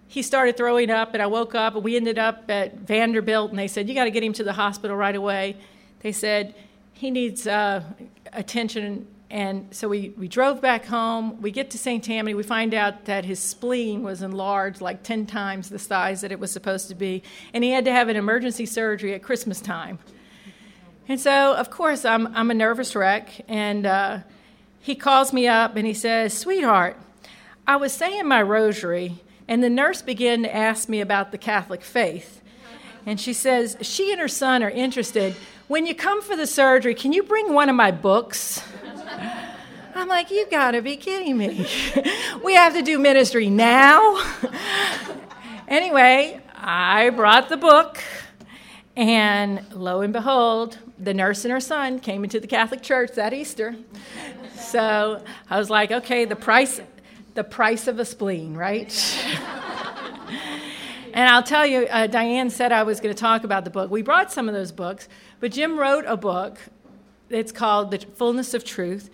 he 0.08 0.22
started 0.22 0.56
throwing 0.56 0.90
up, 0.90 1.14
and 1.14 1.22
I 1.22 1.28
woke 1.28 1.56
up, 1.56 1.76
and 1.76 1.84
we 1.84 1.96
ended 1.96 2.18
up 2.18 2.50
at 2.50 2.80
Vanderbilt, 2.80 3.50
and 3.50 3.60
they 3.60 3.68
said, 3.68 3.90
You 3.90 3.96
got 3.96 4.06
to 4.06 4.12
get 4.12 4.24
him 4.24 4.34
to 4.34 4.44
the 4.44 4.54
hospital 4.54 4.96
right 4.96 5.16
away. 5.16 5.58
They 6.02 6.12
said, 6.12 6.56
He 6.94 7.12
needs 7.12 7.48
uh, 7.48 7.84
attention. 8.32 9.08
And 9.30 9.68
so 9.76 9.90
we, 9.90 10.14
we 10.18 10.28
drove 10.28 10.62
back 10.62 10.86
home. 10.86 11.42
We 11.42 11.52
get 11.52 11.72
to 11.72 11.78
St. 11.78 12.04
Tammany. 12.04 12.36
We 12.36 12.44
find 12.44 12.74
out 12.74 13.06
that 13.06 13.26
his 13.26 13.40
spleen 13.40 14.04
was 14.04 14.22
enlarged 14.22 14.82
like 14.82 15.04
10 15.04 15.26
times 15.26 15.70
the 15.70 15.80
size 15.80 16.22
that 16.22 16.32
it 16.32 16.40
was 16.40 16.52
supposed 16.52 16.88
to 16.90 16.96
be. 16.96 17.24
And 17.54 17.64
he 17.64 17.72
had 17.72 17.86
to 17.86 17.92
have 17.92 18.08
an 18.08 18.16
emergency 18.16 18.66
surgery 18.66 19.14
at 19.16 19.24
Christmas 19.24 19.60
time. 19.60 20.00
And 21.08 21.20
so, 21.20 21.56
of 21.56 21.72
course, 21.72 22.06
I'm, 22.06 22.28
I'm 22.36 22.52
a 22.52 22.54
nervous 22.54 22.96
wreck. 22.96 23.42
And 23.48 23.86
uh, 23.86 24.20
he 24.80 24.96
calls 24.96 25.34
me 25.34 25.48
up 25.48 25.76
and 25.76 25.86
he 25.86 25.94
says, 25.94 26.34
Sweetheart, 26.34 26.96
I 27.68 27.78
was 27.78 27.94
saying 27.94 28.28
my 28.28 28.44
rosary 28.44 29.24
and 29.48 29.64
the 29.64 29.70
nurse 29.70 30.02
began 30.02 30.44
to 30.44 30.56
ask 30.56 30.88
me 30.88 31.02
about 31.02 31.32
the 31.32 31.38
Catholic 31.38 31.82
faith. 31.82 32.42
And 33.06 33.20
she 33.20 33.34
says, 33.34 33.78
She 33.82 34.12
and 34.12 34.22
her 34.22 34.28
son 34.28 34.64
are 34.64 34.70
interested. 34.70 35.36
When 35.68 35.86
you 35.86 35.96
come 35.96 36.22
for 36.22 36.36
the 36.36 36.46
surgery, 36.46 36.94
can 36.94 37.12
you 37.12 37.24
bring 37.24 37.54
one 37.54 37.70
of 37.70 37.76
my 37.76 37.92
books? 37.92 38.64
I'm 39.96 40.08
like, 40.08 40.30
You 40.30 40.46
gotta 40.50 40.82
be 40.82 40.96
kidding 40.96 41.38
me. 41.38 41.68
we 42.44 42.54
have 42.54 42.74
to 42.74 42.82
do 42.82 43.00
ministry 43.00 43.50
now. 43.50 44.24
anyway, 45.68 46.42
I 46.56 47.10
brought 47.12 47.50
the 47.50 47.58
book, 47.58 48.02
and 48.96 49.64
lo 49.74 50.02
and 50.02 50.14
behold, 50.14 50.78
the 51.00 51.14
nurse 51.14 51.46
and 51.46 51.52
her 51.52 51.60
son 51.60 52.00
came 52.00 52.24
into 52.24 52.40
the 52.40 52.48
Catholic 52.48 52.82
Church 52.82 53.14
that 53.14 53.34
Easter. 53.34 53.76
So 54.56 55.24
I 55.50 55.60
was 55.60 55.70
like, 55.70 55.92
okay, 55.92 56.26
the 56.26 56.36
price 56.36 56.80
the 57.36 57.44
price 57.44 57.88
of 57.88 58.00
a 58.00 58.06
spleen, 58.06 58.56
right? 58.56 58.92
and 61.14 61.30
I'll 61.30 61.44
tell 61.44 61.66
you, 61.66 61.86
uh, 61.88 62.08
Diane 62.08 62.50
said 62.50 62.72
I 62.72 62.84
was 62.84 63.00
going 63.02 63.14
to 63.14 63.20
talk 63.20 63.44
about 63.44 63.66
the 63.66 63.70
book. 63.70 63.92
We 63.92 64.02
brought 64.02 64.32
some 64.32 64.48
of 64.48 64.56
those 64.56 64.72
books, 64.72 65.08
but 65.42 65.52
Jim 65.52 65.78
wrote 65.78 66.06
a 66.08 66.18
book. 66.18 66.58
It's 67.30 67.52
called 67.52 67.92
The 67.92 68.00
Fullness 68.00 68.54
of 68.54 68.64
Truth. 68.64 69.10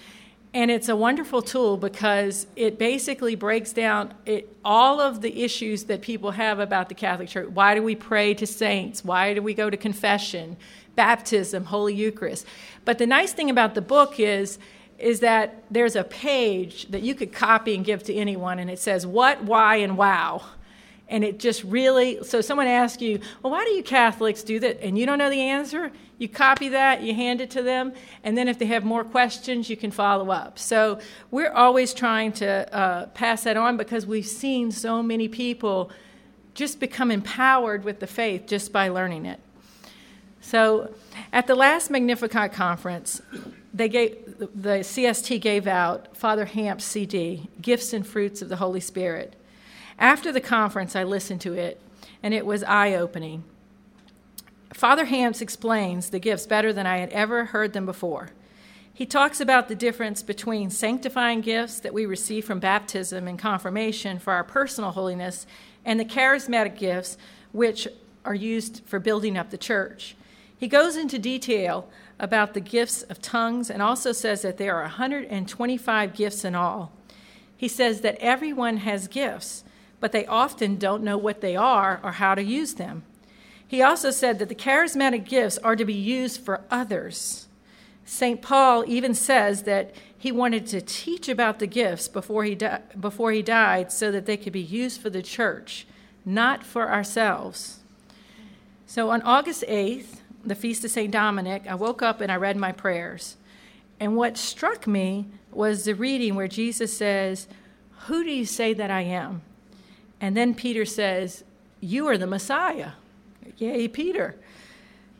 And 0.53 0.69
it's 0.69 0.89
a 0.89 0.95
wonderful 0.97 1.41
tool 1.41 1.77
because 1.77 2.45
it 2.57 2.77
basically 2.77 3.35
breaks 3.35 3.71
down 3.71 4.13
it, 4.25 4.53
all 4.65 4.99
of 4.99 5.21
the 5.21 5.43
issues 5.43 5.85
that 5.85 6.01
people 6.01 6.31
have 6.31 6.59
about 6.59 6.89
the 6.89 6.95
Catholic 6.95 7.29
Church. 7.29 7.49
Why 7.49 7.73
do 7.73 7.81
we 7.81 7.95
pray 7.95 8.33
to 8.33 8.45
saints? 8.45 9.03
Why 9.03 9.33
do 9.33 9.41
we 9.41 9.53
go 9.53 9.69
to 9.69 9.77
confession, 9.77 10.57
baptism, 10.95 11.63
Holy 11.63 11.93
Eucharist? 11.93 12.45
But 12.83 12.97
the 12.97 13.07
nice 13.07 13.31
thing 13.31 13.49
about 13.49 13.75
the 13.75 13.81
book 13.81 14.19
is 14.19 14.59
is 15.01 15.19
that 15.21 15.63
there's 15.71 15.95
a 15.95 16.03
page 16.03 16.87
that 16.87 17.01
you 17.01 17.15
could 17.15 17.33
copy 17.33 17.75
and 17.75 17.83
give 17.83 18.03
to 18.03 18.13
anyone, 18.13 18.59
and 18.59 18.69
it 18.69 18.79
says 18.79 19.05
what, 19.05 19.43
why, 19.43 19.77
and 19.77 19.97
wow. 19.97 20.43
And 21.09 21.25
it 21.25 21.39
just 21.39 21.63
really, 21.65 22.23
so 22.23 22.39
someone 22.39 22.67
asks 22.67 23.01
you, 23.01 23.19
well, 23.41 23.51
why 23.51 23.65
do 23.65 23.71
you 23.71 23.83
Catholics 23.83 24.43
do 24.43 24.59
that? 24.61 24.81
And 24.81 24.97
you 24.97 25.05
don't 25.05 25.17
know 25.17 25.29
the 25.29 25.41
answer, 25.41 25.91
you 26.17 26.29
copy 26.29 26.69
that, 26.69 27.01
you 27.01 27.13
hand 27.13 27.41
it 27.41 27.49
to 27.51 27.63
them, 27.63 27.93
and 28.23 28.37
then 28.37 28.47
if 28.47 28.59
they 28.59 28.67
have 28.67 28.85
more 28.85 29.03
questions, 29.03 29.69
you 29.69 29.75
can 29.75 29.91
follow 29.91 30.29
up. 30.29 30.57
So 30.57 30.99
we're 31.31 31.51
always 31.51 31.93
trying 31.93 32.31
to 32.33 32.73
uh, 32.73 33.07
pass 33.07 33.43
that 33.43 33.57
on 33.57 33.75
because 33.75 34.05
we've 34.05 34.25
seen 34.25 34.71
so 34.71 35.03
many 35.03 35.27
people 35.27 35.91
just 36.53 36.79
become 36.79 37.11
empowered 37.11 37.83
with 37.83 37.99
the 37.99 38.07
faith 38.07 38.45
just 38.45 38.71
by 38.71 38.87
learning 38.87 39.25
it. 39.25 39.39
So 40.41 40.93
at 41.33 41.47
the 41.47 41.55
last 41.55 41.89
Magnificat 41.89 42.53
conference, 42.53 43.21
they 43.73 43.87
gave, 43.87 44.37
the 44.37 44.79
CST 44.79 45.39
gave 45.39 45.67
out 45.67 46.15
Father 46.15 46.45
Hamp's 46.45 46.83
CD, 46.83 47.49
Gifts 47.61 47.93
and 47.93 48.05
Fruits 48.05 48.41
of 48.41 48.49
the 48.49 48.57
Holy 48.57 48.79
Spirit. 48.79 49.35
After 49.97 50.31
the 50.31 50.41
conference, 50.41 50.95
I 50.95 51.03
listened 51.03 51.41
to 51.41 51.53
it, 51.53 51.79
and 52.21 52.33
it 52.33 52.45
was 52.45 52.63
eye 52.63 52.95
opening. 52.95 53.43
Father 54.73 55.05
Hamps 55.05 55.41
explains 55.41 56.09
the 56.09 56.19
gifts 56.19 56.47
better 56.47 56.73
than 56.73 56.85
I 56.85 56.97
had 56.97 57.09
ever 57.09 57.45
heard 57.45 57.73
them 57.73 57.85
before. 57.85 58.29
He 58.93 59.05
talks 59.05 59.39
about 59.39 59.67
the 59.67 59.75
difference 59.75 60.21
between 60.21 60.69
sanctifying 60.69 61.41
gifts 61.41 61.79
that 61.79 61.93
we 61.93 62.05
receive 62.05 62.45
from 62.45 62.59
baptism 62.59 63.27
and 63.27 63.39
confirmation 63.39 64.19
for 64.19 64.33
our 64.33 64.43
personal 64.43 64.91
holiness 64.91 65.45
and 65.85 65.99
the 65.99 66.05
charismatic 66.05 66.77
gifts 66.77 67.17
which 67.51 67.87
are 68.25 68.35
used 68.35 68.83
for 68.85 68.99
building 68.99 69.37
up 69.37 69.49
the 69.49 69.57
church. 69.57 70.15
He 70.57 70.67
goes 70.67 70.95
into 70.95 71.17
detail 71.17 71.89
about 72.21 72.53
the 72.53 72.61
gifts 72.61 73.01
of 73.01 73.19
tongues 73.19 73.69
and 73.69 73.81
also 73.81 74.11
says 74.11 74.43
that 74.43 74.57
there 74.57 74.75
are 74.77 74.83
125 74.83 76.13
gifts 76.13 76.45
in 76.45 76.53
all. 76.55 76.91
He 77.57 77.67
says 77.67 78.01
that 78.01 78.17
everyone 78.19 78.77
has 78.77 79.07
gifts, 79.07 79.63
but 79.99 80.11
they 80.11 80.25
often 80.27 80.77
don't 80.77 81.03
know 81.03 81.17
what 81.17 81.41
they 81.41 81.55
are 81.55 81.99
or 82.03 82.13
how 82.13 82.35
to 82.35 82.43
use 82.43 82.75
them. 82.75 83.03
He 83.67 83.81
also 83.81 84.11
said 84.11 84.37
that 84.39 84.49
the 84.49 84.55
charismatic 84.55 85.27
gifts 85.27 85.57
are 85.59 85.75
to 85.75 85.83
be 85.83 85.93
used 85.93 86.41
for 86.41 86.61
others. 86.69 87.47
St. 88.05 88.41
Paul 88.41 88.83
even 88.87 89.15
says 89.15 89.63
that 89.63 89.95
he 90.17 90.31
wanted 90.31 90.67
to 90.67 90.81
teach 90.81 91.27
about 91.27 91.57
the 91.57 91.67
gifts 91.67 92.07
before 92.07 92.43
he, 92.43 92.53
di- 92.53 92.81
before 92.99 93.31
he 93.31 93.41
died 93.41 93.91
so 93.91 94.11
that 94.11 94.27
they 94.27 94.37
could 94.37 94.53
be 94.53 94.61
used 94.61 95.01
for 95.01 95.09
the 95.09 95.23
church, 95.23 95.87
not 96.23 96.63
for 96.63 96.91
ourselves. 96.91 97.79
So 98.85 99.09
on 99.09 99.21
August 99.23 99.63
8th, 99.67 100.20
the 100.43 100.55
Feast 100.55 100.83
of 100.83 100.91
St. 100.91 101.11
Dominic, 101.11 101.63
I 101.67 101.75
woke 101.75 102.01
up 102.01 102.21
and 102.21 102.31
I 102.31 102.35
read 102.35 102.57
my 102.57 102.71
prayers. 102.71 103.37
And 103.99 104.15
what 104.15 104.37
struck 104.37 104.87
me 104.87 105.27
was 105.51 105.85
the 105.85 105.93
reading 105.93 106.35
where 106.35 106.47
Jesus 106.47 106.95
says, 106.95 107.47
Who 108.07 108.23
do 108.23 108.31
you 108.31 108.45
say 108.45 108.73
that 108.73 108.89
I 108.89 109.01
am? 109.01 109.41
And 110.19 110.35
then 110.35 110.55
Peter 110.55 110.85
says, 110.85 111.43
You 111.79 112.07
are 112.07 112.17
the 112.17 112.27
Messiah. 112.27 112.91
Yay, 113.57 113.87
Peter. 113.87 114.35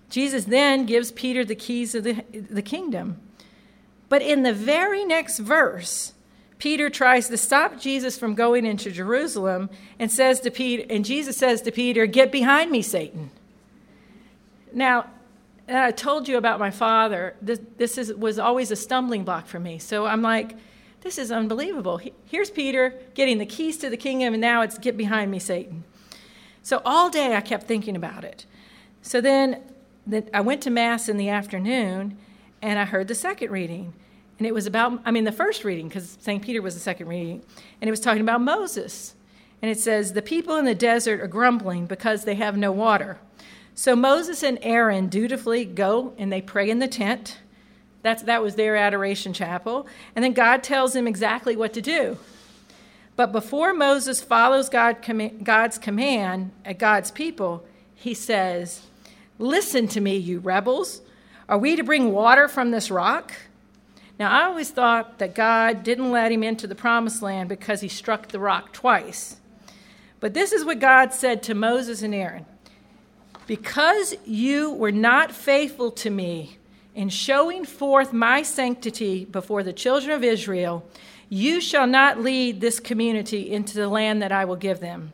Jesus 0.10 0.46
then 0.46 0.86
gives 0.86 1.12
Peter 1.12 1.46
the 1.46 1.56
keys 1.56 1.96
of 1.96 2.04
the, 2.04 2.24
the 2.32 2.62
kingdom. 2.62 3.20
But 4.10 4.22
in 4.22 4.44
the 4.44 4.54
very 4.54 5.06
next 5.06 5.40
verse, 5.40 6.14
Peter 6.58 6.90
tries 6.90 7.28
to 7.30 7.38
stop 7.38 7.80
Jesus 7.80 8.18
from 8.18 8.36
going 8.36 8.66
into 8.66 8.92
Jerusalem 8.92 9.70
and 9.98 10.12
says 10.12 10.40
to 10.42 10.52
Peter, 10.52 10.84
and 10.90 11.06
Jesus 11.06 11.38
says 11.38 11.62
to 11.64 11.72
Peter, 11.72 12.06
Get 12.06 12.32
behind 12.32 12.72
me, 12.72 12.82
Satan. 12.82 13.32
Now, 14.74 15.08
I 15.68 15.92
told 15.92 16.28
you 16.28 16.38
about 16.38 16.60
my 16.60 16.72
father. 16.72 17.36
This, 17.42 17.60
this 17.78 17.98
is, 17.98 18.14
was 18.14 18.40
always 18.40 18.72
a 18.72 18.76
stumbling 18.76 19.24
block 19.24 19.48
for 19.48 19.60
me. 19.60 19.80
So 19.80 20.06
I'm 20.06 20.22
like, 20.22 20.56
this 21.02 21.18
is 21.18 21.32
unbelievable. 21.32 22.00
Here's 22.26 22.50
Peter 22.50 22.96
getting 23.14 23.38
the 23.38 23.46
keys 23.46 23.78
to 23.78 23.90
the 23.90 23.98
kingdom, 23.98 24.34
and 24.34 24.42
now 24.42 24.62
it's 24.62 24.78
get 24.78 24.98
behind 24.98 25.32
me, 25.32 25.40
Satan. 25.40 25.84
So 26.64 26.82
all 26.86 27.10
day 27.10 27.36
I 27.36 27.42
kept 27.42 27.68
thinking 27.68 27.96
about 27.96 28.24
it. 28.24 28.46
So 29.02 29.20
then 29.20 29.62
the, 30.06 30.24
I 30.36 30.42
went 30.42 30.62
to 30.64 30.70
Mass 30.70 31.10
in 31.10 31.18
the 31.18 31.30
afternoon, 31.30 32.18
and 32.62 32.78
I 32.78 32.86
heard 32.86 33.08
the 33.08 33.16
second 33.16 33.52
reading. 33.52 33.94
And 34.38 34.48
it 34.48 34.54
was 34.54 34.66
about, 34.66 35.02
I 35.06 35.12
mean, 35.12 35.24
the 35.24 35.32
first 35.32 35.64
reading, 35.64 35.88
because 35.88 36.18
St. 36.20 36.42
Peter 36.42 36.62
was 36.62 36.74
the 36.74 36.80
second 36.80 37.08
reading, 37.08 37.44
and 37.80 37.88
it 37.88 37.92
was 37.92 38.00
talking 38.00 38.22
about 38.22 38.42
Moses. 38.42 39.16
And 39.62 39.70
it 39.70 39.80
says, 39.80 40.14
The 40.14 40.22
people 40.22 40.58
in 40.58 40.66
the 40.66 40.76
desert 40.76 41.22
are 41.22 41.28
grumbling 41.28 41.86
because 41.86 42.26
they 42.26 42.36
have 42.36 42.58
no 42.58 42.72
water. 42.72 43.20
So 43.76 43.96
Moses 43.96 44.44
and 44.44 44.60
Aaron 44.62 45.08
dutifully 45.08 45.66
go 45.66 46.14
and 46.18 46.32
they 46.32 46.42
pray 46.42 46.70
in 46.70 46.80
the 46.80 46.88
tent. 46.88 47.40
That's, 48.02 48.24
that 48.24 48.42
was 48.42 48.56
their 48.56 48.76
adoration 48.76 49.34
chapel. 49.34 49.88
And 50.16 50.24
then 50.24 50.34
God 50.34 50.64
tells 50.64 50.94
them 50.94 51.08
exactly 51.08 51.56
what 51.56 51.74
to 51.74 51.82
do. 51.82 52.18
But 53.16 53.32
before 53.32 53.74
Moses 53.74 54.22
follows 54.22 54.70
God, 54.70 54.98
God's 55.44 55.78
command 55.78 56.52
at 56.66 56.80
God's 56.80 57.12
people, 57.12 57.66
he 57.94 58.14
says, 58.14 58.82
Listen 59.38 59.88
to 59.90 60.02
me, 60.02 60.18
you 60.18 60.40
rebels. 60.40 61.02
Are 61.50 61.58
we 61.58 61.76
to 61.76 61.84
bring 61.84 62.12
water 62.12 62.48
from 62.48 62.72
this 62.72 62.90
rock? 62.90 63.34
Now, 64.20 64.32
I 64.32 64.46
always 64.46 64.70
thought 64.70 65.18
that 65.18 65.34
God 65.34 65.84
didn't 65.84 66.12
let 66.12 66.32
him 66.32 66.44
into 66.44 66.68
the 66.68 66.76
promised 66.76 67.22
land 67.22 67.50
because 67.50 67.82
he 67.82 67.88
struck 67.88 68.28
the 68.28 68.40
rock 68.40 68.72
twice. 68.72 69.38
But 70.20 70.36
this 70.36 70.52
is 70.52 70.64
what 70.64 70.80
God 70.80 71.12
said 71.12 71.42
to 71.44 71.56
Moses 71.56 72.04
and 72.04 72.14
Aaron 72.14 72.46
because 73.52 74.16
you 74.24 74.72
were 74.72 74.94
not 74.94 75.30
faithful 75.30 75.92
to 75.92 76.10
me 76.10 76.56
in 76.96 77.10
showing 77.10 77.66
forth 77.66 78.14
my 78.14 78.42
sanctity 78.42 79.26
before 79.26 79.62
the 79.62 79.74
children 79.74 80.16
of 80.16 80.24
Israel, 80.24 80.86
You 81.28 81.60
shall 81.60 81.86
not 81.86 82.22
lead 82.22 82.62
this 82.62 82.80
community 82.80 83.52
into 83.52 83.76
the 83.76 83.90
land 83.90 84.22
that 84.22 84.32
I 84.32 84.46
will 84.46 84.56
give 84.56 84.80
them. 84.80 85.12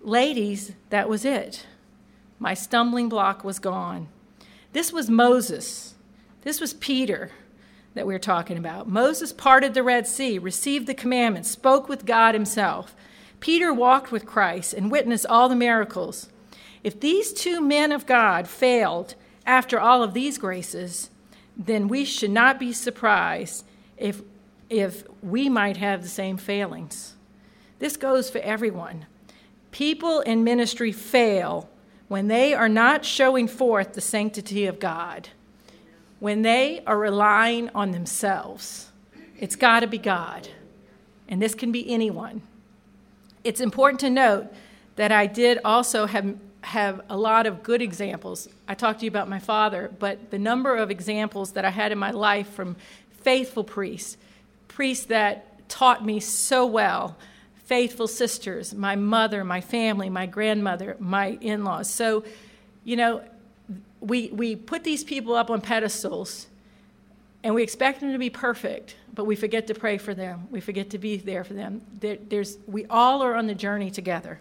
Ladies, 0.00 0.72
that 0.88 1.06
was 1.06 1.26
it. 1.26 1.66
My 2.38 2.54
stumbling 2.54 3.10
block 3.10 3.44
was 3.44 3.58
gone. 3.58 4.08
This 4.72 4.90
was 4.90 5.10
Moses. 5.10 5.96
This 6.44 6.62
was 6.62 6.72
Peter 6.72 7.30
that 7.92 8.06
we 8.06 8.14
are 8.14 8.18
talking 8.18 8.56
about. 8.56 8.88
Moses 8.88 9.34
parted 9.34 9.74
the 9.74 9.82
Red 9.82 10.06
Sea, 10.06 10.38
received 10.38 10.86
the 10.86 10.94
commandments, 10.94 11.50
spoke 11.50 11.90
with 11.90 12.06
God 12.06 12.32
himself. 12.32 12.96
Peter 13.38 13.70
walked 13.70 14.10
with 14.10 14.24
Christ 14.24 14.72
and 14.72 14.90
witnessed 14.90 15.26
all 15.26 15.50
the 15.50 15.54
miracles. 15.54 16.30
If 16.86 17.00
these 17.00 17.32
two 17.32 17.60
men 17.60 17.90
of 17.90 18.06
God 18.06 18.46
failed 18.46 19.16
after 19.44 19.80
all 19.80 20.04
of 20.04 20.14
these 20.14 20.38
graces, 20.38 21.10
then 21.56 21.88
we 21.88 22.04
should 22.04 22.30
not 22.30 22.60
be 22.60 22.72
surprised 22.72 23.64
if 23.96 24.22
if 24.70 25.02
we 25.20 25.48
might 25.48 25.78
have 25.78 26.02
the 26.02 26.08
same 26.08 26.36
failings. 26.36 27.16
This 27.80 27.96
goes 27.96 28.30
for 28.30 28.38
everyone. 28.38 29.06
People 29.72 30.20
in 30.20 30.44
ministry 30.44 30.92
fail 30.92 31.68
when 32.06 32.28
they 32.28 32.54
are 32.54 32.68
not 32.68 33.04
showing 33.04 33.48
forth 33.48 33.94
the 33.94 34.00
sanctity 34.00 34.66
of 34.66 34.78
God, 34.78 35.30
when 36.20 36.42
they 36.42 36.84
are 36.86 36.98
relying 37.00 37.68
on 37.74 37.90
themselves. 37.90 38.92
It's 39.40 39.56
got 39.56 39.80
to 39.80 39.88
be 39.88 39.98
God, 39.98 40.50
and 41.28 41.42
this 41.42 41.56
can 41.56 41.72
be 41.72 41.92
anyone. 41.92 42.42
It's 43.42 43.60
important 43.60 43.98
to 44.02 44.10
note 44.10 44.54
that 44.94 45.10
I 45.10 45.26
did 45.26 45.58
also 45.64 46.06
have, 46.06 46.36
have 46.66 47.00
a 47.08 47.16
lot 47.16 47.46
of 47.46 47.62
good 47.62 47.80
examples. 47.80 48.48
I 48.66 48.74
talked 48.74 48.98
to 48.98 49.06
you 49.06 49.08
about 49.08 49.28
my 49.28 49.38
father, 49.38 49.88
but 50.00 50.32
the 50.32 50.38
number 50.38 50.74
of 50.74 50.90
examples 50.90 51.52
that 51.52 51.64
I 51.64 51.70
had 51.70 51.92
in 51.92 51.98
my 51.98 52.10
life 52.10 52.48
from 52.48 52.74
faithful 53.20 53.62
priests 53.62 54.16
priests 54.68 55.06
that 55.06 55.68
taught 55.68 56.04
me 56.04 56.20
so 56.20 56.66
well 56.66 57.16
faithful 57.64 58.06
sisters, 58.06 58.74
my 58.74 58.94
mother, 58.94 59.42
my 59.42 59.60
family, 59.60 60.10
my 60.10 60.26
grandmother, 60.26 60.96
my 61.00 61.38
in 61.40 61.64
laws. 61.64 61.88
So, 61.90 62.24
you 62.84 62.96
know, 62.96 63.22
we, 64.00 64.28
we 64.28 64.54
put 64.54 64.84
these 64.84 65.02
people 65.02 65.34
up 65.34 65.50
on 65.50 65.60
pedestals 65.60 66.46
and 67.42 67.54
we 67.54 67.62
expect 67.62 68.00
them 68.00 68.12
to 68.12 68.18
be 68.18 68.30
perfect, 68.30 68.96
but 69.14 69.24
we 69.24 69.34
forget 69.34 69.66
to 69.68 69.74
pray 69.74 69.98
for 69.98 70.14
them. 70.14 70.46
We 70.50 70.60
forget 70.60 70.90
to 70.90 70.98
be 70.98 71.16
there 71.16 71.42
for 71.42 71.54
them. 71.54 71.80
There, 72.00 72.18
there's, 72.28 72.58
we 72.66 72.86
all 72.86 73.22
are 73.22 73.34
on 73.34 73.46
the 73.46 73.54
journey 73.54 73.90
together. 73.90 74.40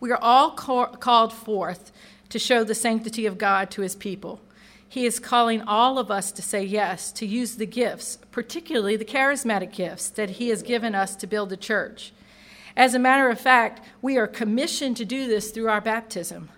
We 0.00 0.10
are 0.10 0.18
all 0.20 0.52
ca- 0.52 0.96
called 0.96 1.32
forth 1.32 1.92
to 2.30 2.38
show 2.38 2.64
the 2.64 2.74
sanctity 2.74 3.26
of 3.26 3.38
God 3.38 3.70
to 3.72 3.82
his 3.82 3.94
people. 3.94 4.40
He 4.90 5.06
is 5.06 5.20
calling 5.20 5.62
all 5.62 6.00
of 6.00 6.10
us 6.10 6.32
to 6.32 6.42
say 6.42 6.64
yes, 6.64 7.12
to 7.12 7.24
use 7.24 7.54
the 7.54 7.66
gifts, 7.66 8.18
particularly 8.32 8.96
the 8.96 9.04
charismatic 9.04 9.72
gifts 9.72 10.10
that 10.10 10.30
He 10.30 10.48
has 10.48 10.64
given 10.64 10.96
us 10.96 11.14
to 11.14 11.28
build 11.28 11.48
the 11.50 11.56
church. 11.56 12.12
As 12.76 12.92
a 12.92 12.98
matter 12.98 13.28
of 13.28 13.40
fact, 13.40 13.86
we 14.02 14.18
are 14.18 14.26
commissioned 14.26 14.96
to 14.96 15.04
do 15.04 15.28
this 15.28 15.52
through 15.52 15.68
our 15.68 15.80
baptism. 15.80 16.48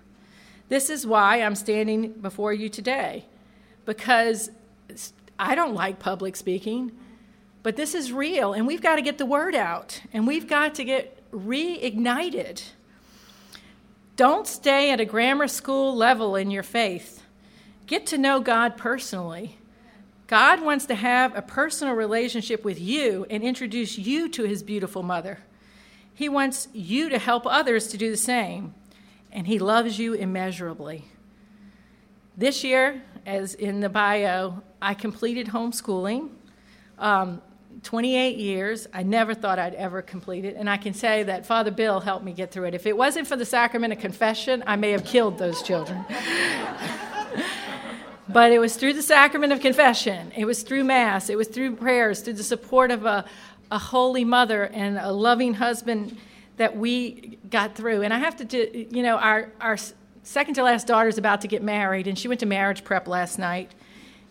This 0.71 0.89
is 0.89 1.07
why 1.07 1.43
I'm 1.43 1.55
standing 1.55 2.13
before 2.13 2.55
you 2.55 2.71
today, 2.71 3.27
because 3.85 4.51
I 5.39 5.55
don't 5.55 5.75
like 5.75 5.99
public 5.99 6.35
speaking, 6.35 6.93
but 7.63 7.77
this 7.77 7.95
is 7.95 8.13
real, 8.13 8.55
and 8.55 8.67
we've 8.67 8.81
got 8.81 8.97
to 8.97 9.03
get 9.03 9.19
the 9.19 9.27
word 9.27 9.55
out, 9.55 10.01
and 10.15 10.27
we've 10.27 10.49
got 10.49 10.75
to 10.77 10.85
get 10.85 11.31
reignited. 11.33 12.63
Don't 14.17 14.47
stay 14.47 14.91
at 14.91 15.01
a 15.01 15.05
grammar 15.05 15.49
school 15.49 15.97
level 15.97 16.37
in 16.37 16.51
your 16.51 16.63
faith. 16.63 17.23
Get 17.87 18.07
to 18.07 18.19
know 18.19 18.41
God 18.41 18.77
personally. 18.77 19.59
God 20.27 20.63
wants 20.63 20.87
to 20.87 20.95
have 20.95 21.37
a 21.37 21.43
personal 21.43 21.95
relationship 21.95 22.65
with 22.65 22.81
you 22.81 23.27
and 23.29 23.43
introduce 23.43 23.99
you 23.99 24.29
to 24.31 24.45
his 24.45 24.63
beautiful 24.63 25.03
mother. 25.03 25.41
He 26.15 26.29
wants 26.29 26.69
you 26.73 27.09
to 27.09 27.19
help 27.19 27.47
others 27.47 27.89
to 27.89 27.97
do 27.97 28.11
the 28.11 28.17
same, 28.17 28.75
and 29.31 29.47
he 29.47 29.59
loves 29.59 29.99
you 29.99 30.15
immeasurably. 30.15 31.05
This 32.37 32.65
year, 32.65 33.03
as 33.27 33.55
in 33.55 33.81
the 33.81 33.89
bio, 33.89 34.63
I 34.81 34.95
completed 34.95 35.49
homeschooling. 35.49 36.31
Um, 36.99 37.43
28 37.83 38.37
years. 38.37 38.87
I 38.93 39.03
never 39.03 39.35
thought 39.35 39.59
I'd 39.59 39.75
ever 39.75 40.03
complete 40.03 40.45
it. 40.45 40.57
And 40.57 40.69
I 40.69 40.77
can 40.77 40.95
say 40.95 41.23
that 41.25 41.47
Father 41.47 41.71
Bill 41.71 42.01
helped 42.01 42.25
me 42.25 42.33
get 42.33 42.51
through 42.51 42.65
it. 42.65 42.75
If 42.75 42.87
it 42.87 42.97
wasn't 42.97 43.27
for 43.27 43.37
the 43.37 43.45
sacrament 43.45 43.93
of 43.93 43.99
confession, 43.99 44.63
I 44.67 44.77
may 44.77 44.93
have 44.93 45.05
killed 45.05 45.39
those 45.39 45.63
children. 45.63 46.05
But 48.29 48.53
it 48.53 48.59
was 48.59 48.77
through 48.77 48.95
the 48.95 49.03
sacrament 49.03 49.53
of 49.53 49.61
confession, 49.61 50.33
it 50.35 50.45
was 50.47 50.63
through 50.63 50.85
Mass, 50.85 51.29
it 51.29 51.37
was 51.37 51.49
through 51.49 51.77
prayers, 51.77 52.21
through 52.21 52.35
the 52.35 52.45
support 52.45 52.91
of 52.91 53.05
a, 53.05 53.27
a 53.71 53.79
holy 53.79 54.25
mother 54.25 54.65
and 54.65 54.97
a 54.97 55.13
loving 55.13 55.55
husband 55.55 56.17
that 56.57 56.77
we 56.77 57.39
got 57.51 57.75
through. 57.75 58.03
And 58.03 58.15
I 58.15 58.19
have 58.19 58.37
to, 58.37 58.45
do, 58.45 58.87
you 58.91 59.03
know, 59.03 59.17
our, 59.17 59.51
our 59.61 59.77
second 60.23 60.55
to 60.55 60.63
last 60.63 60.87
daughter 60.87 61.09
is 61.09 61.19
about 61.19 61.41
to 61.43 61.49
get 61.49 61.63
married, 61.63 62.07
and 62.07 62.19
she 62.19 62.29
went 62.29 62.41
to 62.41 62.47
marriage 62.47 62.85
prep 62.85 63.09
last 63.09 63.39
night. 63.39 63.73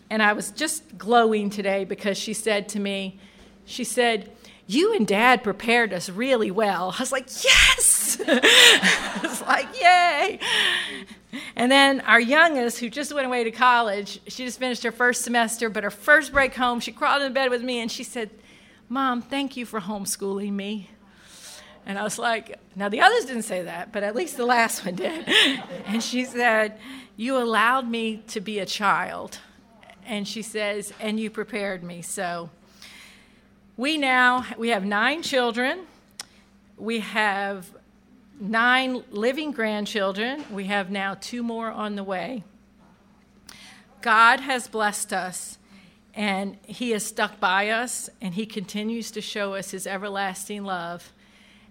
And 0.10 0.24
I 0.24 0.34
was 0.34 0.52
just 0.52 0.98
glowing 0.98 1.50
today 1.50 1.86
because 1.86 2.18
she 2.18 2.34
said 2.34 2.70
to 2.70 2.80
me, 2.80 3.20
she 3.66 3.84
said, 3.84 4.32
you 4.72 4.94
and 4.94 5.06
dad 5.06 5.44
prepared 5.44 5.92
us 5.92 6.10
really 6.10 6.50
well. 6.50 6.96
I 6.98 7.02
was 7.02 7.12
like, 7.12 7.28
yes! 7.44 8.22
I 8.28 9.20
was 9.22 9.42
like, 9.42 9.68
yay! 9.82 10.40
And 11.56 11.72
then 11.72 12.00
our 12.02 12.22
youngest, 12.22 12.80
who 12.80 12.90
just 12.90 13.14
went 13.14 13.28
away 13.28 13.44
to 13.44 13.52
college, 13.52 14.22
she 14.28 14.46
just 14.46 14.60
finished 14.60 14.84
her 14.84 14.92
first 14.92 15.24
semester, 15.24 15.70
but 15.70 15.84
her 15.84 15.92
first 15.92 16.32
break 16.32 16.56
home, 16.56 16.80
she 16.80 16.92
crawled 16.94 17.22
in 17.22 17.34
bed 17.34 17.50
with 17.50 17.62
me 17.62 17.80
and 17.80 17.92
she 17.92 18.04
said, 18.04 18.30
Mom, 18.88 19.22
thank 19.22 19.58
you 19.58 19.66
for 19.66 19.82
homeschooling 19.82 20.54
me. 20.54 20.90
And 21.86 21.98
I 21.98 22.04
was 22.04 22.18
like, 22.18 22.58
now 22.76 22.90
the 22.90 23.02
others 23.02 23.26
didn't 23.26 23.44
say 23.44 23.64
that, 23.64 23.92
but 23.92 24.04
at 24.04 24.16
least 24.16 24.38
the 24.38 24.46
last 24.46 24.86
one 24.86 24.96
did. 24.96 25.28
And 25.86 26.02
she 26.02 26.24
said, 26.26 26.78
You 27.18 27.38
allowed 27.38 27.90
me 27.90 28.24
to 28.28 28.40
be 28.40 28.60
a 28.60 28.66
child. 28.66 29.40
And 30.06 30.28
she 30.28 30.42
says, 30.42 30.94
And 31.00 31.20
you 31.20 31.30
prepared 31.30 31.84
me. 31.84 32.02
So 32.02 32.50
we 33.82 33.98
now 33.98 34.46
we 34.60 34.70
have 34.70 34.86
nine 34.86 35.24
children. 35.24 35.88
We 36.78 37.00
have 37.00 37.68
nine 38.40 39.04
living 39.10 39.52
grandchildren. 39.54 40.46
We 40.52 40.66
have 40.66 40.92
now 40.92 41.18
two 41.20 41.42
more 41.42 41.72
on 41.72 41.96
the 41.96 42.04
way. 42.04 42.44
God 44.04 44.40
has 44.42 44.68
blessed 44.68 45.14
us, 45.14 45.58
and 46.14 46.58
He 46.64 46.92
has 46.92 47.04
stuck 47.04 47.40
by 47.40 47.70
us, 47.70 48.08
and 48.22 48.36
He 48.36 48.46
continues 48.46 49.10
to 49.12 49.22
show 49.22 49.56
us 49.56 49.72
His 49.72 49.88
everlasting 49.88 50.64
love. 50.64 51.12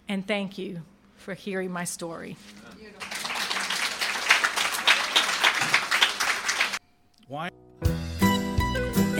And 0.08 0.26
thank 0.26 0.58
you 0.58 0.82
for 1.14 1.34
hearing 1.34 1.70
my 1.70 1.84
story. 1.84 2.36
Why? 7.28 7.50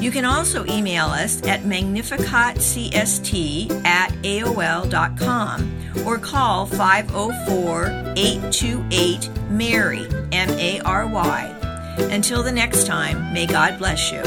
You 0.00 0.12
can 0.12 0.24
also 0.24 0.64
email 0.66 1.06
us 1.06 1.42
at 1.42 1.62
magnificatcst 1.62 2.94
at 3.84 4.12
aol.com 4.22 6.06
or 6.06 6.18
call 6.18 6.66
504 6.66 8.14
828 8.16 9.30
MARY, 9.50 10.06
M 10.32 10.50
A 10.50 10.80
R 10.80 11.06
Y. 11.06 11.54
Until 12.10 12.44
the 12.44 12.52
next 12.52 12.86
time, 12.86 13.32
may 13.32 13.46
God 13.46 13.78
bless 13.78 14.12
you. 14.12 14.22